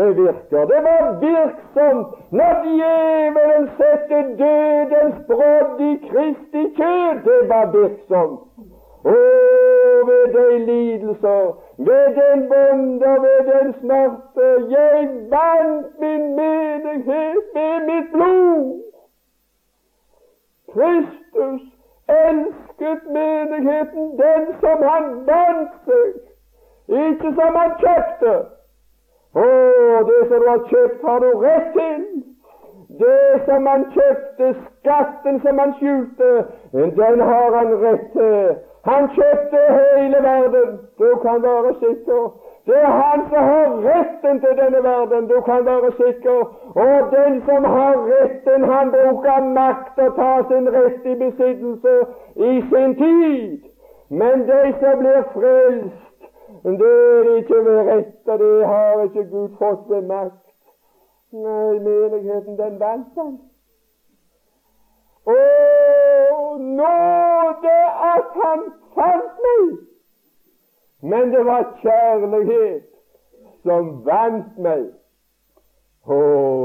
det 0.00 0.08
virker. 0.18 0.66
Det 0.72 0.80
var 0.88 1.12
virksomt 1.22 2.34
når 2.40 2.66
djevelen 2.72 3.70
satte 3.78 4.24
dødens 4.42 5.22
brodd 5.30 5.86
i 5.90 5.94
Kristi 6.08 6.66
kjød. 6.80 7.22
Det 7.28 7.40
var 7.54 7.70
virksomt. 7.78 8.42
Å, 9.04 9.14
ved 10.06 10.24
de 10.34 10.58
lidelser, 10.58 11.42
ved 11.78 12.06
den 12.20 12.48
bonde 12.48 13.06
og 13.06 13.22
ved 13.22 13.40
den 13.52 13.74
smerte. 13.80 14.46
Jeg 14.76 15.08
vant 15.34 16.00
min 16.00 16.36
menighet 16.36 17.44
med 17.54 17.74
mitt 17.88 18.08
blod. 18.12 18.82
Kristus 20.72 21.62
elsket 22.08 23.02
menigheten, 23.10 24.18
den 24.22 24.44
som 24.60 24.82
han 24.90 25.04
vant 25.26 25.74
seg, 25.86 26.12
ikke 26.88 27.32
som 27.38 27.56
han 27.60 27.72
kjøpte. 27.82 28.34
Å, 29.34 29.46
det 30.08 30.20
som 30.28 30.42
du 30.42 30.48
har 30.48 30.62
kjøpt, 30.70 31.00
har 31.06 31.18
du 31.24 31.30
rett 31.42 31.72
til. 31.78 32.02
Det 32.98 33.40
som 33.46 33.66
han 33.66 33.86
kjøpte, 33.94 34.50
skatten 34.66 35.40
som 35.42 35.58
han 35.58 35.72
skjulte, 35.80 36.30
den 36.72 37.20
har 37.20 37.56
han 37.58 37.74
rett 37.82 38.06
til. 38.12 38.54
Han 38.84 39.08
kjøpte 39.16 39.60
hele 39.78 40.18
verden. 40.30 40.78
Du 40.98 41.10
kan 41.24 41.42
være 41.42 41.74
sikker. 41.84 42.22
Det 42.66 42.76
er 42.76 42.92
han 43.02 43.20
som 43.30 43.44
har 43.52 43.68
retten 43.88 44.40
til 44.40 44.54
denne 44.60 44.80
verden. 44.84 45.28
Du 45.28 45.40
kan 45.40 45.66
være 45.66 45.90
sikker. 46.02 46.40
Og 46.84 46.98
den 47.16 47.42
som 47.48 47.64
har 47.64 47.94
retten, 48.12 48.64
han 48.72 48.90
bruker 48.96 49.40
makt 49.58 50.00
å 50.06 50.08
ta 50.20 50.32
sin 50.50 50.68
rett 50.76 51.06
i 51.12 51.14
besittelse 51.24 51.94
i 52.50 52.52
sin 52.70 52.96
tid. 53.02 53.60
Men 54.10 54.44
de 54.48 54.62
som 54.80 54.98
blir 54.98 55.22
frelst, 55.32 56.28
det 56.64 56.92
er 57.18 57.36
ikke 57.36 57.64
ved 57.64 57.80
rett, 57.92 58.28
og 58.28 58.38
det 58.38 58.66
har 58.66 59.02
ikke 59.04 59.24
Gud 59.30 59.48
fått 59.58 59.88
ved 59.88 60.02
makt. 60.12 60.44
Nei, 61.32 61.78
menigheten, 61.88 62.56
den 62.58 62.80
vant 62.80 63.16
han. 63.18 63.32
Å, 65.24 65.34
nåde 66.58 67.76
at 68.14 68.38
han 68.42 68.62
fant 68.94 69.40
meg! 69.46 69.78
Men 71.00 71.32
det 71.32 71.44
var 71.46 71.78
kjærlighet 71.82 72.84
som 73.62 73.90
vant 74.04 74.58
meg. 74.58 74.86
Å, 76.04 76.16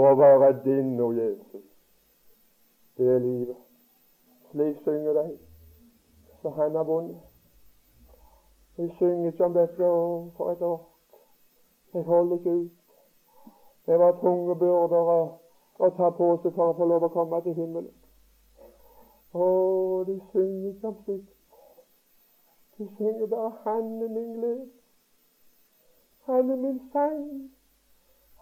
å 0.10 0.14
være 0.20 0.54
din, 0.64 0.96
o 1.00 1.12
Jesus. 1.16 1.66
Det 3.00 3.08
er 3.08 3.20
livet. 3.24 3.60
Slik 4.52 4.80
synger 4.84 5.14
de. 5.20 5.26
Så 6.42 6.50
han 6.56 6.76
har 6.76 6.88
vunnet. 6.88 7.22
Vi 8.80 8.88
synger 8.98 9.32
ikke 9.32 9.46
om 9.46 9.54
dette 9.54 9.92
for 10.38 10.52
et 10.52 10.62
år. 10.62 10.82
Jeg 11.94 12.04
holder 12.04 12.38
ikke 12.38 12.50
ut. 12.50 12.72
Det 13.86 14.00
var 14.00 14.20
tunge 14.22 14.56
byrder 14.56 15.14
å, 15.16 15.22
å 15.80 15.90
ta 15.98 16.10
på 16.16 16.28
seg 16.44 16.54
for 16.56 16.72
å 16.72 16.78
få 16.78 16.88
lov 16.88 17.08
å 17.08 17.14
komme 17.14 17.42
til 17.44 17.56
himmelen. 17.58 17.99
Å, 19.34 20.04
de 20.08 20.16
synger 20.32 20.70
ikke 20.72 20.88
om 20.88 20.98
slikt. 21.06 21.36
De 22.78 22.88
synger 22.98 23.28
bare 23.28 23.52
'Han 23.64 24.02
er 24.02 24.10
min 24.10 24.34
glede'. 24.34 24.70
Han 26.26 26.50
er 26.50 26.56
min 26.56 26.80
sang. 26.94 27.52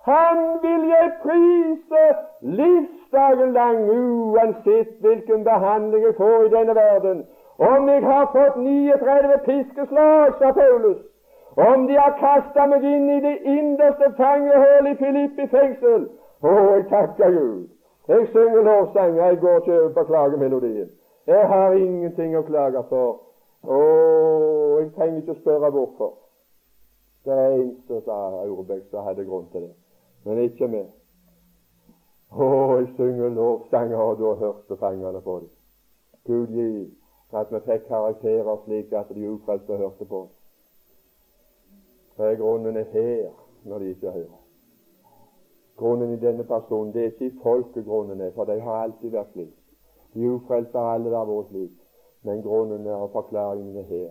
Han 0.05 0.37
vil 0.61 0.87
jeg 0.89 1.11
prise 1.23 2.03
livsdagen 2.41 3.53
lang, 3.53 3.89
uansett 3.89 4.91
hvilken 4.99 5.43
behandling 5.43 6.03
jeg 6.03 6.15
får 6.15 6.43
i 6.43 6.49
denne 6.49 6.75
verden. 6.75 7.25
Om 7.57 7.89
jeg 7.89 8.03
har 8.03 8.25
fått 8.35 8.55
39 8.55 9.37
piskeslag, 9.45 10.33
sa 10.39 10.51
Paulus, 10.51 10.97
om 11.57 11.87
de 11.87 11.93
har 11.93 12.17
kasta 12.19 12.65
meg 12.65 12.83
inn 12.83 13.09
i 13.09 13.19
det 13.27 13.37
innerste 13.43 14.13
fangehullet 14.17 14.91
i 14.91 14.97
Filippi 15.03 15.47
fengsel 15.55 16.09
Å, 16.41 16.51
jeg 16.75 16.83
takker 16.89 17.31
Gud. 17.33 17.76
Jeg 18.07 18.27
synger 18.31 18.61
lovsanger. 18.61 19.25
Jeg 19.25 19.39
går 19.39 19.57
ikke 19.57 19.81
over 19.81 19.93
på 19.93 20.03
klagemelodien. 20.03 20.89
Jeg 21.27 21.47
har 21.47 21.71
ingenting 21.71 22.37
å 22.37 22.43
klage 22.47 22.83
for. 22.89 23.19
Å, 23.67 23.79
jeg 24.79 24.93
trenger 24.95 25.17
ikke 25.21 25.35
spørre 25.41 25.71
hvorfor. 25.75 26.13
Det 27.27 27.35
er 27.35 27.57
en 27.57 27.73
som 27.87 27.99
sa 28.05 28.19
Aurebekk 28.45 28.85
som 28.91 29.03
hadde 29.03 29.25
grunn 29.27 29.49
til 29.51 29.65
det, 29.65 29.73
men 30.23 30.39
ikke 30.45 30.69
meg. 30.71 30.87
Å, 32.31 32.47
jeg 32.77 32.87
synger 32.95 33.35
lovsanger, 33.35 33.99
og 33.99 34.21
da 34.21 34.33
hørte 34.45 34.79
fangene 34.79 35.21
på 35.25 35.39
dem. 35.41 35.51
Gud 36.27 36.55
gi 36.55 36.71
at 37.35 37.51
vi 37.51 37.63
fikk 37.67 37.87
karakterer 37.91 38.63
slik 38.63 38.95
at 38.95 39.11
de 39.11 39.27
ufrelste 39.33 39.83
hørte 39.83 40.07
på 40.07 40.23
oss. 40.23 40.35
Er 42.17 42.39
grunnen 42.39 42.77
er 42.79 42.87
her 42.93 43.31
når 43.67 43.83
de 43.83 43.95
ikke 43.95 44.11
hører? 44.11 44.46
Grunnen 45.77 46.13
i 46.13 46.19
denne 46.19 46.43
personen 46.43 46.93
det 46.93 47.01
er 47.01 47.11
ikke 47.11 47.25
i 47.25 47.39
folket 47.43 47.85
grunnen 47.85 48.21
er, 48.21 48.31
for 48.35 48.49
de 48.49 48.59
har 48.61 48.83
alltid 48.83 49.11
vært 49.13 49.33
slik. 49.33 49.53
De 50.13 50.29
ufrelste 50.33 50.77
har 50.77 50.95
alle 50.97 51.11
vært 51.13 51.51
slik. 51.51 51.75
Men 52.25 52.41
grunnen 52.41 52.87
er 52.87 52.95
og 52.95 53.11
forklaringen 53.13 53.77
er 53.77 53.85
her. 53.91 54.09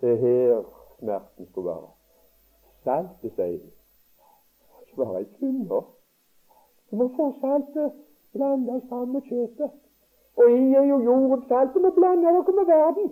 Det 0.00 0.12
er 0.12 0.20
her 0.24 0.62
smerten 0.98 1.48
skulle 1.50 1.72
være. 1.72 1.90
Saltet, 2.84 3.32
sier 3.34 3.58
de. 3.58 3.72
Ikke 4.86 5.02
bare 5.02 5.22
i 5.22 5.28
tynne. 5.38 5.80
Du 6.90 6.96
må 6.96 7.08
få 7.16 7.32
saltet 7.40 7.98
blanda 8.32 8.78
sammen 8.88 9.12
med 9.18 9.26
kjøttet. 9.26 9.74
Og 10.38 10.54
i 10.54 10.62
er 10.78 10.86
jo 10.92 11.00
jorden 11.10 11.42
saltet. 11.48 11.82
må 11.82 11.90
blande 11.98 12.30
dere 12.30 12.56
med 12.60 12.70
verden 12.70 13.10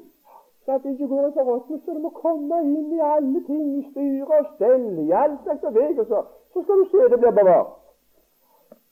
så 0.68 0.74
at 0.74 0.82
det 0.82 0.90
ikke 0.90 1.08
går 1.08 1.28
i 1.28 1.32
forråtnelse. 1.32 1.90
Det 1.94 2.02
må 2.02 2.10
komme 2.24 2.56
inn 2.60 2.90
i 2.92 2.98
alle 3.12 3.40
ting, 3.46 3.68
i 3.78 3.84
styre 3.90 4.38
og 4.38 4.48
stell, 4.54 4.82
i 5.00 5.10
all 5.20 5.36
slags 5.44 5.62
bevegelser. 5.64 6.26
Så 6.52 6.62
skal 6.62 6.78
du 6.78 6.88
se 6.90 7.08
det 7.10 7.18
blir 7.18 7.30
bevart. 7.30 7.74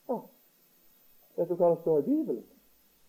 Ja. 0.08 0.18
Vet 1.36 1.48
du 1.48 1.54
hva 1.54 1.70
det 1.70 1.80
står 1.80 1.98
i 1.98 2.02
Bibelen? 2.02 2.44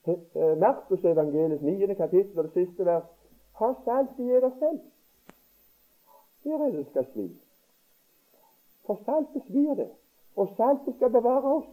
Eh, 0.08 0.58
Markus 0.58 1.04
evangeliet 1.04 1.62
9. 1.62 1.96
kapittel 1.96 2.40
og 2.40 2.44
det 2.44 2.54
siste 2.54 2.86
vers. 2.86 3.04
Ha 3.60 3.74
salt 3.86 4.20
i 4.20 4.30
dere 4.30 4.52
selv. 4.60 4.80
Her 6.44 6.66
er 6.68 6.72
det 6.72 6.86
skal 6.90 7.06
svi. 7.14 7.28
For 8.86 9.00
saltet 9.06 9.44
svir 9.48 9.74
det, 9.76 9.90
og 10.36 10.54
saltet 10.58 10.96
skal 10.96 11.10
bevare 11.10 11.56
oss. 11.58 11.66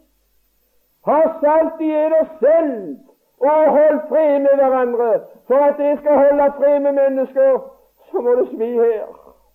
Ha 1.07 1.21
salt 1.43 1.81
i 1.81 1.91
dere 1.91 2.23
selv, 2.41 2.99
og 3.39 3.71
hold 3.77 4.01
fred 4.09 4.39
med 4.39 4.55
hverandre. 4.57 5.21
For 5.47 5.55
at 5.55 5.79
jeg 5.79 5.99
skal 5.99 6.17
holde 6.17 6.53
fred 6.59 6.81
med 6.81 6.93
mennesker, 6.93 7.59
så 8.11 8.21
må 8.21 8.35
det 8.35 8.49
svi 8.49 8.73
her 8.73 9.07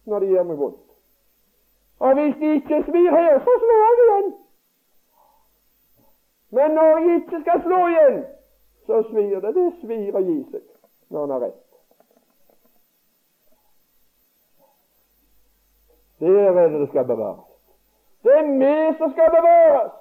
når 0.06 0.20
det 0.20 0.30
gjør 0.30 0.44
meg 0.44 0.58
vondt. 0.58 0.89
Og 2.00 2.14
hvis 2.14 2.36
de 2.40 2.54
ikke 2.56 2.84
svir 2.88 3.12
her, 3.12 3.40
så 3.40 3.54
slår 3.62 3.80
jeg 3.86 3.96
igjen. 4.04 4.36
Men 6.52 6.72
når 6.72 6.98
jeg 6.98 7.16
ikke 7.16 7.42
skal 7.42 7.62
slå 7.62 7.88
igjen, 7.88 8.26
så 8.86 9.04
svir 9.10 9.40
det. 9.40 9.56
Det 9.56 9.72
svir 9.82 10.16
å 10.16 10.22
gi 10.24 10.38
seg 10.52 10.64
når 11.10 11.20
han 11.20 11.34
har 11.36 11.44
rett. 11.48 11.66
Der 16.20 16.40
er 16.40 16.68
det 16.70 16.80
det 16.80 16.90
skal 16.90 17.06
bevares. 17.08 17.46
Det 18.24 18.34
er 18.38 18.48
vi 18.62 18.98
som 18.98 19.12
skal 19.12 19.30
bevares. 19.36 19.92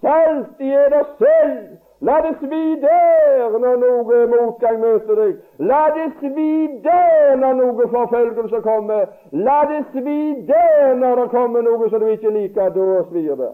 Salt 0.00 0.60
i 0.60 0.68
eder 0.70 1.04
selv 1.18 1.87
La 2.00 2.20
det 2.22 2.36
svi 2.38 2.80
der 2.80 3.58
når 3.58 3.78
noe 3.82 4.18
motgang 4.30 4.76
møter 4.80 5.16
deg. 5.18 5.38
La 5.58 5.80
det 5.96 6.12
svi 6.20 6.50
der 6.84 7.36
når 7.40 7.56
noe 7.58 7.86
forfølgelse 7.90 8.60
kommer. 8.62 9.08
La 9.32 9.56
det 9.70 9.80
svi 9.94 10.18
der 10.46 10.94
når 10.94 11.22
det 11.22 11.30
kommer 11.32 11.66
noe 11.66 11.88
som 11.90 12.00
du 12.00 12.12
ikke 12.12 12.30
liker. 12.30 12.70
Da 12.76 13.02
svir 13.08 13.34
det. 13.40 13.50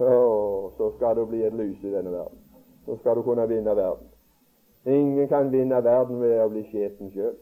Oh, 0.00 0.72
så 0.76 0.90
skal 0.96 1.16
du 1.16 1.26
bli 1.30 1.44
et 1.46 1.54
lys 1.54 1.78
i 1.84 1.92
denne 1.92 2.10
verden. 2.10 2.40
Så 2.86 2.96
skal 2.96 3.16
du 3.16 3.22
kunne 3.22 3.46
vinne 3.48 3.76
verden. 3.76 4.10
Ingen 4.86 5.28
kan 5.28 5.52
vinne 5.52 5.78
verden 5.84 6.18
ved 6.20 6.40
å 6.42 6.48
bli 6.50 6.64
skjeten 6.72 7.12
sjøl. 7.14 7.36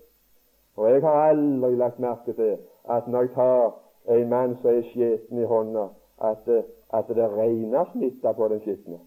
Og 0.77 0.91
jeg 0.91 1.01
har 1.03 1.31
aldri 1.31 1.73
lagt 1.77 1.99
merke 2.01 2.37
til 2.37 2.59
at 2.89 3.09
når 3.09 3.27
jeg 3.27 3.33
tar 3.35 3.73
en 4.13 4.29
mann 4.29 4.59
som 4.61 4.71
er 4.75 4.85
skjeten 4.93 5.41
i 5.41 5.49
hånda, 5.49 5.89
at, 6.21 6.53
at 6.93 7.09
det 7.09 7.31
regner 7.33 7.89
smitta 7.93 8.33
på 8.37 8.49
den 8.53 8.61
skitne. 8.61 9.01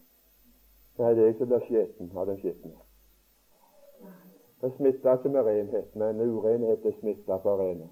Det 0.97 1.05
er 1.05 1.21
jeg 1.21 1.35
som 1.37 1.47
blir 1.47 1.63
skitten 1.67 2.11
av 2.17 2.27
den 2.27 2.37
skitne. 2.39 2.71
Det 4.61 4.71
smitter 4.77 5.17
ikke 5.17 5.29
med 5.29 5.43
renhet, 5.43 5.95
men 5.95 6.21
urenhet 6.21 6.85
er 6.85 6.93
smitta 6.99 7.37
på 7.37 7.55
renhet. 7.59 7.91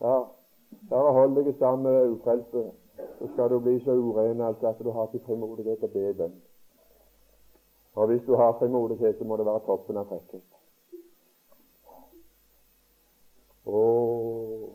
Ja, 0.00 0.18
bare 0.90 1.12
hold 1.12 1.36
deg 1.36 1.54
sammen 1.58 1.88
med 1.88 2.10
ufrelste, 2.12 2.64
så 3.18 3.28
skal 3.32 3.50
du 3.50 3.60
bli 3.60 3.78
så 3.84 3.96
uren 3.96 4.40
altså 4.40 4.68
at 4.68 4.78
du 4.84 4.90
har 4.90 5.08
ikke 5.08 5.24
frimodighet 5.26 5.80
til 5.80 5.88
å 5.88 5.94
be 5.94 6.12
bønn. 6.20 6.36
Og 7.94 8.06
hvis 8.06 8.22
du 8.26 8.34
har 8.36 8.58
frimodighet, 8.58 9.18
så 9.18 9.24
må 9.24 9.36
det 9.36 9.46
være 9.46 9.64
toppen 9.66 9.96
av 9.96 10.08
frekkhet. 10.10 10.42
Oh. 13.66 14.68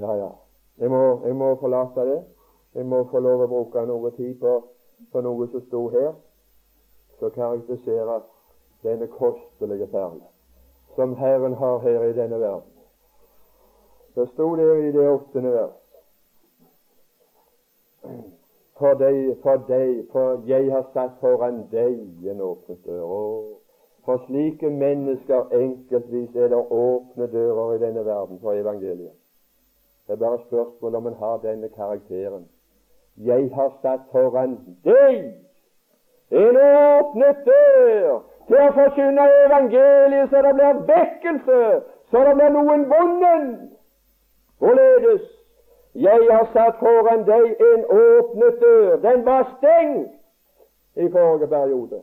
Ja, 0.00 0.14
ja. 0.16 0.30
Jeg 0.78 0.90
må, 0.90 1.02
jeg 1.26 1.36
må 1.36 1.54
forlate 1.60 2.00
det. 2.00 2.22
Jeg 2.74 2.86
må 2.86 3.04
få 3.10 3.20
lov 3.20 3.44
å 3.44 3.52
bruke 3.52 3.86
noe 3.86 4.10
tid 4.16 4.40
på 4.40 4.56
på 5.12 5.20
noe 5.20 5.48
som 5.50 5.66
sto 5.66 5.88
her, 5.88 6.14
som 7.18 7.30
karakteriserer 7.30 8.24
denne 8.84 9.06
kostelige 9.06 9.86
perle 9.92 10.26
som 10.96 11.16
Herren 11.16 11.52
har 11.54 11.78
her 11.78 12.02
i 12.02 12.12
denne 12.12 12.40
verden. 12.40 12.72
Det 14.14 14.28
sto 14.28 14.56
der 14.56 14.74
i 14.74 14.92
det 14.92 15.08
åttende 15.08 15.52
vers 15.52 15.82
For 18.78 18.94
deg, 18.94 19.36
for 19.42 19.56
deg, 19.68 20.04
for 20.12 20.42
jeg 20.46 20.72
har 20.72 20.84
satt 20.92 21.14
foran 21.20 21.62
deg 21.70 22.26
en 22.30 22.40
åpen 22.40 22.76
dør. 22.84 23.56
For 24.04 24.20
slike 24.26 24.70
mennesker 24.70 25.48
enkeltvis 25.52 26.36
er 26.36 26.52
det 26.52 26.60
åpne 26.70 27.26
dører 27.32 27.72
i 27.74 27.78
denne 27.80 28.04
verden 28.04 28.40
for 28.40 28.52
evangeliet. 28.52 29.16
Det 30.06 30.12
er 30.12 30.20
bare 30.20 30.44
spørsmål 30.46 30.94
om 30.94 31.06
en 31.06 31.18
har 31.22 31.40
denne 31.42 31.68
karakteren. 31.68 32.44
Jeg 33.24 33.50
har 33.54 33.72
satt 33.82 34.00
foran 34.12 34.58
deg 34.84 35.32
en 36.30 36.56
åpnet 36.60 37.46
dør 37.46 38.18
til 38.48 38.58
å 38.60 38.72
forkynne 38.76 39.24
evangeliet 39.46 40.30
så 40.30 40.42
det 40.44 40.52
blir 40.58 40.82
vekkelse, 40.90 41.60
så 42.10 42.24
det 42.28 42.34
blir 42.36 42.52
noen 42.58 42.84
vunnen. 42.90 43.46
Hvorledes? 44.60 45.24
Jeg 45.94 46.28
har 46.30 46.44
satt 46.52 46.76
foran 46.82 47.24
deg 47.24 47.56
en 47.70 47.84
åpnet 47.84 48.60
dør. 48.60 48.96
Den 49.00 49.24
var 49.26 49.48
stengt 49.56 50.12
i 50.96 51.08
forrige 51.08 51.48
periode. 51.48 52.02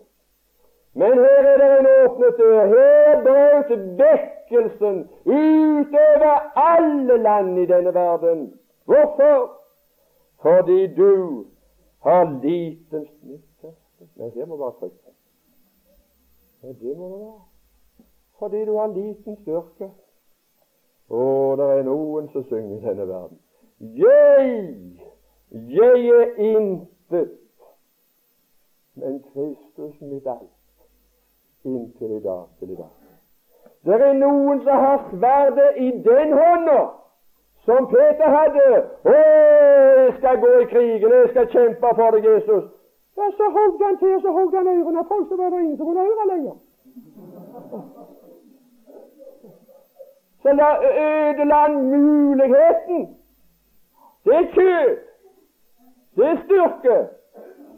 Men 0.96 1.14
her 1.14 1.50
er 1.54 1.58
det 1.62 1.72
en 1.80 1.90
åpnet 1.94 2.38
dør. 2.38 2.66
Her 2.74 3.22
brøt 3.28 3.76
vekkelsen 4.02 5.04
utover 5.26 6.40
alle 6.56 7.18
land 7.18 7.60
i 7.60 7.66
denne 7.66 7.94
verden. 7.94 8.54
Hvorfor? 8.86 9.63
Fordi 10.44 10.88
du 10.96 11.46
har 12.04 12.24
liten 12.44 13.08
smittelse. 13.08 13.78
Nei, 14.16 14.30
det 14.36 14.48
må 14.48 14.58
bare 14.58 14.74
trykke. 14.80 15.12
Ja, 16.64 16.68
det 16.68 16.98
må 16.98 17.06
det 17.12 17.20
være. 17.20 17.44
Fordi 18.40 18.66
du 18.66 18.74
har 18.78 18.88
liten 18.88 19.38
styrke. 19.42 19.88
Å, 21.10 21.22
det 21.60 21.68
er 21.78 21.86
noen 21.88 22.28
som 22.34 22.44
synger 22.50 22.76
i 22.76 22.84
denne 22.84 23.08
verden. 23.08 23.40
Jeg, 23.80 24.50
jeg 25.78 26.04
er 26.18 26.36
intet, 26.50 27.40
men 29.00 29.22
Kristus 29.32 29.96
mitt 30.02 30.28
alt 30.28 30.52
inntil 31.64 32.18
i 32.18 32.20
dag 32.24 32.44
til 32.60 32.76
i 32.76 32.76
dag. 32.76 32.92
Det 33.86 34.00
er 34.02 34.14
noen 34.20 34.60
som 34.64 34.84
har 34.86 35.08
sverdet 35.12 35.80
i 35.80 35.90
den 36.04 36.36
hånda 36.36 36.80
som 37.66 37.88
Peter 37.88 38.30
hadde. 38.38 38.66
'Å, 39.06 39.18
jeg 40.04 40.14
skal 40.18 40.40
gå 40.40 40.52
i 40.62 40.66
krigen, 40.74 41.12
jeg 41.12 41.30
skal 41.30 41.48
kjempe 41.56 41.96
for 41.96 42.12
deg, 42.12 42.26
Jesus.' 42.26 42.72
Ja, 43.18 43.26
Så 43.38 43.46
hogg 43.56 43.82
han 43.86 43.98
til, 43.98 44.16
og 44.16 44.22
så 44.22 44.32
hogg 44.32 44.56
han 44.56 44.68
ørene 44.68 45.00
av 45.00 45.08
folk, 45.08 45.28
så 45.30 45.36
var 45.38 45.50
det 45.50 45.60
ingen 45.60 45.78
som 45.78 45.86
kunne 45.86 46.06
høre 46.08 46.28
lenger. 46.34 46.56
Så 50.42 50.54
la, 50.60 50.70
ødela 51.04 51.56
han 51.56 51.76
muligheten. 51.92 53.18
Det 54.26 54.36
er 54.36 54.48
kjød. 54.56 54.98
Det 56.16 56.26
er 56.32 56.38
styrke. 56.46 56.98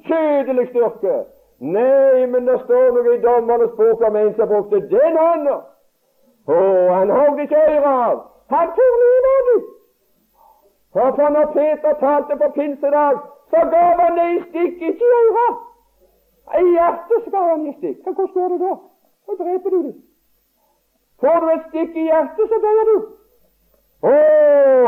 Kjødelig 0.07 0.67
styrke. 0.69 1.15
Nei, 1.59 2.25
men 2.25 2.47
det 2.47 2.59
står 2.63 2.91
noe 2.95 3.15
i 3.15 3.21
dommernes 3.21 3.75
bok 3.77 4.01
om 4.07 4.15
en 4.15 4.33
som 4.36 4.47
brukte 4.47 4.81
den 4.95 5.17
hånda. 5.17 5.55
Å, 6.47 6.57
han 6.95 7.13
hogg 7.19 7.39
ikke 7.43 7.61
øret 7.69 7.91
av. 7.91 8.19
Han 8.55 8.73
tok 8.79 8.99
livet 9.03 9.31
av. 9.36 9.74
For, 10.95 11.07
for 11.17 11.29
når 11.35 11.45
Peter 11.55 11.93
talte 11.99 12.33
på 12.41 12.47
pinsedag, 12.57 13.15
så 13.51 13.59
gav 13.73 13.91
han 14.01 14.13
det 14.19 14.27
i 14.35 14.37
stikk, 14.47 14.75
ikke 14.89 15.07
i 15.07 15.15
øret. 15.21 15.55
I 16.61 16.63
hjertet 16.75 17.25
gav 17.33 17.49
han 17.49 17.65
i 17.67 17.73
stikk. 17.77 17.97
Hvordan 18.03 18.27
går 18.35 18.47
det 18.53 18.59
da? 18.61 18.73
Så 19.25 19.31
dreper 19.39 19.69
du 19.69 19.79
dem. 19.87 19.97
Får 21.19 21.39
du 21.43 21.47
et 21.55 21.65
stikk 21.69 21.95
i 21.95 22.05
hjertet, 22.11 22.45
så 22.51 22.59
dør 22.65 22.81
du. 22.91 22.97
Å, 24.05 24.13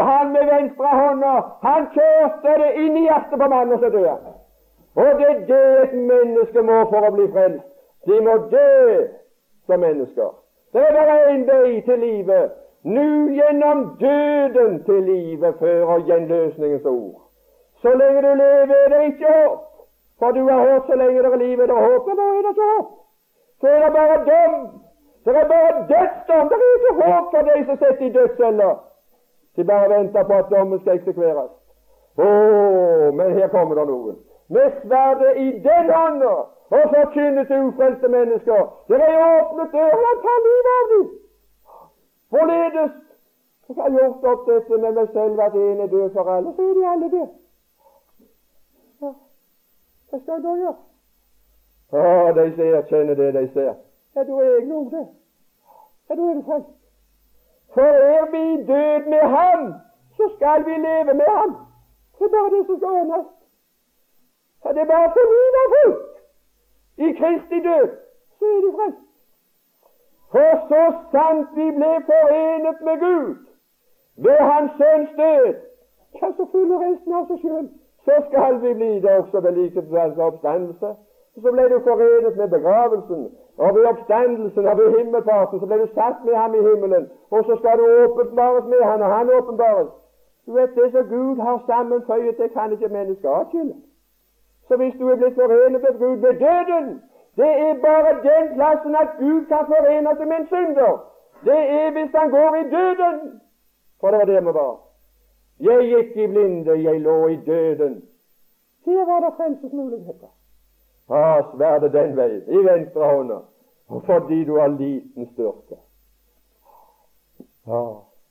han 0.10 0.32
med 0.32 0.46
venstre 0.54 0.94
hånda, 1.02 1.34
han 1.66 1.88
kjørte 1.96 2.56
det 2.62 2.72
inn 2.86 2.98
i 3.02 3.06
hjertet 3.08 3.40
på 3.42 3.50
mannen, 3.56 3.80
så 3.84 3.90
dør. 3.98 4.18
Og 4.98 5.20
det 5.20 5.28
er 5.34 5.42
det 5.52 5.64
et 5.82 5.98
menneske 6.12 6.64
må 6.70 6.78
for 6.92 7.08
å 7.10 7.12
bli 7.18 7.28
frelst. 7.36 7.66
De 8.08 8.22
må 8.24 8.38
dø 8.54 8.78
som 9.68 9.84
mennesker. 9.84 10.32
Det 10.74 10.88
er 10.88 10.96
bare 10.96 11.20
én 11.34 11.44
vei 11.52 11.82
til 11.84 12.00
livet. 12.00 12.56
Nå 12.96 13.06
gjennom 13.38 13.80
døden 14.00 14.84
til 14.88 15.02
livet 15.04 15.56
fører 15.60 16.04
gjenløsningens 16.08 16.86
ord. 16.86 17.22
Så 17.82 17.90
lenge 18.02 18.22
du 18.26 18.34
lever, 18.42 18.76
er 18.84 18.90
det 18.94 19.02
ikke 19.10 19.34
håp. 19.38 19.64
For 20.20 20.32
du 20.32 20.42
har 20.50 20.60
hørt 20.68 20.86
så 20.90 20.96
lenge 21.02 21.24
det 21.24 21.32
er 21.34 21.42
liv, 21.46 21.60
er 21.60 21.68
det 21.72 21.80
håp. 21.88 22.06
Da 22.20 22.28
er 22.28 22.42
det 22.46 22.54
ikke 22.54 22.70
håp. 22.74 22.88
Så 23.62 23.68
er 23.68 23.80
det 23.86 23.92
bare 24.00 24.18
dem. 24.32 24.54
Det 25.26 25.36
er 25.42 25.48
bare 25.56 25.72
dødsdom. 25.94 26.46
Det 26.52 26.58
er 26.62 26.72
ikke 26.78 26.94
håp 27.02 27.26
for 27.34 27.42
de 27.50 27.66
som 27.66 27.78
sitter 27.82 28.06
i 28.08 28.14
dødsceller. 28.18 28.74
De 29.56 29.64
bare 29.64 29.90
venter 29.90 30.24
på 30.24 30.34
at 30.34 30.50
dommen 30.54 30.80
skal 30.80 30.96
eksekveres. 31.00 31.52
Å, 32.18 32.28
men 33.18 33.38
her 33.38 33.48
kommer 33.54 33.76
det 33.76 33.88
noen 33.92 34.18
med 34.50 34.72
sverdet 34.82 35.38
i 35.38 35.48
den 35.68 35.90
hånda 35.92 36.34
og 36.78 36.84
forkynne 36.96 37.46
til 37.46 37.64
ufrelste 37.68 38.08
mennesker. 38.08 38.62
Det 38.88 39.00
er 39.02 39.18
åpnet 39.40 39.72
dør, 39.72 39.96
og 40.10 40.22
tar 40.26 40.40
livet 40.48 40.70
av 40.76 40.86
dem. 40.92 41.08
Hvorledes? 42.30 42.92
Jeg 43.68 43.76
har 43.84 43.90
gjort 43.90 44.24
opp 44.32 44.48
dette 44.48 44.78
med 44.78 44.92
meg 44.96 45.08
selv 45.14 45.40
at 45.44 45.56
en 45.56 45.82
er 45.84 45.88
død 45.92 46.10
for 46.14 46.30
alle, 46.32 46.54
så 46.56 46.62
er 46.62 46.74
de 46.74 46.88
alle 46.88 47.10
døde. 47.12 47.30
Ja. 49.02 49.12
Hva 50.10 50.20
skal 50.20 50.34
jeg 50.34 50.44
da 50.44 50.54
gjøre? 50.62 50.76
Å, 51.92 52.04
de 52.38 52.46
ser, 52.56 52.78
kjenner 52.92 53.20
det 53.20 53.28
de 53.36 53.44
ser. 53.54 53.74
Ja, 54.16 54.24
da 54.24 54.40
er 54.44 54.54
jeg 54.54 54.72
òg 54.80 54.92
det. 54.96 55.06
Ja, 56.10 56.16
da 56.16 56.30
er 56.30 56.38
det 56.40 56.46
sant. 56.48 56.70
For 57.76 58.04
er 58.12 58.30
vi 58.36 58.44
død 58.72 59.10
med 59.14 59.26
ham, 59.36 59.66
så 60.18 60.30
skal 60.36 60.66
vi 60.66 60.78
leve 60.88 61.14
med 61.14 61.34
ham. 61.40 61.58
Det 62.20 62.26
er 62.26 62.36
bare 62.36 62.54
det 62.56 62.64
som 62.68 62.80
skal 62.80 63.02
ordnes. 63.02 63.28
Ja, 64.64 64.74
det 64.74 64.82
er 64.86 64.92
bare 64.94 65.12
for 65.16 65.34
mine 65.34 65.66
folk 65.74 66.08
i 66.98 67.12
Kristi 67.20 67.60
død, 67.68 67.92
så 68.40 68.46
er 68.56 68.62
de 68.66 68.72
frelst. 68.78 69.07
For 70.32 70.52
så 70.70 70.84
sant 71.12 71.48
vi 71.56 71.68
ble 71.78 71.92
forenet 72.10 72.82
med 72.88 73.00
Gud 73.00 73.36
ved 74.26 74.40
Hans 74.50 74.72
Sønns 74.80 75.10
død, 75.18 75.54
Hva 76.20 76.32
så 76.38 76.46
fyller 76.52 76.80
resten 76.84 77.14
av 77.14 77.28
seg 77.30 77.44
sjøl. 77.44 77.68
Så 78.06 78.16
skal 78.30 78.62
vi 78.62 78.74
bli 78.80 78.90
det 79.04 79.12
også 79.20 79.40
ved 79.46 79.52
likhetens 79.58 80.22
oppstandelse. 80.28 80.90
Så 81.44 81.52
ble 81.54 81.66
du 81.70 81.78
forenet 81.86 82.38
med 82.38 82.48
begravelsen, 82.56 83.28
og 83.58 83.76
ved 83.76 83.86
oppstandelsen 83.92 84.68
og 84.68 84.78
ved 84.78 84.98
himmelfarten 84.98 85.60
så 85.60 85.66
ble 85.70 85.78
du 85.82 85.88
satt 85.94 86.24
med 86.26 86.36
ham 86.42 86.56
i 86.56 86.64
himmelen. 86.68 87.10
Og 87.30 87.44
så 87.46 87.58
skal 87.60 87.78
du 87.80 87.86
åpenbares 88.04 88.66
med 88.74 88.82
ham, 88.90 89.02
og 89.02 89.14
han 89.16 89.30
åpenbares. 89.40 89.92
Du 90.46 90.54
vet 90.54 90.76
det 90.76 90.92
som 90.92 91.10
Gud 91.10 91.38
har 91.48 91.64
sammenføyet, 91.68 92.38
det 92.38 92.52
kan 92.54 92.72
ikke 92.72 92.88
mennesker 92.98 93.30
atskille. 93.42 93.76
Så 94.68 94.76
hvis 94.76 94.96
du 95.00 95.10
er 95.10 95.16
blitt 95.16 95.36
forenet 95.36 95.82
med 95.82 96.00
Gud 96.00 96.18
ved 96.26 96.34
døden, 96.46 97.02
det 97.38 97.52
er 97.66 97.82
bare 97.82 98.12
den 98.28 98.46
plassen 98.56 98.96
at 98.96 99.10
Gud 99.20 99.46
kan 99.46 99.66
forene 99.72 100.14
seg 100.18 100.28
med 100.28 100.38
en 100.38 100.48
synder. 100.48 100.94
Det 101.46 101.60
er 101.80 101.92
hvis 101.96 102.16
han 102.16 102.32
går 102.32 102.56
i 102.56 102.70
døden. 102.70 103.42
For 104.00 104.12
det 104.12 104.20
var 104.20 104.26
det 104.26 104.46
vi 104.46 104.54
var. 104.54 104.76
Jeg 105.60 105.84
gikk 105.92 106.18
i 106.18 106.28
blinde, 106.28 106.74
jeg 106.84 107.02
lå 107.02 107.28
i 107.28 107.36
døden. 107.46 107.96
Her 108.86 109.06
var 109.06 109.20
det 109.26 109.36
frelsesmuligheter. 109.38 110.32
Ah, 111.10 111.44
sverdet 111.56 111.94
den 111.94 112.18
veien, 112.18 112.44
i 112.48 112.64
venstre 112.66 113.06
hånda, 113.06 113.38
fordi 114.06 114.44
du 114.46 114.58
har 114.60 114.68
liten 114.68 115.30
styrke. 115.34 115.78
Ja, 117.68 117.84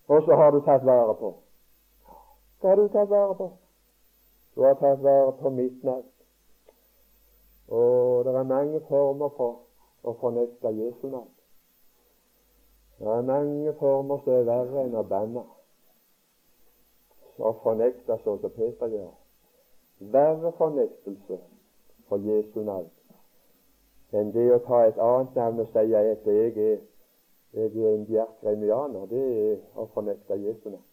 og 0.08 0.22
så 0.26 0.34
har 0.36 0.50
du 0.50 0.60
tatt 0.60 0.84
vare 0.86 1.14
på. 1.14 1.34
Hva 2.60 2.68
har 2.68 2.76
du 2.76 2.88
tatt 2.88 3.10
vare 3.10 3.34
på? 3.34 3.50
Du 4.54 4.62
har 4.62 4.74
tatt 4.74 5.02
vare 5.02 5.32
på 5.40 5.50
mitt 5.50 5.84
navn. 5.84 6.04
Og 7.68 8.24
det 8.24 8.34
er 8.34 8.42
mange 8.42 8.80
former 8.88 9.32
for 9.36 10.06
å 10.06 10.14
fornekte 10.20 10.72
Jesu 10.76 11.08
navn. 11.10 11.32
Det 12.98 13.12
er 13.12 13.26
mange 13.28 13.74
former 13.80 14.22
som 14.24 14.32
er 14.32 14.46
verre 14.48 14.84
enn 14.86 14.96
å 14.96 15.04
banne. 15.06 15.42
Å 17.36 17.52
fornekte 17.64 18.20
sånn 18.24 18.38
som 18.40 18.54
Peter 18.54 18.92
gjør. 18.92 19.14
Verre 20.14 20.52
fornektelse 20.60 21.40
for 22.08 22.22
Jesu 22.22 22.62
navn 22.62 22.92
enn 24.14 24.32
det 24.32 24.46
å 24.54 24.60
ta 24.64 24.84
et 24.86 24.98
annet 25.02 25.34
navn 25.34 25.62
og 25.62 25.70
si 25.72 25.78
at 25.82 25.90
jeg 25.90 26.52
er, 26.56 26.82
jeg 27.56 27.72
er 27.72 27.94
en 27.94 28.06
bjerkremianer. 28.06 29.08
Det 29.10 29.24
er 29.46 29.56
å 29.74 29.88
fornekte 29.94 30.38
Jesu 30.40 30.70
navn. 30.70 30.84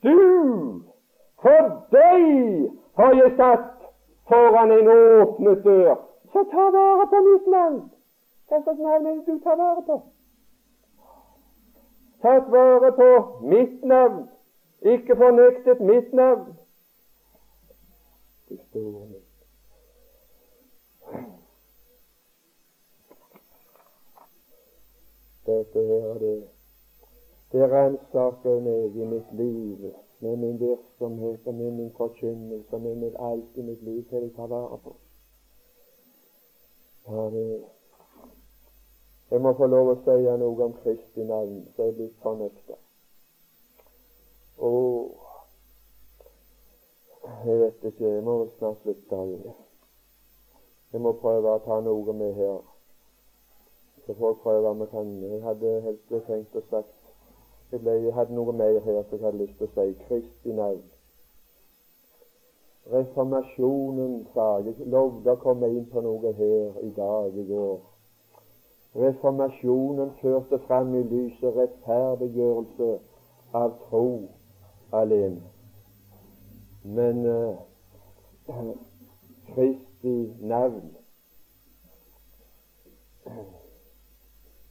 Du 0.00 0.89
for 1.42 1.70
deg 1.94 2.70
har 3.00 3.12
jeg 3.22 3.32
satt 3.36 3.88
foran 4.28 4.72
en 4.72 4.88
åpnet 4.88 5.64
dør. 5.64 5.94
Så 6.32 6.44
ta 6.52 6.66
vare 6.76 7.06
på 7.12 7.20
mitt 7.28 7.46
navn. 7.46 7.80
Hva 8.48 8.62
slags 8.62 8.78
navn 8.78 9.06
er 9.06 9.14
det 9.14 9.26
du 9.26 9.38
tar 9.44 9.56
vare 9.56 9.82
på? 9.86 10.02
Tatt 12.22 12.50
vare 12.50 12.92
på 12.92 13.08
mitt 13.48 13.84
navn, 13.84 14.28
ikke 14.82 15.16
fornektet 15.16 15.80
mitt 15.80 16.12
navn. 16.12 16.56
Det 18.48 18.58
står 18.68 19.08
Dette 25.46 25.80
her, 25.86 26.18
det, 26.18 26.34
det 27.52 27.70
ransaker 27.72 28.60
meg 28.62 28.96
i 28.96 29.06
mitt 29.14 29.32
liv 29.34 29.88
med 30.20 30.36
min 30.36 30.60
virksomhet 30.60 31.46
og 31.46 31.54
med 31.54 31.70
min 31.70 31.92
forkynnelse 31.96 32.76
og 32.76 32.80
med 32.80 32.94
mitt 32.94 33.16
alt 33.18 33.56
i 33.56 33.62
mitt 33.62 33.82
liv 33.82 34.04
til 34.08 34.22
jeg 34.22 34.32
tar 34.36 34.46
vare 34.46 34.78
på. 34.84 34.94
Herre, 37.06 37.60
Jeg 39.30 39.40
må 39.40 39.52
få 39.54 39.66
lov 39.66 39.88
å 39.92 39.98
si 40.04 40.14
noe 40.42 40.64
om 40.64 40.72
Kristi 40.82 41.24
navn, 41.24 41.60
så 41.76 41.82
jeg 41.86 41.94
blir 41.94 42.08
blitt 42.08 42.22
fornøkta. 42.22 42.76
Jeg 47.44 47.58
vet 47.60 47.84
ikke, 47.84 48.08
jeg 48.08 48.22
må 48.24 48.34
snart 48.58 48.82
slutte. 48.82 49.20
Jeg 50.92 51.00
må 51.00 51.12
prøve 51.22 51.54
å 51.54 51.62
ta 51.64 51.78
noe 51.80 52.12
med 52.12 52.34
her. 52.34 52.58
Så 54.04 54.16
får 54.18 54.32
jeg 54.32 54.40
prøve 54.42 54.72
om 54.74 54.82
jeg 54.82 54.90
kan 54.90 55.12
Jeg 55.22 55.42
hadde 55.42 55.76
helst 55.86 56.14
tenkt 56.26 56.56
å 56.58 56.62
sagt 56.70 56.99
jeg, 57.72 57.80
ble, 57.80 57.90
jeg 58.04 58.14
hadde 58.14 58.34
noe 58.34 58.52
mer 58.52 58.80
her 58.84 59.02
som 59.08 59.18
jeg 59.18 59.26
hadde 59.26 59.42
lyst 59.42 59.58
til 59.58 59.68
å 59.68 59.74
si. 59.74 59.92
Kristi 60.06 60.54
navn. 60.56 60.82
Reformasjonen, 62.90 64.16
sa 64.34 64.48
jeg. 64.64 64.74
Lovde 64.90 65.36
å 65.36 65.40
komme 65.42 65.70
inn 65.70 65.86
på 65.92 66.02
noe 66.02 66.32
her 66.38 66.82
i 66.82 66.90
dag, 66.96 67.36
i 67.36 67.46
går. 67.52 67.78
Reformasjonen 68.98 70.10
førte 70.22 70.58
fram 70.66 70.94
i 70.98 71.02
lyset 71.06 71.54
rettferdiggjørelse 71.54 72.92
av 73.54 73.76
tro 73.86 74.06
alene. 74.92 75.42
Men 76.82 77.26
uh, 77.26 78.72
Kristi 79.54 80.16
navn 80.40 80.96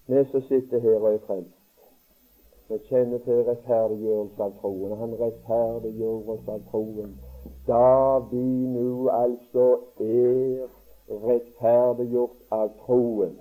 Vi 0.10 0.26
som 0.32 0.42
sitter 0.42 0.80
her 0.80 0.96
og 0.96 1.14
er 1.14 1.20
frelst, 1.28 1.59
vi 2.70 2.78
kjenner 2.86 3.18
til 3.26 3.40
rettferdiggjørelse 3.48 4.44
av 4.46 4.52
troen. 4.62 4.92
Han 5.02 5.14
rettferdiggjør 5.18 6.28
oss 6.34 6.50
av 6.54 6.60
troen. 6.72 7.16
Da 7.68 8.20
vi 8.32 8.44
nå 8.74 9.08
altså 9.10 9.64
er 10.06 10.68
rettferdiggjort 11.24 12.36
av 12.54 12.68
troen, 12.84 13.34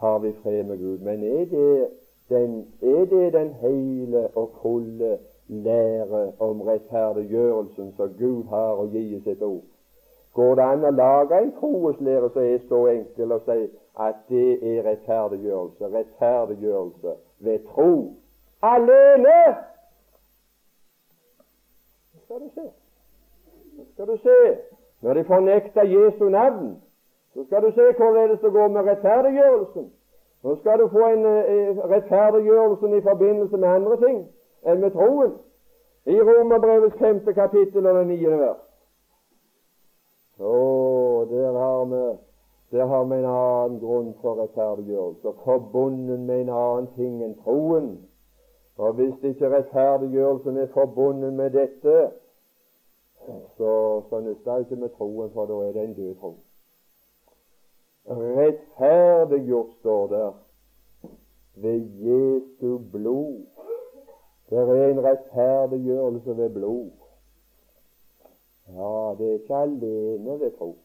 har 0.00 0.18
vi 0.22 0.30
fred 0.42 0.62
med 0.70 0.78
Gud. 0.80 1.02
Men 1.04 1.24
er 1.24 1.44
det 1.50 1.88
den, 2.32 2.54
er 2.80 3.04
det 3.10 3.32
den 3.32 3.50
hele 3.60 4.28
og 4.34 4.56
fulle 4.62 5.18
lære 5.48 6.22
om 6.38 6.62
rettferdiggjørelsen 6.70 7.92
som 7.96 8.16
Gud 8.18 8.48
har 8.48 8.80
å 8.80 8.88
gi 8.94 9.04
i 9.16 9.20
sitt 9.26 9.42
ord? 9.42 9.66
Går 10.34 10.54
det 10.56 10.64
an 10.72 10.88
å 10.88 10.94
lage 10.94 11.42
en 11.42 11.52
troeslære 11.58 12.32
som 12.32 12.48
er 12.48 12.66
så 12.68 12.80
enkel 12.94 13.36
å 13.36 13.40
si 13.44 13.60
at 14.08 14.24
det 14.32 14.48
er 14.72 14.82
rettferdiggjørelse? 14.88 15.92
Rettferdiggjørelse 15.98 17.16
ved 17.44 17.68
tro 17.74 17.92
alene. 18.62 19.56
Skal 22.24 22.40
du 22.40 22.50
se. 22.54 22.70
Skal 23.92 24.06
du 24.06 24.16
se. 24.16 24.58
Når 25.00 25.14
de 25.14 25.24
fornekter 25.24 25.82
Jesu 25.82 26.28
navn, 26.28 26.82
så 27.34 27.44
skal 27.44 27.62
du 27.62 27.72
se 27.72 27.92
hvorledes 27.96 28.40
det 28.40 28.52
går 28.52 28.68
med 28.68 28.80
rettferdiggjørelsen. 28.80 29.92
Nå 30.42 30.56
skal 30.56 30.78
du 30.78 30.88
få 30.88 31.06
en 31.06 31.24
rettferdiggjørelse 31.92 32.96
i 32.98 33.00
forbindelse 33.00 33.56
med 33.56 33.68
andre 33.68 33.96
ting 34.06 34.28
enn 34.66 34.80
med 34.80 34.90
troen. 34.90 35.32
I 36.06 36.20
Romerbrevets 36.20 36.98
femte 36.98 37.32
kapittel 37.32 37.86
og 37.86 37.94
det 37.94 38.06
niende 38.06 38.38
vers. 38.38 38.62
Å, 40.40 41.24
der 41.28 41.52
har 41.52 41.84
vi 41.84 42.02
der 42.70 42.86
har 42.86 43.04
vi 43.04 43.14
en 43.18 43.24
annen 43.24 43.80
grunn 43.80 44.12
for 44.22 44.38
rettferdiggjørelse, 44.38 45.32
forbundet 45.44 46.20
med 46.20 46.40
en 46.40 46.52
annen 46.54 46.86
ting 46.94 47.22
enn 47.24 47.34
troen. 47.42 47.88
Og 48.80 48.92
hvis 48.92 49.14
ikke 49.22 49.48
rettferdiggjørelsen 49.56 50.56
er 50.56 50.66
forbundet 50.66 51.32
med 51.32 51.50
dette, 51.50 52.10
så, 53.56 54.02
så 54.10 54.20
nytter 54.20 54.54
det 54.54 54.60
ikke 54.60 54.76
med 54.76 54.88
troen, 54.88 55.30
for 55.30 55.46
da 55.46 55.56
er 55.68 55.72
det 55.72 55.82
en 55.84 55.94
død 55.94 56.14
tro. 56.20 56.30
Rettferdiggjort 58.08 59.74
står 59.80 60.06
der 60.06 60.32
ved 61.54 61.80
Jesu 62.06 62.78
blod. 62.92 63.44
Det 64.50 64.58
er 64.58 64.86
en 64.86 65.04
rettferdiggjørelse 65.04 66.36
ved 66.36 66.50
blod. 66.50 66.90
Ja, 68.68 69.14
det 69.18 69.28
er 69.28 69.32
ikke 69.32 69.56
alene 69.56 70.40
ved 70.40 70.50
tro. 70.58 70.76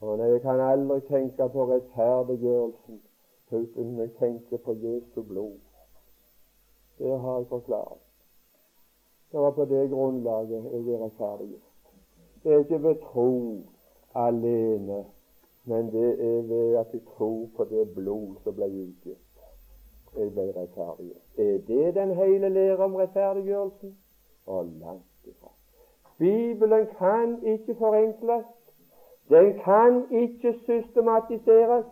Og 0.00 0.18
Jeg 0.18 0.40
kan 0.40 0.60
aldri 0.60 1.00
tenke 1.00 1.48
på 1.52 1.68
rettferdiggjørelsen 1.70 3.02
uten 3.50 4.00
å 4.00 4.08
tenke 4.18 4.58
på 4.58 4.74
Jesu 4.82 5.22
blod. 5.22 5.63
Det 6.98 7.20
har 7.20 7.36
jeg 7.38 7.46
forklart. 7.48 7.98
Det 9.32 9.40
var 9.40 9.50
på 9.50 9.64
det 9.64 9.90
grunnlaget 9.90 10.64
jeg 10.64 10.94
er 10.94 11.04
rettferdiggjort. 11.04 11.60
Det 12.42 12.52
er 12.52 12.58
ikke 12.58 12.82
ved 12.82 12.94
tro 13.12 13.58
alene, 14.14 15.04
men 15.64 15.92
det 15.92 16.10
er 16.20 16.42
ved 16.42 16.76
at 16.76 16.86
jeg 16.92 17.00
tror 17.16 17.48
på 17.56 17.64
det 17.64 17.94
blod 17.94 18.36
som 18.44 18.54
ble 18.54 18.64
utgitt. 18.64 19.18
Jeg 20.16 20.30
ble 20.32 20.52
rettferdig. 20.56 21.12
Er 21.38 21.58
det 21.66 21.94
den 21.94 22.14
hele 22.14 22.48
lære 22.48 22.84
om 22.84 22.94
rettferdiggjørelsen? 22.94 23.98
Og 24.46 24.66
langt 24.66 25.24
ifra. 25.24 25.50
Bibelen 26.18 26.86
kan 26.98 27.42
ikke 27.42 27.74
forenkles. 27.74 28.44
Den 29.28 29.58
kan 29.58 30.04
ikke 30.10 30.54
systematiseres. 30.66 31.84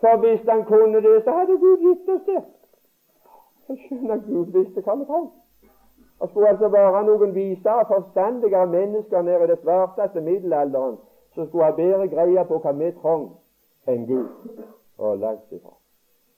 For 0.00 0.16
hvis 0.16 0.40
han 0.48 0.64
kunne 0.64 1.02
det, 1.02 1.24
så 1.24 1.30
hadde 1.30 1.58
Gud 1.58 1.78
gitt 1.78 2.08
oss 2.08 2.22
det. 2.26 2.44
Jeg 3.70 3.78
skjønner 3.84 4.20
Gud 4.26 4.52
visste 4.52 4.80
hva 4.80 4.94
vi 4.96 5.04
trengte. 5.04 5.72
Og 6.20 6.28
skulle 6.28 6.48
altså 6.48 6.68
være 6.68 7.02
noen 7.06 7.34
vise 7.34 7.72
og 7.72 7.86
forstandige 7.86 8.66
mennesker 8.66 9.22
nede 9.22 9.44
i 9.44 9.50
det 9.50 9.58
svarteste 9.62 10.20
middelalderen 10.20 10.96
som 11.34 11.46
skulle 11.46 11.64
ha 11.64 11.74
bedre 11.76 12.08
greie 12.08 12.44
på 12.48 12.58
hva 12.64 12.72
vi 12.78 12.88
trenger 13.02 13.92
enn 13.92 14.06
Gud. 14.06 14.30
Og 14.98 15.18
langt 15.18 15.52
ifra. 15.52 15.74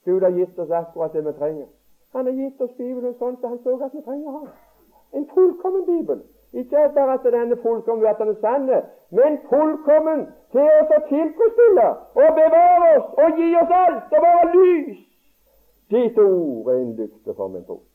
Gud 0.05 0.27
har 0.27 0.35
gitt 0.37 0.59
oss 0.59 0.71
akkurat 0.71 1.13
det 1.13 1.25
vi 1.27 1.33
trenger. 1.39 1.69
Han 2.13 2.27
har 2.27 2.33
gitt 2.33 2.61
oss 2.61 2.75
Bibelen 2.79 3.15
sånn 3.19 3.39
at 3.39 3.49
han 3.49 3.63
så 3.65 3.77
at 3.87 3.95
vi 3.95 4.03
trenger 4.09 4.31
ham. 4.39 4.49
En 5.15 5.27
fullkommen 5.35 5.87
Bibel. 5.87 6.25
Ikke 6.53 6.89
bare 6.95 7.15
at 7.15 7.25
den 7.25 7.53
er 7.53 7.63
fullkommen 7.63 8.07
at 8.07 8.19
den 8.19 8.35
er 8.35 8.41
sann, 8.43 8.67
men 9.11 9.39
fullkommen 9.53 10.27
til 10.51 10.67
oss 10.81 10.97
å 10.99 11.01
tilfredsstille 11.13 11.87
og 12.25 12.35
bevare 12.41 12.91
oss 12.97 13.15
og 13.23 13.39
gi 13.39 13.55
oss 13.63 13.77
alt 13.83 14.19
og 14.19 14.27
være 14.27 14.51
lys 14.57 15.07
Ditt 15.91 16.19
ord 16.19 16.69
er 16.71 16.83
en 16.83 16.97
lykte 16.97 17.35
for 17.35 17.49
min 17.49 17.65
fot 17.67 17.87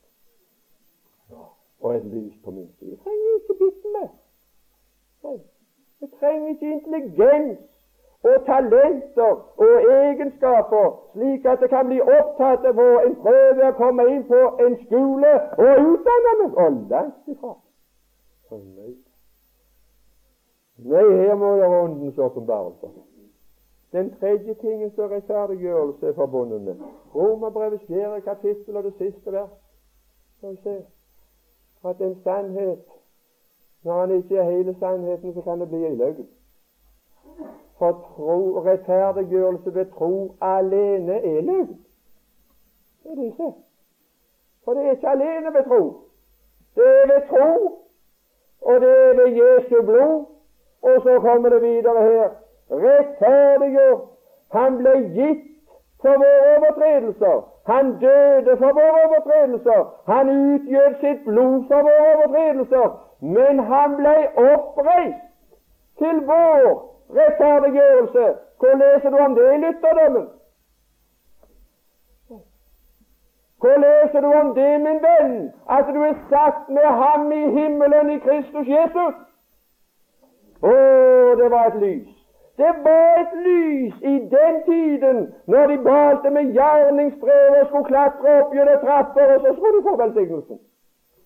og 1.85 1.95
et 1.95 2.05
lys 2.05 2.33
på 2.43 2.51
min 2.51 2.69
side. 2.79 2.91
Jeg 2.91 2.99
trenger 3.03 3.35
ikke 3.37 3.55
bitte 3.59 3.87
meg. 3.95 4.09
Jeg 6.01 6.09
trenger 6.19 6.49
ikke 6.49 6.71
intelligens 6.73 7.59
og 8.23 8.45
talenter 8.45 9.33
og 9.57 9.75
egenskaper, 9.91 10.87
slik 11.13 11.45
at 11.45 11.59
det 11.61 11.69
kan 11.69 11.85
bli 11.87 11.99
opptatt 12.01 12.65
av 12.65 12.79
en 12.81 13.17
prøve 13.25 13.67
å 13.69 13.75
komme 13.77 14.07
inn 14.13 14.23
på 14.29 14.39
en 14.65 14.77
skole 14.85 15.33
og 15.61 15.89
utdanne 15.91 16.33
meg. 16.39 16.55
Og 16.63 16.79
langt 16.89 17.33
ifra. 17.33 17.53
Nei. 18.51 18.95
Nei, 20.89 21.05
her 21.21 21.35
må 21.35 21.53
det 21.59 21.69
Åndens 21.83 22.17
åpenbarelse. 22.17 22.89
Den 23.95 24.15
tredje 24.19 24.53
tingen 24.53 24.91
som 24.91 25.09
rettferdiggjørelse 25.09 26.07
er 26.07 26.13
forbundet 26.13 26.61
med. 26.61 26.75
Romerbrevet 27.15 27.81
fjerde 27.87 28.21
kapittel 28.21 28.77
og 28.77 28.83
det 28.83 28.93
siste 28.93 29.31
vers. 29.31 29.49
Skal 30.37 30.51
vi 30.51 30.57
se 30.63 30.85
at 31.89 32.01
en 32.01 32.21
sannhet 32.23 32.83
Når 33.83 33.99
han 33.99 34.11
ikke 34.11 34.37
er 34.37 34.51
hele 34.51 34.75
sannheten, 34.79 35.33
så 35.33 35.41
kan 35.41 35.59
det 35.61 35.67
bli 35.69 35.85
en 35.85 35.97
løgn. 35.97 36.27
For 37.77 37.91
tro, 38.15 38.59
rettferdiggjørelse 38.59 39.73
ved 39.75 39.85
tro 39.85 40.35
alene 40.41 41.13
er 41.13 41.41
løgn. 41.41 41.85
Det 43.03 43.11
er 43.11 43.15
det 43.15 43.25
ikke. 43.25 43.53
For 44.63 44.73
det 44.73 44.85
er 44.85 44.91
ikke 44.91 45.09
alene 45.09 45.53
ved 45.53 45.63
tro. 45.67 45.81
Det 46.75 46.87
er 46.87 47.07
ved 47.13 47.21
tro, 47.29 47.79
og 48.61 48.81
det 48.81 48.89
er 48.89 49.13
ved 49.15 49.29
Jesu 49.41 49.85
blod. 49.85 50.25
Og 50.81 51.01
så 51.03 51.19
kommer 51.19 51.49
det 51.49 51.61
videre 51.61 52.01
her 52.01 52.44
rettferdiggjort. 52.71 54.07
Han 54.51 54.77
ble 54.77 54.95
gitt 55.17 55.43
for 56.01 56.15
våre 56.23 56.55
overtredelser. 56.57 57.41
Han 57.65 57.99
døde 57.99 58.57
for 58.57 58.71
våre 58.79 59.03
overtredelser. 59.07 59.83
Han 60.07 60.29
utgjød 60.29 60.95
sitt 61.01 61.25
blod 61.25 61.63
for 61.67 61.81
våre 61.89 62.15
overtredelser. 62.15 62.87
Men 63.21 63.59
han 63.59 63.95
ble 63.99 64.15
oppreist 64.53 65.21
til 65.97 66.21
vår 66.31 66.65
rettferdiggjørelse. 67.17 68.25
Hvor 68.59 68.73
leser 68.81 69.09
du 69.09 69.17
om 69.17 69.35
det 69.35 69.53
i 69.53 69.57
lytterdommen? 69.57 70.27
Hvor 73.59 73.77
leser 73.85 74.21
du 74.21 74.27
om 74.27 74.55
det, 74.55 74.81
min 74.81 74.99
venn, 75.07 75.53
at 75.69 75.85
du 75.93 76.01
er 76.01 76.13
satt 76.29 76.69
med 76.69 76.89
ham 77.01 77.31
i 77.31 77.43
himmelen 77.59 78.09
i 78.09 78.19
Kristus 78.19 78.67
Jesus? 78.67 79.15
Å, 80.61 80.73
det 81.39 81.47
var 81.51 81.71
et 81.71 81.79
lys. 81.81 82.14
Det 82.57 82.71
var 82.85 83.17
et 83.21 83.33
lys 83.47 83.95
i 84.01 84.15
den 84.35 84.55
tiden 84.69 85.33
når 85.47 85.67
de 85.67 85.77
balte 85.83 86.29
med 86.29 86.53
gjerningsbrev 86.55 87.57
og 87.61 87.67
skulle 87.67 87.89
klatre 87.89 88.37
opp 88.41 88.53
gjennom 88.55 88.79
trapper, 88.85 89.33
og 89.35 89.41
så 89.41 89.55
skulle 89.57 89.77
de 89.77 89.83
få 89.87 89.95
velsignelsen. 90.03 90.61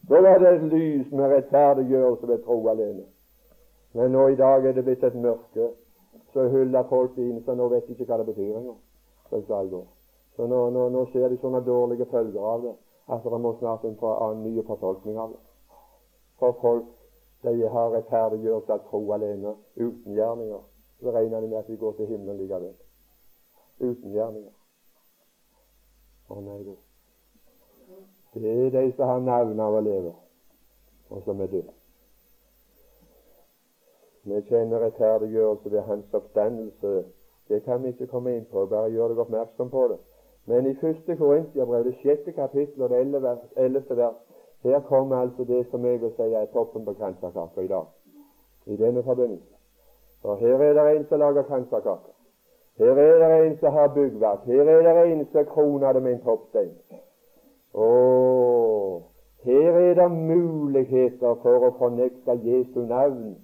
Da 0.10 0.22
var 0.26 0.40
det 0.42 0.56
et 0.56 0.66
lys 0.74 1.12
med 1.12 1.36
rettferdiggjørelse 1.36 2.28
ved 2.28 2.42
tro 2.46 2.58
alene. 2.68 3.06
Men 3.94 4.12
nå 4.12 4.28
i 4.28 4.36
dag 4.36 4.66
er 4.66 4.74
det 4.74 4.86
blitt 4.88 5.04
et 5.04 5.16
mørke 5.16 5.70
så 6.34 6.48
hyller 6.50 6.84
folk 6.90 7.18
inn, 7.18 7.42
så 7.46 7.56
nå 7.56 7.68
vet 7.70 7.88
de 7.88 7.96
ikke 7.96 8.06
hva 8.10 8.20
det 8.22 8.28
betyr 8.30 8.58
engang. 8.58 8.78
Så, 9.30 10.46
nå, 10.48 10.60
nå, 10.70 10.90
nå, 10.90 11.06
ser 11.14 11.30
de 11.30 11.38
sånne 11.42 11.62
dårlige 11.66 12.06
følger 12.10 12.46
av 12.54 12.64
det 12.64 12.76
at 13.10 13.26
det 13.26 13.40
må 13.42 13.56
snart 13.58 13.86
en 13.86 14.44
ny 14.44 14.62
fortolkning 14.66 15.18
av 15.18 15.34
det. 15.34 15.40
For 16.40 16.58
folk 16.62 16.86
de 17.44 17.70
har 17.74 17.94
rettferdiggjørelse 17.96 18.74
av 18.74 18.84
tro 18.90 19.02
alene, 19.14 19.56
uten 19.76 20.14
gjerninger. 20.14 20.62
Så 21.00 21.12
regner 21.12 21.42
de 21.42 21.48
med 21.48 21.58
at 21.58 21.68
de 21.68 21.78
går 21.78 21.92
til 21.98 22.08
himmelen 22.08 22.38
likevel. 22.38 22.76
Uten 23.80 24.12
gjerninger. 24.12 24.56
Å 26.30 26.40
nei, 26.46 26.60
du. 26.64 26.76
Det 28.34 28.52
er 28.66 28.70
de 28.70 28.92
som 28.96 29.08
har 29.10 29.22
navn 29.26 29.60
av 29.60 29.78
å 29.80 29.82
leve, 29.82 30.12
og 31.10 31.24
som 31.26 31.42
er 31.42 31.50
døde. 31.50 31.74
Vi 34.30 34.42
kjenner 34.50 34.84
rettferdiggjørelse 34.84 35.72
ved 35.72 35.82
hans 35.88 36.14
oppstandelse. 36.14 36.92
Det 37.50 37.64
kan 37.66 37.84
vi 37.84 37.96
ikke 37.96 38.08
komme 38.12 38.36
inn 38.38 38.46
på, 38.52 38.66
bare 38.70 38.92
gjør 38.94 39.14
deg 39.14 39.24
oppmerksom 39.24 39.72
på 39.74 39.88
det. 39.94 39.98
Men 40.46 40.68
i 40.70 40.76
første 40.82 41.16
Korintiabrev, 41.18 41.88
det 41.88 41.96
sjette 42.04 42.32
kapittel 42.38 42.84
og 42.84 42.90
det 42.94 43.00
ellevte 43.58 43.98
vers, 43.98 44.20
her 44.64 44.80
kommer 44.86 45.24
altså 45.24 45.44
det 45.48 45.64
som 45.72 45.86
jeg 45.86 46.02
vil 46.02 46.14
si 46.18 46.28
er 46.36 46.52
toppen 46.54 46.86
på 46.86 46.94
kransekaka 47.00 47.64
i 47.64 47.72
dag, 47.72 47.88
i 48.66 48.78
denne 48.78 49.04
forbindelse. 49.04 49.59
For 50.22 50.36
her 50.36 50.62
er 50.62 50.74
det 50.74 50.98
en 50.98 51.06
som 51.08 51.20
lager 51.20 51.44
kransekake. 51.44 52.12
Her 52.78 52.92
er 52.92 53.28
det 53.30 53.48
en 53.48 53.58
som 53.58 53.74
har 53.74 53.88
byggverk. 53.88 54.46
Her 54.46 54.62
er 54.62 55.04
det 55.04 55.12
en 55.12 55.28
som 55.32 55.46
kroner 55.46 55.94
det 55.94 56.04
med 56.04 56.14
en 56.14 56.22
toppstein. 56.24 56.74
Og 57.74 59.04
her 59.44 59.72
er 59.72 59.94
det 59.94 60.12
muligheter 60.12 61.36
for 61.44 61.68
å 61.68 61.76
fornekte 61.80 62.36
Jesu 62.44 62.80
navn. 62.80 63.36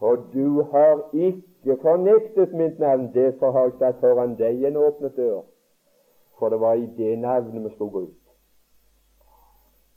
Og 0.00 0.18
du 0.32 0.62
har 0.62 1.02
ikke 1.12 1.76
fornektet 1.82 2.54
mitt 2.54 2.78
navn. 2.78 3.10
Derfor 3.14 3.50
har 3.50 3.68
jeg 3.70 3.78
satt 3.78 4.00
foran 4.00 4.34
deg 4.38 4.64
en 4.64 4.76
åpnet 4.76 5.16
dør. 5.16 5.42
For 6.38 6.50
det 6.50 6.60
var 6.60 6.74
i 6.74 6.86
det 6.96 7.18
navnet 7.18 7.64
vi 7.64 7.74
skulle 7.74 8.06
ut. 8.08 8.20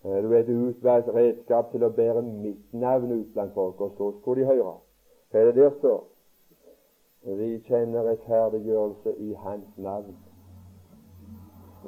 Du 0.03 0.33
er 0.33 0.39
et 0.39 0.49
utvalgt 0.49 1.09
redskap 1.13 1.71
til 1.71 1.83
å 1.83 1.89
bære 1.89 2.21
mitt 2.21 2.73
navn 2.73 3.11
ut 3.11 3.33
blant 3.33 3.53
folk, 3.53 3.81
og 3.81 3.97
så 3.97 4.11
skulle 4.19 4.41
de 4.41 4.51
høre. 4.53 4.77
Hva 5.31 5.41
er 5.41 5.49
det 5.49 5.55
der 5.55 5.73
står? 5.79 6.05
Vi 7.23 7.59
kjenner 7.59 8.03
rettferdiggjørelse 8.09 9.15
i 9.17 9.33
Hans 9.33 9.77
navn. 9.77 10.15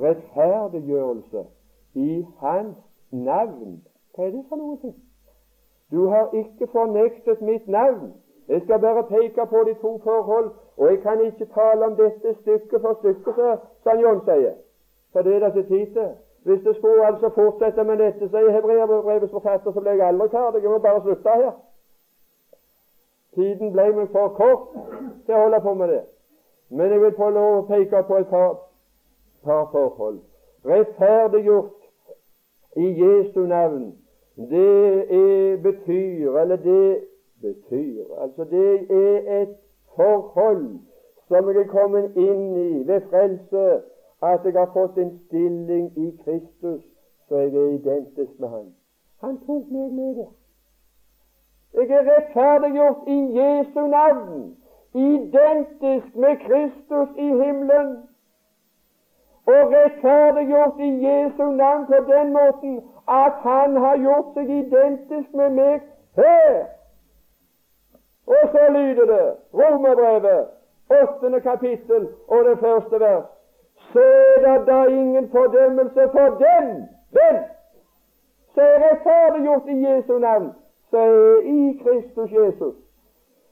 Rettferdiggjørelse 0.01 1.45
i 1.93 2.25
Hans 2.39 2.77
navn. 3.11 3.83
Hva 4.15 4.25
er 4.25 4.31
det 4.31 4.45
for 4.49 4.55
noe? 4.55 4.77
ting? 4.81 4.95
Du 5.91 6.07
har 6.07 6.29
ikke 6.33 6.67
fornektet 6.67 7.41
mitt 7.41 7.67
navn. 7.67 8.13
Jeg 8.47 8.61
skal 8.61 8.79
bare 8.79 9.03
peke 9.03 9.45
på 9.49 9.63
de 9.67 9.73
to 9.73 9.97
forhold, 10.03 10.51
og 10.77 10.89
jeg 10.89 11.01
kan 11.01 11.21
ikke 11.25 11.45
tale 11.45 11.85
om 11.85 11.95
dette 11.95 12.35
stykke 12.41 12.79
for 12.79 12.93
stykke, 12.99 13.57
som 13.83 13.99
John 13.99 14.21
sier, 14.25 14.53
for 15.11 15.21
det 15.21 15.35
er 15.35 15.39
det 15.39 15.55
ikke 15.55 15.69
tid 15.75 15.93
til. 15.93 16.09
Hvis 16.43 16.61
det 16.63 16.75
skulle 16.75 17.05
altså 17.05 17.29
fortsette 17.29 17.83
med 17.83 17.97
dette, 17.97 18.29
sier 18.29 18.51
hebreerbrevets 18.51 19.31
forfatter, 19.31 19.71
så 19.71 19.81
ble 19.81 19.89
jeg 19.89 20.07
aldri 20.07 20.29
ferdig. 20.29 20.63
Jeg 20.63 20.71
må 20.71 20.77
bare 20.77 21.01
slutte 21.01 21.29
her. 21.35 21.51
Tiden 23.35 23.71
ble 23.71 23.91
meg 23.95 24.09
for 24.13 24.33
kort 24.37 24.73
til 25.25 25.35
å 25.35 25.43
holde 25.43 25.61
på 25.61 25.73
med 25.73 25.93
det. 25.93 26.01
Men 26.69 26.91
jeg 26.91 27.01
vil 27.01 27.15
få 27.17 27.29
lov 27.33 27.57
å 27.59 27.65
peke 27.69 28.03
på 28.07 28.17
et 28.21 28.29
par, 28.29 28.55
par 29.45 29.69
forhold. 29.71 30.19
Rettferdiggjort 30.65 31.75
i 32.77 32.89
Jesu 32.99 33.39
navn, 33.49 33.93
det 34.49 35.11
er, 35.11 35.57
betyr 35.63 36.37
Eller 36.37 36.55
det 36.55 37.03
betyr 37.41 38.05
Altså, 38.21 38.43
det 38.43 38.91
er 38.91 39.41
et 39.41 39.55
forhold 39.95 40.79
som 41.27 41.49
jeg 41.49 41.57
er 41.63 41.67
kommet 41.67 42.15
inn 42.17 42.45
i 42.57 42.87
ved 42.87 43.01
frelse 43.09 43.65
at 44.21 44.45
jeg 44.45 44.53
har 44.53 44.71
fått 44.73 44.97
en 44.97 45.11
stilling 45.27 45.91
i 45.97 46.09
Kristus, 46.23 46.81
så 47.27 47.37
jeg 47.37 47.55
er 47.55 47.69
identisk 47.77 48.39
med 48.39 48.49
Han. 48.49 48.73
Han 49.21 49.37
tok 49.45 49.69
meg 49.71 49.91
med 49.93 50.15
der. 50.15 50.31
Jeg 51.73 51.89
er 51.89 52.05
rettferdiggjort 52.11 53.07
i 53.07 53.39
Jesu 53.39 53.87
navn, 53.87 54.57
identisk 54.93 56.15
med 56.15 56.37
Kristus 56.37 57.09
i 57.17 57.27
himmelen. 57.41 58.09
Og 59.45 59.71
rettferdiggjort 59.73 60.79
i 60.79 61.07
Jesu 61.07 61.43
navn 61.43 61.85
på 61.85 61.99
den 62.13 62.33
måten 62.33 62.81
at 63.07 63.33
Han 63.45 63.77
har 63.77 63.97
gjort 63.97 64.33
seg 64.33 64.49
identisk 64.49 65.33
med 65.33 65.49
meg 65.49 65.81
her. 66.17 66.65
Og 68.27 68.43
så 68.51 68.69
lyder 68.77 69.05
det 69.05 69.25
Romerbrevet, 69.53 70.47
åttende 71.01 71.41
kapittel 71.41 72.07
og 72.27 72.45
det 72.45 72.59
første 72.59 72.99
vers 72.99 73.29
så 73.93 74.05
er 74.45 74.65
da 74.65 74.85
ingen 74.85 75.29
fordømmelse 75.31 76.09
for 76.11 76.27
dem. 76.45 76.65
Hvem? 77.15 77.37
Så 78.53 78.61
er 78.61 78.77
rettferdiggjort 78.89 79.67
i 79.67 79.87
Jesu 79.87 80.19
navn, 80.19 80.49
så 80.89 80.97
er 80.97 81.41
i 81.41 81.79
Kristus 81.83 82.31
Jesus. 82.31 82.75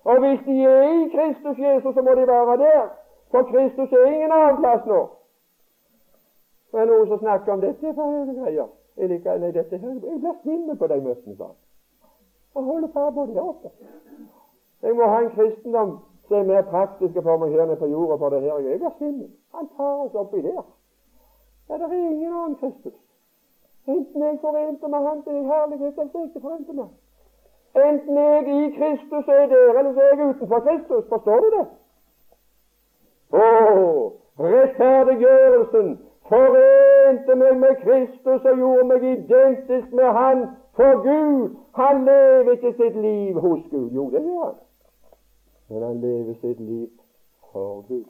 Og 0.04 0.20
hvis 0.20 0.40
de 0.46 0.64
er 0.64 0.82
i 0.82 1.10
Kristus 1.16 1.58
Jesus, 1.60 1.96
så 1.96 2.02
må 2.02 2.12
de 2.16 2.28
være 2.28 2.58
der. 2.58 2.90
For 3.32 3.44
Kristus 3.44 3.92
er 3.92 4.06
ingen 4.06 4.32
annen 4.32 4.58
plass 4.58 4.86
nå. 4.86 5.00
Det 6.72 6.80
er 6.82 6.86
noen 6.86 7.08
som 7.08 7.20
snakker 7.20 7.54
om 7.54 7.62
dette 7.62 7.94
for 7.96 8.12
høye 8.12 8.36
greier. 8.40 8.70
Jeg 8.98 9.10
liker, 9.10 9.40
nei, 9.40 9.52
dette 9.52 9.80
jeg 9.82 10.20
blir 10.22 10.36
svimmel 10.42 10.78
på 10.78 10.88
de 10.88 11.00
møtene. 11.02 11.36
sånn. 11.36 11.56
Jeg 12.56 12.64
holder 12.64 12.88
på 12.94 13.10
på 13.16 13.26
det 13.26 13.42
oppe. 13.42 13.72
Jeg 14.82 14.96
må 14.96 15.10
ha 15.12 15.20
en 15.22 15.34
kristendom 15.36 15.92
som 16.28 16.38
er 16.38 16.48
mer 16.52 16.64
praktiske 16.72 17.22
for 17.22 17.38
meg 17.38 17.52
her 17.52 17.66
nede 17.66 17.80
på 17.82 17.90
jorda, 17.92 18.18
for 18.18 18.30
det 18.30 18.42
her 18.42 18.60
jeg 18.60 18.80
blir 18.80 18.96
svimmel. 18.98 19.30
Han 19.56 19.68
tar 19.78 20.06
oss 20.06 20.16
oppi 20.16 20.42
der. 20.42 20.64
Ja, 21.70 21.78
det 21.78 21.84
er 21.84 21.94
ingen 21.98 22.34
annen 22.34 22.56
Kristus. 22.56 22.96
Enten 23.88 24.24
jeg 24.24 24.40
forente 24.42 24.88
med 24.88 25.06
Han 25.08 25.24
til 25.24 25.44
herlighet, 25.52 25.94
eller 26.00 26.16
er 26.16 26.20
jeg 26.20 26.28
ikke 26.28 26.42
forente 26.42 26.74
med 26.74 26.88
Enten 27.86 28.18
jeg 28.18 28.48
i 28.58 28.70
Kristus 28.78 29.28
er 29.28 29.46
der, 29.54 29.80
eller 29.80 29.94
så 29.94 30.02
er 30.02 30.16
jeg 30.16 30.30
utenfor 30.30 30.60
Kristus. 30.60 31.10
Forstår 31.10 31.40
du 31.46 31.50
det? 31.56 31.66
Å, 33.38 33.48
rettferdiggjørelsen 34.40 35.90
forente 36.30 37.36
meg 37.42 37.58
med 37.64 37.76
Kristus 37.84 38.48
og 38.52 38.64
gjorde 38.64 38.88
meg 38.92 39.10
identisk 39.12 39.92
med 40.00 40.14
Han 40.20 40.46
for 40.80 41.04
Gud. 41.04 41.58
Han 41.76 42.06
lever 42.06 42.56
ikke 42.56 42.74
sitt 42.80 42.96
liv 42.96 43.40
hos 43.40 43.68
Gud. 43.72 43.92
Jo, 43.92 44.10
det 44.10 44.24
gjør 44.24 44.46
han 44.46 44.58
men 45.70 45.84
han 45.84 46.02
lever 46.02 46.34
sitt 46.34 46.60
liv 46.60 46.90
for 47.52 47.82
Gud. 47.88 48.06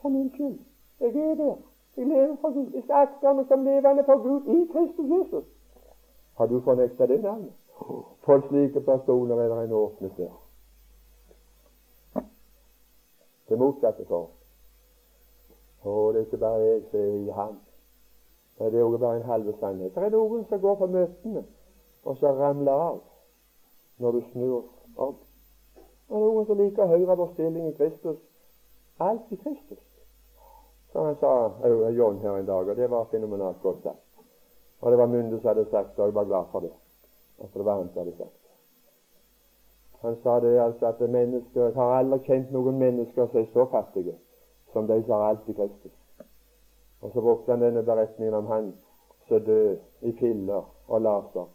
For 0.00 0.08
min 0.08 0.30
skyld. 0.34 0.58
Jeg 1.00 1.08
er 1.08 1.34
der. 1.34 1.56
Jeg 1.96 2.06
lever 2.06 2.36
for 2.40 2.52
Gud. 2.52 2.72
Jeg 2.74 2.82
skal 2.82 2.94
akte 2.94 3.34
meg 3.34 3.46
som 3.48 3.64
levende 3.64 4.04
for 4.04 4.22
Gud 4.22 4.48
i 4.54 4.58
Kristus 4.72 5.10
Jesus. 5.16 5.44
Har 6.38 6.46
du 6.46 6.60
fornekta 6.60 7.06
det 7.06 7.22
navnet? 7.22 7.52
For 8.24 8.40
slike 8.48 8.80
personer 8.80 9.40
er 9.40 9.48
det 9.48 9.64
en 9.64 9.72
åpnet 9.72 10.16
dør. 10.16 10.34
Det 13.48 13.58
motsatte 13.58 14.04
for 14.08 14.30
Og 15.82 16.14
det 16.14 16.20
er 16.20 16.24
ikke 16.24 16.36
bare 16.36 16.60
jeg 16.60 16.82
som 16.90 17.00
er 17.00 17.04
i 17.04 17.28
ham. 17.28 17.58
Det 18.58 18.74
er 18.74 18.84
også 18.84 18.98
bare 18.98 19.16
en 19.16 19.22
halve 19.22 19.54
sannhet. 19.60 19.94
Det 19.94 20.02
er 20.02 20.10
noen 20.10 20.44
som 20.48 20.60
går 20.60 20.74
på 20.74 20.86
møtene, 20.86 21.44
og 22.04 22.16
så 22.16 22.30
ramler 22.32 22.72
av 22.72 23.00
når 23.98 24.12
du 24.12 24.20
snur 24.32 24.62
om. 24.96 25.16
Og 26.08 26.20
noen 26.20 26.46
som 26.46 26.60
liker 26.60 26.84
å 26.84 26.92
høre 26.92 27.16
vår 27.18 27.32
stilling 27.32 27.68
i 27.68 27.74
Kristus. 27.80 28.20
Alt 29.00 29.32
i 29.34 29.40
Kristus. 29.42 29.82
Som 30.92 31.08
han 31.08 31.18
sa 31.18 31.32
John 31.96 32.20
her 32.22 32.38
en 32.38 32.46
dag, 32.46 32.68
og 32.68 32.76
det 32.76 32.90
var 32.90 33.10
fenomenalt 33.10 33.62
godt 33.62 33.82
sagt. 33.82 34.06
Og 34.80 34.90
det 34.90 34.98
var 34.98 35.06
Munde 35.06 35.40
som 35.40 35.48
hadde 35.48 35.70
sagt 35.70 35.98
og 35.98 36.06
jeg 36.06 36.14
var 36.14 36.24
glad 36.24 36.44
for 36.52 36.60
det. 36.60 36.72
At 37.42 37.54
det 37.54 37.64
var 37.64 37.76
han 37.76 37.90
hadde 37.96 38.16
sagt 38.16 38.38
Han 40.02 40.16
sa 40.22 40.40
det 40.40 40.58
altså 40.60 40.86
at 40.86 41.00
mennesker 41.00 41.64
Jeg 41.64 41.74
har 41.74 41.98
aldri 41.98 42.18
kjent 42.26 42.52
noen 42.52 42.78
mennesker 42.78 43.26
som 43.26 43.40
er 43.40 43.50
så 43.52 43.66
fattige 43.70 44.14
som 44.72 44.86
de 44.86 45.02
som 45.02 45.12
har 45.12 45.28
alt 45.28 45.48
i 45.48 45.52
Kristus. 45.52 45.92
Og 47.00 47.10
så 47.12 47.20
brukte 47.20 47.52
han 47.52 47.60
denne 47.60 47.82
beretningen 47.82 48.34
om 48.34 48.46
han 48.46 48.72
som 49.28 49.44
døde 49.44 49.78
i 50.00 50.12
piller 50.12 50.62
og 50.88 51.00
laser. 51.00 51.48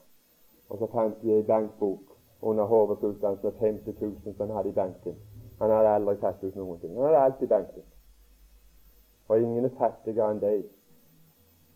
Og 0.69 0.77
så 0.77 0.88
fant 0.91 1.21
de 1.21 1.33
ei 1.33 1.43
bankbok 1.43 1.99
under 2.41 2.65
hovedutdannelsen 2.65 3.45
med 3.49 3.59
50 3.59 4.01
000 4.01 4.35
som 4.38 4.47
han 4.47 4.55
hadde 4.55 4.69
i 4.69 4.73
banken. 4.73 5.15
Han 5.59 5.71
hadde 5.71 5.89
aldri 5.89 6.15
tatt 6.21 6.43
ut 6.43 6.55
noen 6.55 6.79
ting. 6.79 6.93
Han 6.95 7.05
hadde 7.05 7.23
alt 7.23 7.41
i 7.41 7.47
banken. 7.47 7.83
Og 9.27 9.41
ingen 9.41 9.65
er 9.65 9.77
fattigere 9.79 10.31
enn 10.31 10.41
de 10.41 10.53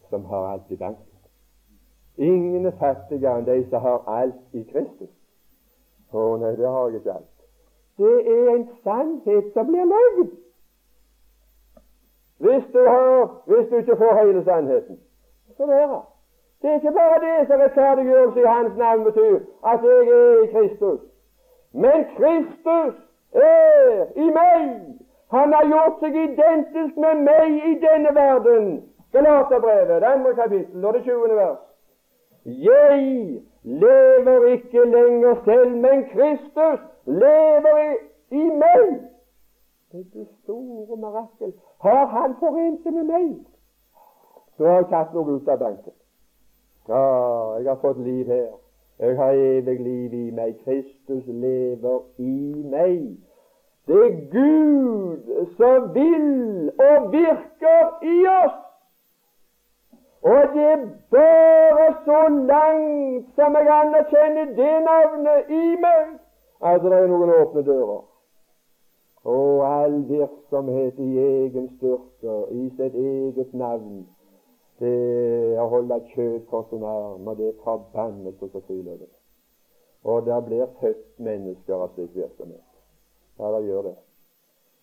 som 0.09 0.26
har 0.26 0.51
alt 0.51 0.72
i 0.72 0.78
banken. 0.78 1.11
Ingen 2.22 2.65
er 2.69 2.78
fattigere 2.78 3.39
enn 3.39 3.47
de 3.47 3.57
som 3.69 3.82
har 3.82 4.03
alt 4.19 4.53
i 4.53 4.61
Kristus. 4.69 5.09
Å 6.13 6.26
nei, 6.38 6.51
det 6.59 6.67
har 6.69 6.89
jeg 6.91 7.01
ikke 7.01 7.15
alt. 7.15 7.38
Det 7.97 8.17
er 8.34 8.49
en 8.51 8.65
sannhet 8.84 9.47
som 9.55 9.69
blir 9.69 9.88
løgn. 9.89 10.28
Hvis 12.41 12.67
du, 12.74 12.80
har, 12.86 13.26
hvis 13.49 13.67
du 13.69 13.76
ikke 13.80 13.97
får 13.97 14.19
hele 14.19 14.43
sannheten, 14.43 14.99
så 15.57 15.65
være. 15.69 16.01
Det 16.61 16.69
er 16.69 16.76
ikke 16.76 16.93
bare 16.99 17.17
det 17.26 17.47
som 17.47 17.63
rettferdiggjørelse 17.63 18.39
i 18.39 18.49
Hans 18.53 18.78
navn 18.78 19.03
betyr, 19.03 19.39
at 19.72 19.88
jeg 19.89 20.13
er 20.19 20.43
i 20.43 20.51
Kristus. 20.53 21.01
Men 21.74 22.05
Kristus 22.17 22.93
er 23.34 24.05
i 24.15 24.30
meg. 24.38 24.69
Han 25.34 25.53
har 25.53 25.65
gjort 25.74 25.99
seg 26.05 26.22
identisk 26.28 26.97
med 27.01 27.26
meg 27.26 27.57
i 27.72 27.76
denne 27.88 28.13
verden. 28.22 28.72
Galaterbrevet, 29.11 30.01
det 30.01 30.13
andre 30.13 30.34
kapittel, 30.36 30.86
og 30.86 30.93
det 30.93 31.03
20. 31.03 31.36
vers. 31.36 31.61
Jeg 32.46 33.42
lever 33.64 34.46
ikke 34.46 34.86
lenger 34.86 35.36
selv, 35.46 35.78
men 35.78 36.06
Kristus 36.14 36.80
lever 37.06 37.78
i, 37.92 37.96
i 38.32 38.44
meg. 38.44 39.02
Det 39.92 40.00
er 40.00 40.04
det 40.14 40.28
store 40.44 40.98
mirakel. 40.98 41.54
Har 41.82 42.06
Han 42.06 42.36
forent 42.39 42.84
seg 42.84 42.94
med 42.94 43.04
meg? 43.04 43.28
Så 44.58 44.66
har 44.66 44.76
jeg 44.82 44.89
tatt 44.89 45.14
noe 45.14 45.36
ut 45.36 45.48
av 45.50 45.60
banken. 45.60 45.94
Ja, 46.89 47.06
jeg 47.60 47.70
har 47.70 47.80
fått 47.82 48.02
liv 48.02 48.26
her. 48.26 48.50
Jeg 49.00 49.18
har 49.18 49.32
evig 49.32 49.80
liv 49.80 50.14
i 50.14 50.32
meg. 50.32 50.58
Kristus 50.66 51.28
lever 51.28 52.02
i 52.18 52.64
meg. 52.74 53.06
Det 53.88 54.02
er 54.08 54.18
Gud 54.32 55.32
som 55.58 55.94
vil 55.94 56.72
og 56.89 57.12
virker 57.12 58.06
i 58.06 58.18
oss. 58.34 58.60
Og 60.24 60.41
det 60.53 60.63
er 60.72 60.88
bare 61.11 61.88
så 62.05 62.19
langt 62.53 63.26
som 63.36 63.55
jeg 63.57 63.69
anerkjenner 63.82 64.45
det 64.59 64.76
navnet 64.86 65.49
i 65.49 65.63
meg, 65.86 66.11
at 66.61 66.84
det 66.84 66.93
er 66.93 67.07
noen 67.09 67.34
åpne 67.39 67.63
dører. 67.65 68.03
Og 69.26 69.63
all 69.65 69.97
virksomhet 70.09 70.99
i 70.99 71.09
egen 71.24 71.67
styrke, 71.78 72.36
i 72.53 72.69
sitt 72.78 72.95
eget 72.95 73.53
navn, 73.53 74.05
det 74.82 74.93
er 74.93 75.61
å 75.61 75.67
holde 75.74 75.99
kjøtt 76.13 76.47
for 76.53 76.69
sin 76.69 76.86
arm, 76.86 77.28
og 77.28 77.38
det 77.41 77.49
er 77.49 77.59
forbannelse 77.65 78.49
som 78.53 78.65
fyller 78.69 79.01
det. 79.01 79.11
Og 80.03 80.26
der 80.26 80.41
blir 80.45 80.69
født 80.82 81.05
mennesker 81.17 81.82
av 81.82 81.93
slik 81.95 82.15
virksomhet. 82.17 82.65
Ja, 83.39 83.51
det 83.57 83.65
gjør 83.65 83.89
det. 83.89 83.97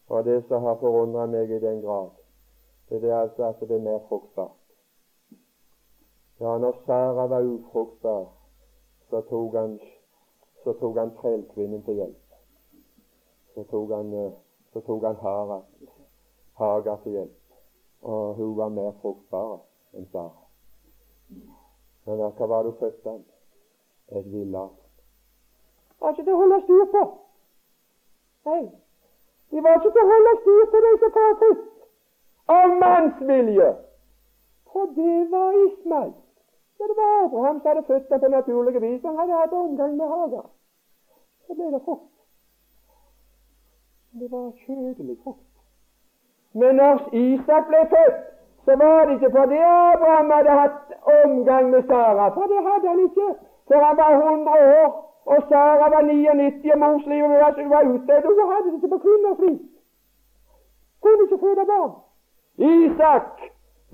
Og 0.08 0.24
det 0.24 0.40
som 0.48 0.62
har 0.66 0.78
forundret 0.82 1.30
meg 1.30 1.50
i 1.50 1.62
den 1.62 1.82
grad, 1.82 2.14
det 2.90 3.04
er 3.04 3.20
altså 3.20 3.52
at 3.52 3.60
det 3.60 3.76
er 3.76 3.86
mer 3.86 4.02
fruktbart. 4.08 4.57
Ja, 6.40 6.58
når 6.58 6.76
Sara 6.86 7.26
var 7.26 7.42
ufruktbar, 7.42 8.26
så 9.10 9.20
tok 9.20 9.54
han, 9.54 9.80
så 10.64 10.72
tok 10.72 10.98
han 10.98 11.10
trellkvinnen 11.16 11.82
til 11.82 11.94
hjelp. 11.94 12.36
Så 13.54 13.64
tok 13.70 13.90
han, 13.90 14.12
eh, 14.14 14.32
så 14.72 14.80
tok 14.80 15.02
han 15.04 15.16
Hara, 15.16 15.60
Haga 16.58 16.96
til 17.02 17.12
hjelp. 17.12 17.56
Og 18.02 18.34
hun 18.34 18.56
var 18.56 18.68
mer 18.68 18.92
fruktbar 19.00 19.58
enn 19.94 20.06
Sara. 20.12 20.44
Men 22.06 22.22
hva 22.22 22.46
var 22.46 22.62
det 22.62 22.70
hun 22.72 22.78
fødte 22.78 23.10
han? 23.10 23.24
Et 24.08 24.32
villart. 24.32 24.78
Var 26.00 26.14
ikke 26.14 26.24
til 26.24 26.36
å 26.36 26.38
holde 26.44 26.60
styr 26.62 26.86
på. 26.94 27.02
Nei, 28.46 28.62
de 29.50 29.66
var 29.66 29.74
ikke 29.80 29.90
til 29.90 30.06
å 30.06 30.12
holde 30.12 30.36
styr 30.44 30.64
på 30.70 30.84
var 31.18 31.36
født 31.42 31.66
av 32.54 32.78
mannsvilje. 32.86 33.68
For 34.72 34.96
det 34.96 35.18
var 35.34 35.60
Ismael. 35.66 36.14
Ja, 36.78 36.84
det 36.90 36.96
var 36.96 37.24
Abraham 37.24 37.60
som 37.60 37.68
hadde 37.68 37.86
født 37.86 38.10
ham 38.10 38.20
på 38.20 38.28
naturlig 38.28 38.82
vis. 38.82 39.02
Han 39.02 39.18
hadde 39.18 39.32
hatt 39.40 39.52
omgang 39.52 39.96
med 39.96 40.06
Hagar. 40.06 40.46
Så 41.46 41.54
ble 41.54 41.66
det 41.74 41.82
frukt. 41.84 42.14
Det 44.20 44.28
var 44.32 44.52
kjødelig 44.64 45.16
frukt. 45.24 45.52
Men 46.54 46.74
når 46.80 46.94
Isak 47.12 47.64
ble 47.70 47.80
født, 47.94 48.18
så 48.64 48.72
var 48.82 49.04
det 49.04 49.12
ikke 49.14 49.30
fordi 49.38 49.58
Abraham 49.94 50.30
hadde 50.36 50.52
hatt 50.60 50.88
omgang 51.24 51.70
med 51.70 51.82
Sara, 51.88 52.26
for 52.36 52.44
det 52.52 52.60
hadde 52.68 52.88
han 52.92 53.00
ikke. 53.08 53.28
For 53.68 53.78
han 53.86 53.96
var 54.02 54.10
100 54.12 54.82
år, 54.82 54.90
og 55.32 55.38
Sara 55.48 55.86
var 55.94 56.02
99, 56.02 56.72
og 56.72 56.78
morslivet 56.78 57.30
var, 57.74 57.82
utdødd, 57.92 58.24
og 58.28 58.34
så 58.38 58.44
hadde 58.52 58.66
det 58.66 58.74
ikke 58.74 58.92
på 58.94 59.02
kvinner 59.06 59.34
vis. 59.44 59.62
Kunne 61.02 61.22
ikke 61.24 61.42
føde 61.44 61.64
barn. 61.72 61.92
Isak 62.72 63.30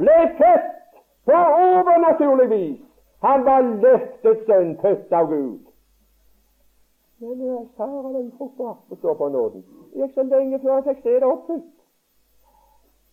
ble 0.01 0.18
født 0.41 0.84
på 1.25 1.39
overnaturlig 1.66 2.51
vis. 2.51 2.81
Han 3.22 3.45
var 3.45 3.61
løftet 3.61 4.43
sønn, 4.47 4.75
født 4.83 5.12
av 5.12 5.31
Gud. 5.31 5.61
Men 7.20 7.68
Sara 7.77 8.11
den 8.12 8.33
frukta 8.39 8.75
det 8.91 8.99
står 8.99 9.14
på 9.14 9.29
nåden. 9.29 9.64
Det 9.93 10.01
gikk 10.01 10.14
så 10.14 10.22
lenge 10.22 10.59
før 10.62 10.75
han 10.75 10.85
fikk 10.89 11.01
se 11.03 11.14
det 11.14 11.31
oppfylt. 11.31 11.70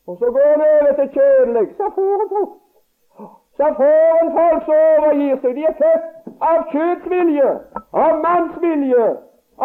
Og 0.08 0.18
så 0.18 0.32
går 0.36 0.48
han 0.52 0.64
over 0.72 0.94
til 0.98 1.10
kjødelig, 1.16 1.68
så 1.78 1.90
får 1.96 2.12
han 2.22 2.30
frukt. 2.34 2.60
Så 3.58 3.68
får 3.80 4.10
han 4.18 4.32
folk 4.40 4.68
som 4.68 4.82
overgir 4.96 5.40
seg. 5.42 5.56
De 5.58 5.64
er 5.70 5.78
født 5.84 6.06
av 6.50 6.60
kjøttsvilje, 6.74 7.50
av 8.04 8.20
mannsvilje, 8.26 9.08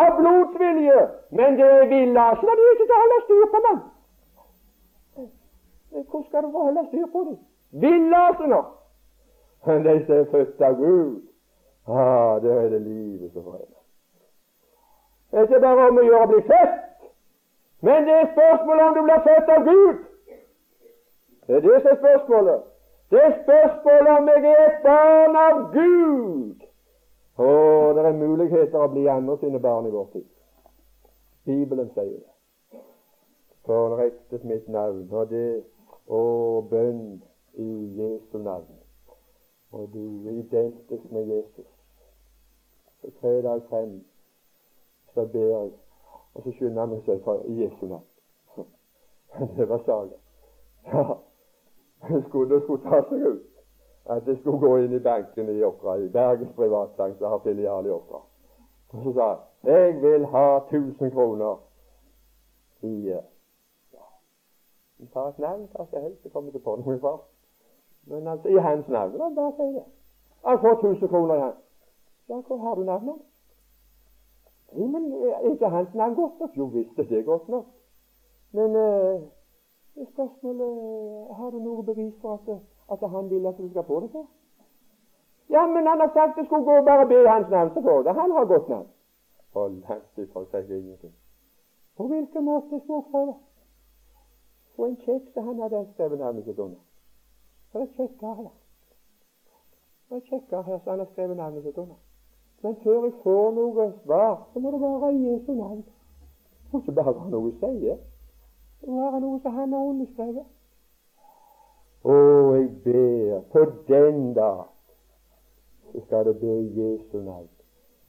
av 0.03 0.16
blodsvilje. 0.20 1.03
Men 1.38 1.59
det 1.59 1.68
er 1.80 1.90
villasene 1.92 2.57
de 2.61 2.66
er 2.68 2.74
ikke 2.76 2.88
til 2.90 2.97
å 2.97 3.03
holde 3.03 3.20
styr 3.26 3.47
på, 3.55 3.62
mann. 3.66 3.84
Hvordan 5.97 6.26
skal 6.28 6.42
du 6.42 6.51
få 6.53 6.66
holde 6.68 6.88
styr 6.90 7.07
på 7.12 7.28
dem? 7.30 7.38
Villasene! 7.70 8.62
Men 9.66 9.84
de 9.84 10.04
som 10.06 10.14
er 10.14 10.28
født 10.30 10.60
av 10.62 10.76
Gud, 10.78 11.22
ah, 11.86 12.36
da 12.42 12.52
er 12.62 12.68
det 12.70 12.80
livet 12.82 13.32
som 13.32 13.42
forener. 13.42 13.80
Det 15.30 15.38
er 15.38 15.48
ikke 15.48 15.60
bare 15.60 15.88
om 15.88 15.98
å 15.98 16.04
gjøre 16.06 16.28
å 16.28 16.30
bli 16.30 16.42
født, 16.46 17.10
men 17.86 18.06
det 18.06 18.14
er 18.14 18.30
spørsmålet 18.36 18.84
om 18.86 18.94
du 18.94 19.02
blir 19.08 19.24
født 19.26 19.52
av 19.56 19.66
Gud. 19.66 19.98
Det 21.46 21.56
er 21.56 21.66
det 21.66 21.80
som 21.82 21.90
er 21.90 21.98
spørsmålet. 22.04 22.62
Det 23.10 23.20
er 23.24 23.34
spørsmålet 23.42 24.12
om 24.18 24.28
jeg 24.28 24.46
er 24.52 24.62
et 24.66 24.80
barn 24.86 25.36
av 25.42 25.60
Gud. 25.74 26.64
Å, 27.36 27.50
det 27.94 28.06
er 28.08 28.16
muligheter 28.22 28.80
å 28.80 28.88
bli 28.90 29.04
andre 29.12 29.36
sine 29.42 29.60
barn 29.62 29.86
i 29.86 29.92
vår 29.92 30.08
tid. 30.14 30.26
Bibelen 31.46 31.90
sier 31.94 32.16
det. 32.16 32.80
Forrektet 33.66 34.44
mitt 34.46 34.68
navn, 34.68 35.08
og 35.10 35.30
det 35.30 35.62
Å, 36.06 36.20
bønn 36.70 37.18
i 37.57 37.70
Jesu 38.00 38.38
navn. 38.38 38.78
Og 39.72 39.88
du 39.92 40.28
er 40.28 40.30
identisk 40.30 41.11
med 41.12 41.26
Jesus. 41.26 41.66
Så 43.00 43.11
tre 43.20 43.42
deg 43.42 43.62
frem, 43.68 44.04
så 45.14 45.26
ber 45.32 45.48
jeg, 45.48 45.72
og 46.34 46.42
så 46.42 46.52
skynder 46.52 46.86
meg 46.86 47.02
seg 47.04 47.20
for 47.24 47.44
Jesu 47.48 47.86
navn. 47.86 48.07
Det 49.57 49.68
var 49.68 49.82
saken. 49.84 50.18
Ja, 50.86 51.14
det 52.09 52.24
skulle, 52.28 52.61
skulle 52.62 52.82
ta 52.82 53.02
seg 53.09 53.26
ut 53.26 53.46
at 54.07 54.26
det 54.26 54.38
skulle 54.38 54.59
gå 54.59 54.76
inn 54.76 54.92
i 54.94 55.02
banken 55.02 55.48
i 55.50 55.62
Åkra, 55.64 55.96
i 55.98 56.09
Bergens 56.09 56.52
Privatbank, 56.54 57.16
som 57.18 57.30
har 57.30 57.38
filial 57.38 57.86
i 57.86 57.90
Åkra. 57.90 58.20
Og 58.88 59.02
så 59.04 59.12
sa 59.12 59.26
jeg 59.30 59.38
jeg 59.66 60.02
vil 60.02 60.26
ha 60.26 60.57
1000 60.57 61.11
kroner 61.11 61.56
i 62.82 63.09
ja. 63.09 63.20
Ta 65.12 65.28
et 65.28 65.39
navn, 65.39 65.66
ta 65.68 65.85
seg 65.90 66.02
helst, 66.02 66.22
så 66.22 66.28
kommer 66.28 66.52
du 66.52 66.59
på 66.59 66.76
noe 66.76 66.98
for. 67.02 67.24
Men 68.07 68.28
altså, 68.28 68.49
i 68.49 68.59
hans 68.66 68.89
navn, 68.89 69.12
da, 69.12 69.28
bare 69.35 69.53
si 69.53 69.62
det. 69.77 69.85
Han 70.47 70.59
får 70.61 70.73
1000 70.73 71.09
kroner 71.09 71.35
i 71.35 71.41
hans. 71.41 71.57
Ja, 72.28 72.41
hvor 72.47 72.57
har 72.57 72.74
du 72.74 72.85
navnet? 72.85 73.15
Ja, 74.73 74.87
men 74.87 75.12
er 75.12 75.51
ikke 75.51 75.69
hans 75.69 75.95
navn 75.95 76.15
godt 76.15 76.41
nok? 76.41 76.57
Jo 76.57 76.65
visst 76.65 76.99
er 76.99 77.05
det 77.05 77.24
godt 77.24 77.49
nok. 77.49 77.66
Men 78.53 78.77
eh, 78.77 79.20
spørsmålet 80.12 80.73
har 81.37 81.51
du 81.51 81.59
noe 81.59 81.83
bevis 81.83 82.15
for 82.20 82.35
at, 82.35 82.59
at 82.93 83.11
han 83.11 83.31
vil 83.31 83.47
at 83.47 83.59
du 83.59 83.70
skal 83.70 83.85
få 83.85 84.01
det 84.01 84.11
for? 84.11 84.27
Ja, 85.51 85.66
men 85.66 85.87
han 85.87 86.01
har 86.01 86.11
sagt 86.15 86.39
det 86.39 86.47
skulle 86.47 86.65
gå 86.65 86.85
bare 86.85 87.07
be 87.07 87.28
hans 87.28 87.51
navn, 87.51 87.70
så 87.74 87.83
får 87.83 88.03
det. 88.03 88.15
Han 88.15 88.31
har 88.31 88.45
godt 88.45 88.69
navn. 88.69 88.89
Og 89.55 89.70
langt 89.70 90.19
ifra 90.19 90.45
seg 90.51 90.70
ingenting. 90.70 91.15
På 91.97 92.07
hvilken 92.07 92.45
måte 92.45 92.81
småprøve? 92.85 93.35
På 94.77 94.85
en 94.87 94.97
kjeks 94.97 95.35
han 95.35 95.62
hadde 95.62 95.87
skrevet 95.93 96.19
navnet 96.19 96.45
sitt 96.45 96.59
under. 96.59 96.81
Det 97.77 97.82
er 97.82 97.89
kjekker 97.97 98.35
her. 98.35 98.53
Er 100.11 100.20
kjekker 100.20 100.62
her 100.62 100.78
så 100.85 100.90
han 100.90 100.98
har 100.98 101.09
skrevet 101.12 101.36
navnet 101.36 101.62
sitt 101.62 101.78
under. 101.78 101.97
Men 102.62 102.77
før 102.85 103.03
jeg 103.05 103.12
får 103.23 103.51
noe 103.53 103.85
svar, 104.05 104.36
så 104.53 104.61
må 104.61 104.70
det 104.73 104.81
være 104.81 105.11
i 105.15 105.27
Jesu 105.27 105.51
navn. 105.55 105.82
Det 106.62 106.73
må 106.73 106.78
ikke 106.81 106.94
bare 106.98 107.12
være 107.19 107.32
noe 107.35 107.51
å 107.51 107.57
si. 107.59 107.90
Det 108.81 108.89
må 108.89 109.01
være 109.03 109.20
noe 109.20 109.40
som 109.43 109.59
han 109.59 109.74
har 109.77 109.90
underskrevet. 109.90 110.47
Å, 112.05 112.15
jeg 112.55 112.70
ber 112.86 113.44
på 113.53 113.65
den 113.90 114.23
dag 114.39 114.62
så 115.90 116.05
skal 116.07 116.24
det 116.31 116.35
be 116.40 116.55
i 116.62 116.73
Jesu 116.78 117.19
navn, 117.27 117.51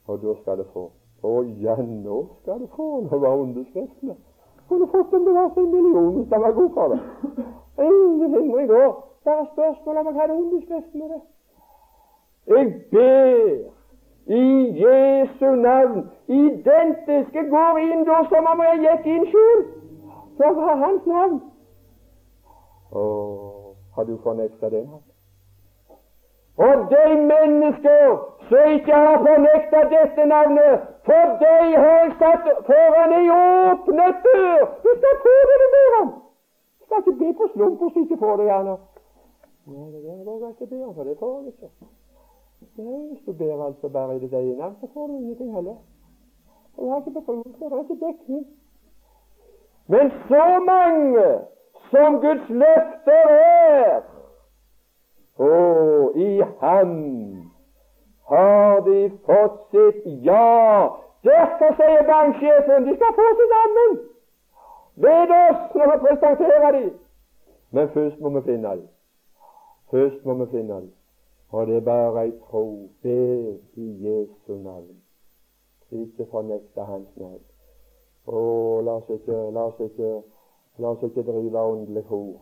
og 0.07 0.23
da 0.23 0.37
skal 0.45 0.61
det 0.61 0.69
få. 0.71 0.85
Å 1.27 1.33
ja, 1.65 1.75
nå 1.81 2.21
skal 2.39 2.63
det 2.63 2.69
få 2.77 2.87
Nå 3.09 3.19
var 3.19 3.35
underskriftene. 3.41 4.15
Kunne 4.71 4.87
fått 4.95 5.13
om 5.19 5.27
det 5.27 5.35
var 5.35 5.59
en 5.59 5.69
million 5.75 6.15
hvis 6.21 6.31
han 6.31 6.47
var 6.47 6.55
god 6.55 6.73
for 6.79 6.95
det. 6.95 7.01
Ingen 7.89 8.33
hindring 8.37 8.71
da. 8.71 8.87
Bare 9.27 9.47
spørsmål 9.53 9.97
om 9.97 10.07
underskriften 10.31 10.99
med 10.99 11.09
det. 11.09 11.21
Jeg 12.47 12.73
ber 12.91 13.77
i 14.27 14.45
Jesu 14.83 15.55
navn. 15.55 16.09
Identisk. 16.27 17.33
Jeg 17.33 17.49
går 17.49 17.77
inn 17.77 18.05
da 18.07 18.21
som 18.29 18.47
om 18.51 18.63
jeg 18.67 18.79
gikk 18.85 19.05
inn 19.15 19.27
sjøl. 19.33 19.61
For 20.37 20.61
å 20.61 20.69
ha 20.69 20.77
Hans 20.83 21.05
navn. 21.11 21.37
Å, 22.91 23.03
har 23.95 24.07
du 24.07 24.15
fornekta 24.23 24.71
navn? 24.77 25.03
Og 26.57 26.87
de 26.95 27.05
mennesker 27.33 28.17
som 28.49 28.75
ikke 28.79 28.95
har 29.05 29.17
fornekta 29.27 29.81
dette 29.91 30.25
navnet, 30.31 30.91
for 31.05 31.37
de 31.43 31.55
har 31.75 31.97
jeg 31.99 32.13
satt 32.21 32.47
foran 32.69 33.17
ei 33.19 33.25
åpnet 33.35 34.23
dør. 34.29 34.69
Du 34.83 34.93
skal 35.01 35.23
få 35.25 35.39
det 35.51 35.63
du 35.63 35.67
ber 35.75 35.97
om. 36.01 36.13
Skal 36.85 37.03
ikke 37.03 37.19
be 37.19 37.33
på 37.41 37.55
slump 37.57 37.83
du 37.83 38.05
ikke 38.05 38.23
får 38.23 38.39
det, 38.39 38.53
gjerne. 38.53 38.77
Nei, 39.67 39.91
det 39.91 40.03
der 40.03 40.39
jeg 40.39 40.49
ikke 40.49 40.67
be 40.67 40.93
for 40.95 41.03
det 41.03 41.17
får 41.19 41.39
jeg 41.39 41.47
ikke. 41.47 41.69
Nei, 42.77 43.07
hvis 43.07 43.23
du 43.25 43.33
ber 43.33 43.65
altså 43.65 43.89
bare 43.89 44.15
i 44.15 44.19
ditt 44.19 44.33
eget 44.33 44.57
navn, 44.57 44.75
så 44.81 44.87
får 44.93 45.07
du 45.07 45.13
ingenting 45.17 45.53
heller. 45.55 45.75
Og 46.77 46.85
jeg 46.85 46.93
har 46.93 46.99
ikke 46.99 47.19
befrielse, 47.19 47.59
det 47.59 47.73
er 47.73 47.83
ikke 47.83 48.05
dekning. 48.05 48.47
Men 49.87 50.11
så 50.29 50.45
mange 50.71 51.27
som 51.91 52.19
Guds 52.23 52.49
løfter 52.49 53.25
er, 53.29 54.01
og 55.37 56.17
i 56.17 56.41
Ham 56.59 56.93
har 58.27 58.79
de 58.79 58.99
fått 59.25 59.59
sitt 59.71 60.01
ja. 60.25 60.87
Derfor 61.27 61.75
sier 61.79 62.03
banksjefen 62.11 62.87
de 62.87 62.95
skal 62.95 63.15
få 63.19 63.31
sitt 63.39 63.55
ammen. 63.63 63.97
Ved 64.95 65.33
oss 65.43 65.75
når 65.75 65.91
vi 65.91 65.97
presenterer 66.05 66.71
dem. 66.71 66.93
Men 67.71 67.89
først 67.89 68.19
må 68.19 68.29
vi 68.29 68.41
finne 68.41 68.69
dem. 68.69 68.87
Først 69.91 70.25
må 70.25 70.33
vi 70.33 70.51
finne 70.51 70.73
den, 70.73 70.93
Og 71.49 71.67
det 71.67 71.75
er 71.75 71.81
bare 71.81 72.25
ei 72.25 72.31
tro. 72.49 72.89
Be 73.01 73.59
i 73.73 74.07
Jesu 74.07 74.55
navn. 74.63 74.97
Ikke 75.91 76.25
fornekte 76.31 76.81
Hans 76.81 77.15
navn. 77.15 77.43
Å, 78.27 78.41
la 78.83 78.97
oss 78.99 79.09
ikke, 79.15 79.37
la 79.55 79.63
oss 79.69 79.79
ikke, 79.79 80.09
la 80.83 80.91
oss 80.91 81.05
ikke 81.07 81.23
drive 81.23 81.61
åndelig 81.63 82.03
hor. 82.09 82.35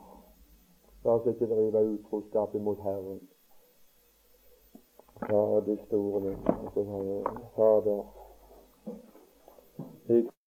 La 1.05 1.19
oss 1.19 1.27
ikke 1.29 1.45
drive 1.51 1.83
utroskap 1.91 2.55
imot 2.57 2.81
Herren. 2.81 3.21
Ja, 5.29 5.61
det 5.65 5.79
store 5.85 6.33
Fader, 7.55 8.03